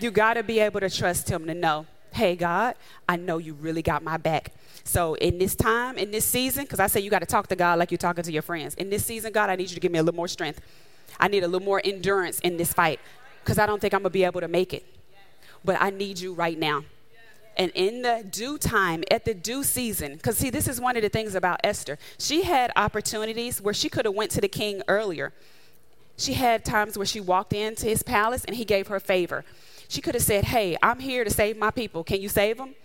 You 0.00 0.10
got 0.10 0.34
to 0.34 0.42
be 0.42 0.60
able 0.60 0.80
to 0.80 0.90
trust 0.90 1.28
Him 1.28 1.46
to 1.46 1.54
know, 1.54 1.86
hey, 2.12 2.36
God, 2.36 2.74
I 3.08 3.16
know 3.16 3.38
you 3.38 3.54
really 3.54 3.82
got 3.82 4.02
my 4.02 4.16
back. 4.16 4.52
So 4.84 5.14
in 5.14 5.38
this 5.38 5.54
time, 5.54 5.98
in 5.98 6.10
this 6.10 6.24
season, 6.24 6.64
because 6.64 6.80
I 6.80 6.86
say 6.86 7.00
you 7.00 7.10
got 7.10 7.20
to 7.20 7.26
talk 7.26 7.48
to 7.48 7.56
God 7.56 7.78
like 7.78 7.90
you're 7.90 7.98
talking 7.98 8.24
to 8.24 8.32
your 8.32 8.42
friends. 8.42 8.74
In 8.74 8.90
this 8.90 9.04
season, 9.04 9.32
God, 9.32 9.50
I 9.50 9.56
need 9.56 9.68
you 9.68 9.74
to 9.74 9.80
give 9.80 9.92
me 9.92 9.98
a 9.98 10.02
little 10.02 10.16
more 10.16 10.28
strength. 10.28 10.60
I 11.18 11.28
need 11.28 11.44
a 11.44 11.48
little 11.48 11.64
more 11.64 11.80
endurance 11.84 12.40
in 12.40 12.56
this 12.56 12.72
fight 12.72 13.00
because 13.44 13.58
I 13.58 13.66
don't 13.66 13.80
think 13.80 13.94
I'm 13.94 14.00
going 14.00 14.10
to 14.10 14.14
be 14.14 14.24
able 14.24 14.40
to 14.40 14.48
make 14.48 14.72
it. 14.72 14.86
But 15.64 15.76
I 15.80 15.90
need 15.90 16.18
you 16.18 16.32
right 16.32 16.58
now. 16.58 16.84
And 17.56 17.70
in 17.74 18.02
the 18.02 18.24
due 18.30 18.56
time, 18.56 19.04
at 19.10 19.24
the 19.24 19.34
due 19.34 19.62
season, 19.64 20.14
because 20.14 20.38
see, 20.38 20.50
this 20.50 20.66
is 20.66 20.80
one 20.80 20.96
of 20.96 21.02
the 21.02 21.08
things 21.10 21.34
about 21.34 21.60
Esther. 21.62 21.98
She 22.18 22.42
had 22.42 22.72
opportunities 22.74 23.60
where 23.60 23.74
she 23.74 23.90
could 23.90 24.06
have 24.06 24.14
went 24.14 24.30
to 24.32 24.40
the 24.40 24.48
king 24.48 24.82
earlier. 24.88 25.32
She 26.16 26.34
had 26.34 26.64
times 26.64 26.96
where 26.96 27.06
she 27.06 27.20
walked 27.20 27.52
into 27.52 27.86
his 27.86 28.02
palace 28.02 28.44
and 28.44 28.56
he 28.56 28.64
gave 28.64 28.86
her 28.86 29.00
favor. 29.00 29.44
She 29.90 30.00
could 30.00 30.14
have 30.14 30.22
said, 30.22 30.44
Hey, 30.44 30.76
I'm 30.84 31.00
here 31.00 31.24
to 31.24 31.30
save 31.30 31.56
my 31.56 31.72
people. 31.72 32.04
Can 32.04 32.22
you 32.22 32.28
save 32.28 32.58
them? 32.58 32.76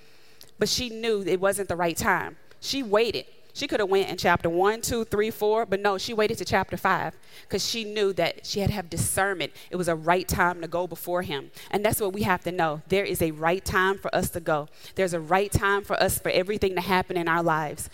But 0.58 0.70
she 0.70 0.90
knew 0.90 1.22
it 1.22 1.40
wasn't 1.40 1.70
the 1.70 1.76
right 1.76 1.96
time. 1.96 2.36
She 2.60 2.82
waited. 2.82 3.26
She 3.54 3.68
could 3.68 3.80
have 3.80 3.90
went 3.90 4.10
in 4.10 4.18
chapter 4.18 4.50
one, 4.50 4.82
two, 4.82 5.06
three, 5.06 5.30
four, 5.30 5.68
but 5.68 5.80
no, 5.80 6.00
she 6.00 6.16
waited 6.16 6.40
to 6.40 6.46
chapter 6.46 6.78
five 6.78 7.16
because 7.44 7.64
she 7.64 7.84
knew 7.84 8.12
that 8.14 8.44
she 8.44 8.60
had 8.60 8.70
to 8.70 8.74
have 8.74 8.90
discernment. 8.90 9.54
It 9.70 9.76
was 9.76 9.88
a 9.88 9.96
right 9.96 10.28
time 10.28 10.62
to 10.62 10.68
go 10.68 10.88
before 10.88 11.22
him. 11.22 11.52
And 11.70 11.86
that's 11.86 12.02
what 12.02 12.12
we 12.12 12.24
have 12.24 12.44
to 12.46 12.52
know. 12.52 12.82
There 12.88 13.06
is 13.06 13.22
a 13.22 13.30
right 13.32 13.64
time 13.64 14.00
for 14.00 14.14
us 14.14 14.32
to 14.32 14.40
go. 14.40 14.68
There's 14.96 15.14
a 15.14 15.20
right 15.20 15.52
time 15.52 15.84
for 15.84 16.02
us 16.02 16.18
for 16.18 16.30
everything 16.30 16.74
to 16.74 16.82
happen 16.82 17.18
in 17.18 17.28
our 17.28 17.44
lives. 17.44 17.88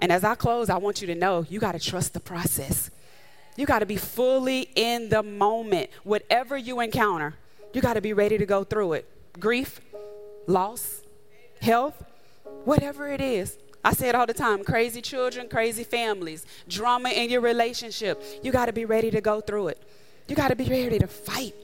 And 0.00 0.10
as 0.10 0.24
I 0.24 0.34
close, 0.34 0.68
I 0.68 0.76
want 0.78 1.00
you 1.00 1.06
to 1.06 1.14
know 1.14 1.46
you 1.48 1.60
got 1.60 1.72
to 1.72 1.78
trust 1.78 2.14
the 2.14 2.20
process. 2.20 2.90
You 3.56 3.64
got 3.64 3.78
to 3.78 3.86
be 3.86 3.96
fully 3.96 4.70
in 4.74 5.08
the 5.08 5.22
moment. 5.22 5.90
Whatever 6.02 6.58
you 6.58 6.80
encounter, 6.80 7.36
you 7.72 7.80
got 7.80 7.94
to 7.94 8.00
be 8.00 8.12
ready 8.12 8.38
to 8.38 8.46
go 8.46 8.64
through 8.64 8.94
it. 8.94 9.08
Grief, 9.38 9.80
loss, 10.46 11.02
health, 11.60 12.02
whatever 12.64 13.08
it 13.08 13.20
is. 13.20 13.58
I 13.84 13.94
say 13.94 14.08
it 14.08 14.14
all 14.14 14.26
the 14.26 14.34
time 14.34 14.62
crazy 14.64 15.00
children, 15.00 15.48
crazy 15.48 15.84
families, 15.84 16.44
drama 16.68 17.10
in 17.10 17.30
your 17.30 17.40
relationship. 17.40 18.22
You 18.42 18.52
got 18.52 18.66
to 18.66 18.72
be 18.72 18.84
ready 18.84 19.10
to 19.10 19.20
go 19.20 19.40
through 19.40 19.68
it. 19.68 19.82
You 20.28 20.36
got 20.36 20.48
to 20.48 20.56
be 20.56 20.64
ready 20.64 20.98
to 20.98 21.06
fight 21.06 21.54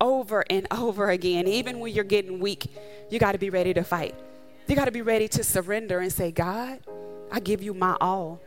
over 0.00 0.44
and 0.48 0.66
over 0.70 1.10
again. 1.10 1.46
Even 1.46 1.78
when 1.78 1.92
you're 1.92 2.04
getting 2.04 2.40
weak, 2.40 2.66
you 3.10 3.18
got 3.18 3.32
to 3.32 3.38
be 3.38 3.50
ready 3.50 3.74
to 3.74 3.84
fight. 3.84 4.14
You 4.66 4.74
got 4.74 4.86
to 4.86 4.92
be 4.92 5.02
ready 5.02 5.28
to 5.28 5.44
surrender 5.44 5.98
and 5.98 6.12
say, 6.12 6.30
God, 6.30 6.80
I 7.30 7.40
give 7.40 7.62
you 7.62 7.74
my 7.74 7.96
all. 8.00 8.40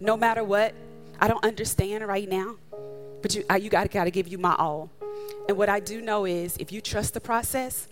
No 0.00 0.16
matter 0.16 0.42
what, 0.42 0.74
I 1.20 1.28
don't 1.28 1.44
understand 1.44 2.06
right 2.06 2.28
now, 2.28 2.56
but 3.22 3.34
you, 3.34 3.44
you 3.60 3.70
got 3.70 3.90
to 3.90 4.10
give 4.10 4.28
you 4.28 4.38
my 4.38 4.54
all. 4.54 4.90
And 5.48 5.56
what 5.56 5.68
I 5.68 5.80
do 5.80 6.00
know 6.00 6.24
is 6.24 6.56
if 6.58 6.72
you 6.72 6.80
trust 6.80 7.14
the 7.14 7.20
process 7.20 7.88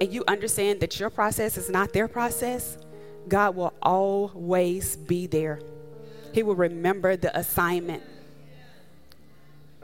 and 0.00 0.12
you 0.12 0.24
understand 0.26 0.80
that 0.80 0.98
your 0.98 1.10
process 1.10 1.56
is 1.56 1.70
not 1.70 1.92
their 1.92 2.08
process, 2.08 2.78
God 3.28 3.54
will 3.54 3.74
always 3.82 4.96
be 4.96 5.26
there. 5.26 5.60
He 6.32 6.42
will 6.42 6.56
remember 6.56 7.16
the 7.16 7.36
assignment. 7.38 8.02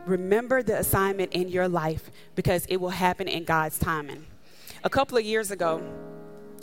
Remember 0.06 0.62
the 0.62 0.78
assignment 0.78 1.32
in 1.32 1.48
your 1.48 1.68
life 1.68 2.10
because 2.34 2.66
it 2.66 2.76
will 2.76 2.90
happen 2.90 3.28
in 3.28 3.44
God's 3.44 3.78
timing. 3.78 4.26
a 4.82 4.90
couple 4.90 5.16
of 5.16 5.24
years 5.24 5.50
ago, 5.50 5.82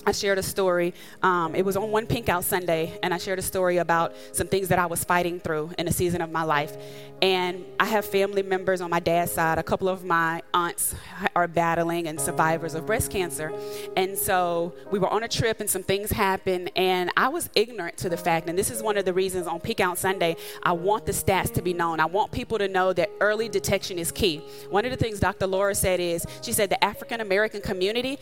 I 0.06 0.12
shared 0.14 0.40
a 0.40 0.44
story. 0.44 0.96
Um, 1.22 1.54
it 1.54 1.64
was 1.64 1.78
on 1.78 1.92
One 1.92 2.08
Pink 2.08 2.28
Out 2.28 2.44
Sunday, 2.44 2.98
and 3.04 3.14
I 3.14 3.18
shared 3.18 3.38
a 3.38 3.44
story 3.44 3.78
about 3.78 4.16
some 4.32 4.48
things 4.48 4.70
that 4.70 4.80
I 4.80 4.88
was 4.88 5.04
fighting 5.04 5.40
through 5.40 5.72
in 5.78 5.88
a 5.88 5.92
season 5.92 6.22
of 6.22 6.32
my 6.32 6.42
life. 6.44 6.76
And 7.22 7.64
I 7.80 7.86
have 7.86 8.04
family 8.04 8.42
members 8.42 8.82
on 8.82 8.90
my 8.90 9.00
dad's 9.00 9.32
side. 9.32 9.60
A 9.60 9.64
couple 9.64 9.88
of 9.88 10.04
my 10.04 10.42
aunts 10.56 10.96
are 11.36 11.48
battling 11.48 12.08
and 12.08 12.20
survivors 12.20 12.74
of 12.74 12.88
breast 12.88 13.12
cancer. 13.12 13.54
And 13.96 14.18
so 14.18 14.74
we 14.90 14.98
were 14.98 15.10
on 15.10 15.22
a 15.24 15.28
trip, 15.28 15.60
and 15.60 15.70
some 15.70 15.84
things 15.84 16.10
happened, 16.10 16.72
and 16.76 17.12
I 17.16 17.28
was 17.28 17.50
ignorant 17.54 17.98
to 17.98 18.10
the 18.10 18.18
fact. 18.18 18.50
And 18.50 18.58
this 18.58 18.72
is 18.72 18.82
one 18.82 18.98
of 18.98 19.06
the 19.06 19.14
reasons 19.14 19.46
on 19.46 19.60
Pink 19.60 19.80
Out 19.80 20.00
Sunday, 20.00 20.36
I 20.64 20.72
want 20.72 21.06
the 21.06 21.12
stats 21.12 21.54
to 21.54 21.62
be 21.62 21.74
known. 21.74 22.00
I 22.00 22.08
want 22.08 22.32
people 22.32 22.58
to 22.58 22.68
know 22.68 22.92
that 22.94 23.12
early 23.20 23.50
detection 23.50 24.00
is 24.00 24.12
key. 24.12 24.38
One 24.72 24.84
of 24.84 24.92
the 24.92 24.98
things 24.98 25.20
Dr. 25.20 25.46
Laura 25.46 25.76
said 25.76 26.00
is, 26.00 26.26
she 26.42 26.54
said 26.54 26.72
the 26.72 26.84
African 26.84 27.22
American 27.22 27.62
community 27.62 28.18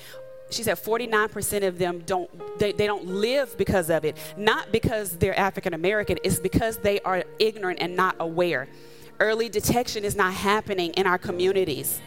she 0.50 0.64
said 0.64 0.78
49% 0.78 1.68
of 1.68 1.78
them 1.78 2.00
don't 2.06 2.30
they, 2.60 2.72
they 2.72 2.88
don't 2.88 3.06
live 3.06 3.58
because 3.58 3.90
of 3.90 4.06
it. 4.06 4.18
Not 4.38 4.72
because 4.72 5.18
they're 5.18 5.38
african 5.38 5.74
american 5.74 6.18
it's 6.24 6.40
because 6.40 6.78
they 6.78 7.00
are 7.02 7.24
ignorant 7.40 7.80
and 7.82 7.96
not 7.96 8.16
aware. 8.20 8.68
Early 9.20 9.50
detection 9.50 10.06
is 10.06 10.16
not 10.16 10.34
happening 10.34 10.92
in 10.94 11.06
our 11.06 11.18
communities. 11.18 12.02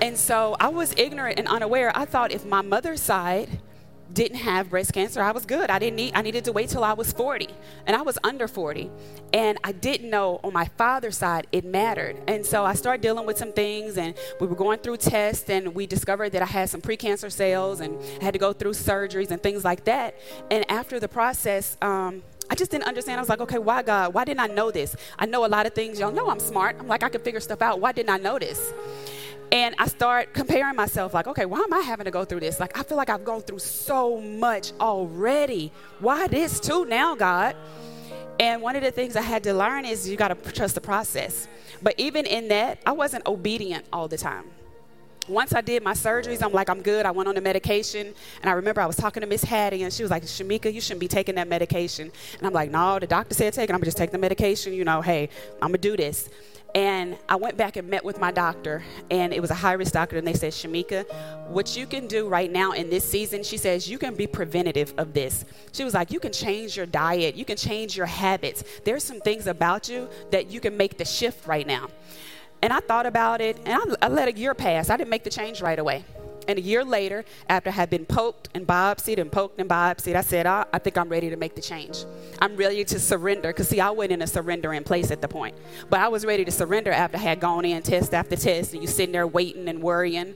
And 0.00 0.16
so 0.16 0.56
i 0.60 0.68
was 0.68 0.94
ignorant 0.96 1.38
and 1.38 1.48
unaware. 1.48 1.92
I 1.94 2.04
thought 2.04 2.32
if 2.32 2.44
my 2.44 2.62
mother's 2.62 3.00
side 3.00 3.48
didn't 4.14 4.38
have 4.38 4.70
breast 4.70 4.92
cancer. 4.92 5.20
I 5.20 5.32
was 5.32 5.44
good. 5.44 5.70
I 5.70 5.78
didn't 5.78 5.96
need 5.96 6.12
I 6.14 6.22
needed 6.22 6.44
to 6.44 6.52
wait 6.52 6.70
till 6.70 6.84
I 6.84 6.92
was 6.92 7.12
40. 7.12 7.48
And 7.86 7.96
I 7.96 8.02
was 8.02 8.16
under 8.24 8.48
40. 8.48 8.90
And 9.32 9.58
I 9.64 9.72
didn't 9.72 10.08
know 10.08 10.40
on 10.42 10.52
my 10.52 10.66
father's 10.78 11.18
side 11.18 11.46
it 11.52 11.64
mattered. 11.64 12.16
And 12.28 12.46
so 12.46 12.64
I 12.64 12.74
started 12.74 13.02
dealing 13.02 13.26
with 13.26 13.36
some 13.36 13.52
things 13.52 13.98
and 13.98 14.14
we 14.40 14.46
were 14.46 14.54
going 14.56 14.78
through 14.78 14.98
tests 14.98 15.50
and 15.50 15.74
we 15.74 15.86
discovered 15.86 16.30
that 16.30 16.42
I 16.42 16.46
had 16.46 16.70
some 16.70 16.80
precancer 16.80 17.30
cells 17.30 17.80
and 17.80 17.98
I 18.20 18.24
had 18.24 18.32
to 18.32 18.38
go 18.38 18.52
through 18.52 18.72
surgeries 18.72 19.30
and 19.30 19.42
things 19.42 19.64
like 19.64 19.84
that. 19.84 20.16
And 20.50 20.64
after 20.70 21.00
the 21.00 21.08
process, 21.08 21.76
um, 21.82 22.22
I 22.50 22.54
just 22.54 22.70
didn't 22.70 22.84
understand. 22.84 23.18
I 23.18 23.22
was 23.22 23.28
like, 23.28 23.40
okay, 23.40 23.58
why 23.58 23.82
God? 23.82 24.14
Why 24.14 24.24
didn't 24.24 24.40
I 24.40 24.46
know 24.46 24.70
this? 24.70 24.94
I 25.18 25.26
know 25.26 25.46
a 25.46 25.48
lot 25.48 25.66
of 25.66 25.74
things. 25.74 25.98
Y'all 25.98 26.12
know 26.12 26.28
I'm 26.28 26.38
smart. 26.38 26.76
I'm 26.78 26.86
like, 26.86 27.02
I 27.02 27.08
can 27.08 27.22
figure 27.22 27.40
stuff 27.40 27.62
out. 27.62 27.80
Why 27.80 27.92
didn't 27.92 28.10
I 28.10 28.18
know 28.18 28.38
this? 28.38 28.72
And 29.52 29.74
I 29.78 29.86
start 29.86 30.34
comparing 30.34 30.74
myself, 30.74 31.14
like, 31.14 31.26
okay, 31.26 31.44
why 31.46 31.60
am 31.60 31.72
I 31.72 31.80
having 31.80 32.04
to 32.04 32.10
go 32.10 32.24
through 32.24 32.40
this? 32.40 32.58
Like, 32.58 32.76
I 32.78 32.82
feel 32.82 32.96
like 32.96 33.08
I've 33.08 33.24
gone 33.24 33.42
through 33.42 33.60
so 33.60 34.20
much 34.20 34.72
already. 34.80 35.70
Why 36.00 36.26
this 36.26 36.58
too 36.58 36.84
now, 36.86 37.14
God? 37.14 37.54
And 38.40 38.62
one 38.62 38.74
of 38.74 38.82
the 38.82 38.90
things 38.90 39.14
I 39.14 39.22
had 39.22 39.44
to 39.44 39.54
learn 39.54 39.84
is 39.84 40.08
you 40.08 40.16
got 40.16 40.28
to 40.28 40.52
trust 40.52 40.74
the 40.74 40.80
process. 40.80 41.46
But 41.82 41.94
even 41.98 42.26
in 42.26 42.48
that, 42.48 42.80
I 42.84 42.92
wasn't 42.92 43.26
obedient 43.26 43.84
all 43.92 44.08
the 44.08 44.18
time. 44.18 44.44
Once 45.28 45.54
I 45.54 45.60
did 45.60 45.82
my 45.82 45.94
surgeries, 45.94 46.42
I'm 46.42 46.52
like, 46.52 46.68
I'm 46.68 46.82
good. 46.82 47.06
I 47.06 47.10
went 47.10 47.28
on 47.28 47.34
the 47.34 47.40
medication. 47.40 48.14
And 48.42 48.50
I 48.50 48.52
remember 48.52 48.80
I 48.80 48.86
was 48.86 48.96
talking 48.96 49.22
to 49.22 49.26
Miss 49.26 49.42
Hattie, 49.42 49.82
and 49.82 49.92
she 49.92 50.02
was 50.02 50.10
like, 50.10 50.24
Shamika, 50.24 50.72
you 50.72 50.80
shouldn't 50.80 51.00
be 51.00 51.08
taking 51.08 51.34
that 51.36 51.48
medication. 51.48 52.12
And 52.38 52.46
I'm 52.46 52.52
like, 52.52 52.70
no, 52.70 52.98
the 52.98 53.06
doctor 53.06 53.34
said 53.34 53.52
take 53.52 53.70
it. 53.70 53.72
I'm 53.72 53.78
going 53.78 53.82
to 53.82 53.86
just 53.86 53.96
take 53.96 54.10
the 54.10 54.18
medication. 54.18 54.72
You 54.74 54.84
know, 54.84 55.00
hey, 55.00 55.30
I'm 55.62 55.68
going 55.68 55.72
to 55.72 55.78
do 55.78 55.96
this. 55.96 56.28
And 56.74 57.16
I 57.28 57.36
went 57.36 57.56
back 57.56 57.76
and 57.76 57.88
met 57.88 58.04
with 58.04 58.18
my 58.18 58.32
doctor, 58.32 58.82
and 59.08 59.32
it 59.32 59.40
was 59.40 59.52
a 59.52 59.54
high 59.54 59.74
risk 59.74 59.92
doctor. 59.92 60.16
And 60.18 60.26
they 60.26 60.34
said, 60.34 60.52
Shamika, 60.52 61.06
what 61.48 61.76
you 61.76 61.86
can 61.86 62.08
do 62.08 62.26
right 62.28 62.50
now 62.50 62.72
in 62.72 62.90
this 62.90 63.08
season, 63.08 63.44
she 63.44 63.56
says, 63.56 63.88
you 63.88 63.96
can 63.96 64.16
be 64.16 64.26
preventative 64.26 64.92
of 64.98 65.12
this. 65.14 65.44
She 65.72 65.84
was 65.84 65.94
like, 65.94 66.10
you 66.10 66.18
can 66.18 66.32
change 66.32 66.76
your 66.76 66.86
diet, 66.86 67.36
you 67.36 67.44
can 67.44 67.56
change 67.56 67.96
your 67.96 68.06
habits. 68.06 68.64
There's 68.84 69.04
some 69.04 69.20
things 69.20 69.46
about 69.46 69.88
you 69.88 70.08
that 70.32 70.50
you 70.50 70.58
can 70.58 70.76
make 70.76 70.98
the 70.98 71.04
shift 71.04 71.46
right 71.46 71.66
now. 71.66 71.88
And 72.64 72.72
I 72.72 72.80
thought 72.80 73.04
about 73.04 73.42
it, 73.42 73.58
and 73.66 73.74
I, 73.74 74.06
I 74.06 74.08
let 74.08 74.26
a 74.26 74.32
year 74.32 74.54
pass. 74.54 74.88
I 74.88 74.96
didn't 74.96 75.10
make 75.10 75.22
the 75.22 75.28
change 75.28 75.60
right 75.60 75.78
away. 75.78 76.02
And 76.48 76.58
a 76.58 76.62
year 76.62 76.82
later, 76.82 77.26
after 77.46 77.68
I 77.68 77.74
had 77.74 77.90
been 77.90 78.06
poked 78.06 78.48
and 78.54 78.66
biopsied 78.66 79.18
and 79.18 79.30
poked 79.30 79.60
and 79.60 79.68
biopsied, 79.68 80.16
I 80.16 80.22
said, 80.22 80.46
I, 80.46 80.64
I 80.72 80.78
think 80.78 80.96
I'm 80.96 81.10
ready 81.10 81.28
to 81.28 81.36
make 81.36 81.56
the 81.56 81.60
change. 81.60 82.06
I'm 82.40 82.56
ready 82.56 82.82
to 82.82 82.98
surrender. 82.98 83.50
Because, 83.50 83.68
see, 83.68 83.82
I 83.82 83.90
went 83.90 84.12
in 84.12 84.22
a 84.22 84.26
surrendering 84.26 84.82
place 84.82 85.10
at 85.10 85.20
the 85.20 85.28
point. 85.28 85.54
But 85.90 86.00
I 86.00 86.08
was 86.08 86.24
ready 86.24 86.42
to 86.46 86.50
surrender 86.50 86.90
after 86.90 87.18
I 87.18 87.20
had 87.20 87.38
gone 87.38 87.66
in 87.66 87.82
test 87.82 88.14
after 88.14 88.34
test, 88.34 88.72
and 88.72 88.80
you 88.80 88.88
sitting 88.88 89.12
there 89.12 89.26
waiting 89.26 89.68
and 89.68 89.82
worrying. 89.82 90.34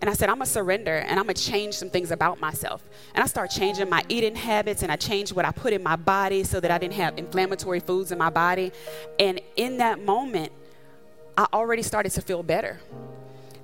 And 0.00 0.08
I 0.08 0.14
said, 0.14 0.30
I'm 0.30 0.36
going 0.36 0.46
to 0.46 0.50
surrender 0.50 0.96
and 0.96 1.18
I'm 1.20 1.26
going 1.26 1.34
to 1.34 1.42
change 1.42 1.74
some 1.74 1.90
things 1.90 2.12
about 2.12 2.40
myself. 2.40 2.82
And 3.14 3.22
I 3.22 3.26
started 3.26 3.54
changing 3.54 3.90
my 3.90 4.04
eating 4.08 4.36
habits 4.36 4.84
and 4.84 4.92
I 4.92 4.96
changed 4.96 5.32
what 5.32 5.44
I 5.44 5.50
put 5.50 5.72
in 5.72 5.82
my 5.82 5.96
body 5.96 6.44
so 6.44 6.60
that 6.60 6.70
I 6.70 6.78
didn't 6.78 6.94
have 6.94 7.18
inflammatory 7.18 7.80
foods 7.80 8.12
in 8.12 8.16
my 8.16 8.30
body. 8.30 8.70
And 9.18 9.40
in 9.56 9.78
that 9.78 10.04
moment, 10.04 10.52
I 11.38 11.46
already 11.52 11.82
started 11.82 12.10
to 12.10 12.20
feel 12.20 12.42
better. 12.42 12.80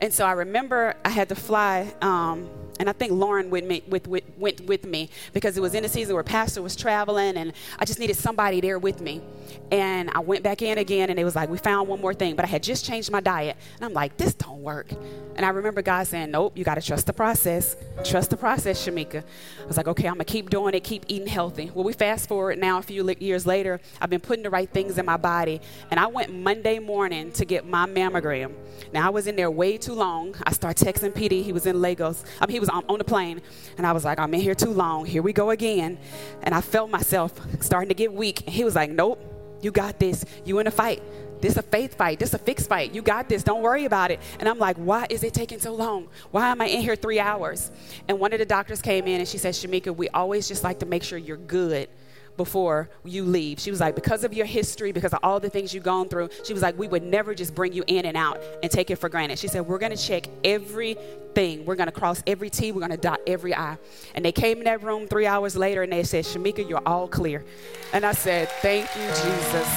And 0.00 0.12
so 0.12 0.24
I 0.24 0.32
remember 0.32 0.94
I 1.04 1.10
had 1.10 1.28
to 1.30 1.34
fly, 1.34 1.92
um, 2.00 2.48
and 2.80 2.88
I 2.88 2.92
think 2.92 3.12
Lauren 3.12 3.50
went, 3.50 3.66
me, 3.66 3.82
with, 3.88 4.08
with, 4.08 4.24
went 4.36 4.66
with 4.66 4.84
me 4.84 5.10
because 5.32 5.56
it 5.56 5.60
was 5.60 5.74
in 5.74 5.84
a 5.84 5.88
season 5.88 6.14
where 6.14 6.24
Pastor 6.24 6.62
was 6.62 6.74
traveling, 6.76 7.36
and 7.36 7.52
I 7.78 7.84
just 7.84 7.98
needed 7.98 8.16
somebody 8.16 8.60
there 8.60 8.78
with 8.78 9.00
me. 9.00 9.22
And 9.70 10.10
I 10.10 10.20
went 10.20 10.42
back 10.42 10.62
in 10.62 10.78
again, 10.78 11.10
and 11.10 11.18
it 11.18 11.24
was 11.24 11.36
like, 11.36 11.48
we 11.48 11.58
found 11.58 11.88
one 11.88 12.00
more 12.00 12.14
thing, 12.14 12.36
but 12.36 12.44
I 12.44 12.48
had 12.48 12.62
just 12.62 12.84
changed 12.84 13.10
my 13.10 13.20
diet. 13.20 13.56
And 13.76 13.84
I'm 13.84 13.92
like, 13.92 14.16
this 14.16 14.34
don't 14.34 14.60
work. 14.60 14.90
And 15.36 15.44
I 15.44 15.50
remember 15.50 15.82
God 15.82 16.06
saying, 16.06 16.30
nope, 16.30 16.56
you 16.56 16.64
got 16.64 16.76
to 16.76 16.82
trust 16.82 17.06
the 17.06 17.12
process. 17.12 17.76
Trust 18.04 18.30
the 18.30 18.36
process, 18.36 18.84
Shamika. 18.84 19.22
I 19.62 19.66
was 19.66 19.76
like, 19.76 19.88
okay, 19.88 20.06
I'm 20.06 20.14
going 20.14 20.24
to 20.24 20.32
keep 20.32 20.50
doing 20.50 20.74
it, 20.74 20.84
keep 20.84 21.04
eating 21.08 21.26
healthy. 21.26 21.70
Well, 21.74 21.84
we 21.84 21.92
fast 21.92 22.28
forward 22.28 22.58
now 22.58 22.78
a 22.78 22.82
few 22.82 23.08
years 23.20 23.46
later, 23.46 23.80
I've 24.00 24.10
been 24.10 24.20
putting 24.20 24.42
the 24.42 24.50
right 24.50 24.68
things 24.68 24.98
in 24.98 25.06
my 25.06 25.16
body, 25.16 25.60
and 25.90 25.98
I 25.98 26.06
went 26.06 26.32
Monday 26.34 26.78
morning 26.78 27.32
to 27.32 27.44
get 27.44 27.66
my 27.66 27.86
mammogram. 27.86 28.52
Now, 28.92 29.06
I 29.06 29.10
was 29.10 29.26
in 29.26 29.36
there 29.36 29.50
way 29.50 29.76
too 29.76 29.94
long. 29.94 30.34
I 30.44 30.52
started 30.52 30.84
texting 30.86 31.12
PD. 31.12 31.42
He 31.42 31.52
was 31.52 31.66
in 31.66 31.80
Lagos. 31.80 32.24
I 32.40 32.46
mean, 32.46 32.54
he 32.54 32.60
was 32.64 32.70
on, 32.70 32.84
on 32.88 32.98
the 32.98 33.04
plane. 33.04 33.40
And 33.76 33.86
I 33.86 33.92
was 33.92 34.04
like, 34.04 34.18
I'm 34.18 34.32
in 34.34 34.40
here 34.40 34.54
too 34.54 34.70
long. 34.70 35.04
Here 35.06 35.22
we 35.22 35.32
go 35.32 35.50
again. 35.50 35.98
And 36.42 36.54
I 36.54 36.60
felt 36.60 36.90
myself 36.90 37.38
starting 37.60 37.88
to 37.88 37.94
get 37.94 38.12
weak. 38.12 38.42
And 38.46 38.54
he 38.54 38.64
was 38.64 38.74
like, 38.74 38.90
Nope, 38.90 39.20
you 39.62 39.70
got 39.70 39.98
this. 39.98 40.24
You 40.44 40.58
in 40.58 40.66
a 40.66 40.70
fight. 40.70 41.02
This 41.40 41.56
a 41.58 41.62
faith 41.62 41.96
fight. 41.96 42.18
This 42.18 42.32
a 42.32 42.38
fixed 42.38 42.68
fight. 42.68 42.94
You 42.94 43.02
got 43.02 43.28
this. 43.28 43.42
Don't 43.42 43.62
worry 43.62 43.84
about 43.84 44.10
it. 44.10 44.20
And 44.38 44.48
I'm 44.48 44.58
like, 44.58 44.76
why 44.78 45.06
is 45.10 45.22
it 45.22 45.34
taking 45.34 45.60
so 45.60 45.74
long? 45.74 46.08
Why 46.30 46.48
am 46.48 46.62
I 46.62 46.66
in 46.66 46.80
here 46.80 46.96
three 46.96 47.20
hours? 47.20 47.70
And 48.08 48.18
one 48.18 48.32
of 48.32 48.38
the 48.38 48.46
doctors 48.46 48.80
came 48.80 49.06
in 49.06 49.20
and 49.20 49.28
she 49.28 49.36
said, 49.36 49.52
Shamika, 49.52 49.94
we 49.94 50.08
always 50.08 50.48
just 50.48 50.64
like 50.64 50.78
to 50.78 50.86
make 50.86 51.02
sure 51.02 51.18
you're 51.18 51.36
good 51.36 51.90
before 52.36 52.88
you 53.04 53.24
leave. 53.24 53.60
She 53.60 53.70
was 53.70 53.80
like, 53.80 53.94
because 53.94 54.24
of 54.24 54.32
your 54.32 54.46
history, 54.46 54.92
because 54.92 55.12
of 55.12 55.20
all 55.22 55.40
the 55.40 55.50
things 55.50 55.72
you've 55.72 55.84
gone 55.84 56.08
through, 56.08 56.30
she 56.44 56.52
was 56.52 56.62
like, 56.62 56.78
we 56.78 56.88
would 56.88 57.02
never 57.02 57.34
just 57.34 57.54
bring 57.54 57.72
you 57.72 57.84
in 57.86 58.04
and 58.06 58.16
out 58.16 58.40
and 58.62 58.70
take 58.70 58.90
it 58.90 58.96
for 58.96 59.08
granted. 59.08 59.38
She 59.38 59.48
said, 59.48 59.66
we're 59.66 59.78
going 59.78 59.96
to 59.96 60.02
check 60.02 60.26
everything. 60.42 61.64
We're 61.64 61.76
going 61.76 61.86
to 61.86 61.92
cross 61.92 62.22
every 62.26 62.50
T. 62.50 62.72
We're 62.72 62.80
going 62.80 62.90
to 62.90 62.96
dot 62.96 63.20
every 63.26 63.54
I. 63.54 63.78
And 64.14 64.24
they 64.24 64.32
came 64.32 64.58
in 64.58 64.64
that 64.64 64.82
room 64.82 65.06
three 65.06 65.26
hours 65.26 65.56
later 65.56 65.82
and 65.82 65.92
they 65.92 66.02
said, 66.02 66.24
Shamika, 66.24 66.68
you're 66.68 66.82
all 66.86 67.08
clear. 67.08 67.44
And 67.92 68.04
I 68.04 68.12
said, 68.12 68.48
thank 68.62 68.88
you, 68.96 69.06
Jesus. 69.06 69.68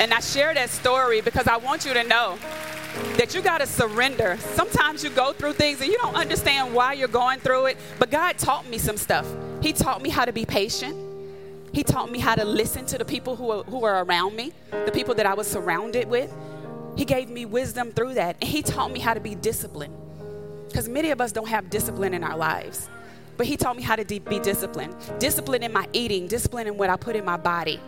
And 0.00 0.12
I 0.12 0.20
share 0.20 0.52
that 0.54 0.70
story 0.70 1.20
because 1.20 1.46
I 1.46 1.58
want 1.58 1.84
you 1.84 1.94
to 1.94 2.02
know 2.02 2.36
that 3.16 3.34
you 3.34 3.40
got 3.40 3.58
to 3.58 3.66
surrender. 3.66 4.36
Sometimes 4.54 5.02
you 5.04 5.10
go 5.10 5.32
through 5.32 5.52
things 5.54 5.80
and 5.80 5.88
you 5.88 5.96
don't 5.98 6.14
understand 6.16 6.74
why 6.74 6.92
you're 6.92 7.08
going 7.08 7.40
through 7.40 7.66
it, 7.66 7.78
but 7.98 8.10
God 8.10 8.36
taught 8.36 8.68
me 8.68 8.78
some 8.78 8.96
stuff. 8.96 9.26
He 9.62 9.72
taught 9.72 10.02
me 10.02 10.10
how 10.10 10.24
to 10.24 10.32
be 10.32 10.44
patient. 10.44 10.96
He 11.72 11.84
taught 11.84 12.10
me 12.10 12.18
how 12.18 12.34
to 12.34 12.44
listen 12.44 12.84
to 12.86 12.98
the 12.98 13.04
people 13.04 13.36
who 13.36 13.50
are, 13.50 13.62
who 13.64 13.84
are 13.84 14.04
around 14.04 14.34
me, 14.36 14.52
the 14.70 14.90
people 14.92 15.14
that 15.14 15.24
I 15.24 15.34
was 15.34 15.46
surrounded 15.46 16.08
with. 16.08 16.34
He 16.96 17.04
gave 17.04 17.30
me 17.30 17.46
wisdom 17.46 17.92
through 17.92 18.14
that. 18.14 18.36
And 18.42 18.50
he 18.50 18.60
taught 18.62 18.90
me 18.90 18.98
how 18.98 19.14
to 19.14 19.20
be 19.20 19.34
disciplined. 19.34 19.96
Because 20.68 20.88
many 20.88 21.10
of 21.10 21.20
us 21.20 21.32
don't 21.32 21.48
have 21.48 21.70
discipline 21.70 22.12
in 22.12 22.24
our 22.24 22.36
lives. 22.36 22.88
But 23.36 23.46
he 23.46 23.56
taught 23.56 23.76
me 23.76 23.82
how 23.82 23.96
to 23.96 24.04
be 24.04 24.38
disciplined. 24.40 24.94
Discipline 25.18 25.62
in 25.62 25.72
my 25.72 25.86
eating, 25.92 26.26
discipline 26.26 26.66
in 26.66 26.76
what 26.76 26.90
I 26.90 26.96
put 26.96 27.16
in 27.16 27.24
my 27.24 27.36
body. 27.36 27.80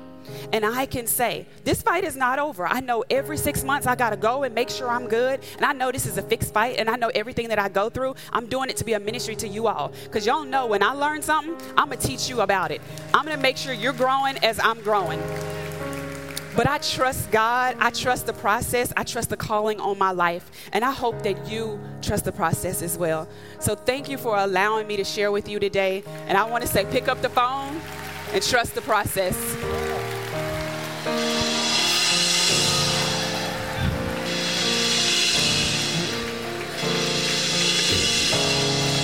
And 0.52 0.64
I 0.64 0.86
can 0.86 1.06
say, 1.06 1.46
this 1.64 1.82
fight 1.82 2.04
is 2.04 2.16
not 2.16 2.38
over. 2.38 2.66
I 2.66 2.80
know 2.80 3.04
every 3.10 3.36
six 3.36 3.64
months 3.64 3.86
I 3.86 3.94
got 3.94 4.10
to 4.10 4.16
go 4.16 4.42
and 4.42 4.54
make 4.54 4.70
sure 4.70 4.88
I'm 4.88 5.08
good. 5.08 5.40
And 5.56 5.64
I 5.64 5.72
know 5.72 5.90
this 5.92 6.06
is 6.06 6.18
a 6.18 6.22
fixed 6.22 6.52
fight. 6.52 6.76
And 6.78 6.88
I 6.88 6.96
know 6.96 7.10
everything 7.14 7.48
that 7.48 7.58
I 7.58 7.68
go 7.68 7.90
through, 7.90 8.14
I'm 8.32 8.46
doing 8.46 8.70
it 8.70 8.76
to 8.78 8.84
be 8.84 8.92
a 8.94 9.00
ministry 9.00 9.36
to 9.36 9.48
you 9.48 9.66
all. 9.66 9.92
Because 10.04 10.26
y'all 10.26 10.44
know 10.44 10.66
when 10.66 10.82
I 10.82 10.92
learn 10.92 11.22
something, 11.22 11.56
I'm 11.76 11.88
going 11.88 11.98
to 11.98 12.06
teach 12.06 12.28
you 12.28 12.40
about 12.40 12.70
it. 12.70 12.80
I'm 13.12 13.24
going 13.24 13.36
to 13.36 13.42
make 13.42 13.56
sure 13.56 13.72
you're 13.72 13.92
growing 13.92 14.36
as 14.38 14.58
I'm 14.58 14.80
growing. 14.80 15.20
But 16.56 16.68
I 16.68 16.78
trust 16.78 17.32
God. 17.32 17.76
I 17.80 17.90
trust 17.90 18.26
the 18.26 18.32
process. 18.32 18.92
I 18.96 19.02
trust 19.02 19.30
the 19.30 19.36
calling 19.36 19.80
on 19.80 19.98
my 19.98 20.12
life. 20.12 20.50
And 20.72 20.84
I 20.84 20.92
hope 20.92 21.22
that 21.22 21.48
you 21.50 21.80
trust 22.00 22.24
the 22.24 22.32
process 22.32 22.80
as 22.80 22.96
well. 22.96 23.28
So 23.58 23.74
thank 23.74 24.08
you 24.08 24.16
for 24.16 24.36
allowing 24.36 24.86
me 24.86 24.96
to 24.96 25.04
share 25.04 25.32
with 25.32 25.48
you 25.48 25.58
today. 25.58 26.04
And 26.28 26.38
I 26.38 26.44
want 26.44 26.62
to 26.62 26.68
say, 26.68 26.84
pick 26.84 27.08
up 27.08 27.22
the 27.22 27.28
phone 27.28 27.80
and 28.32 28.42
trust 28.42 28.74
the 28.76 28.82
process. 28.82 29.34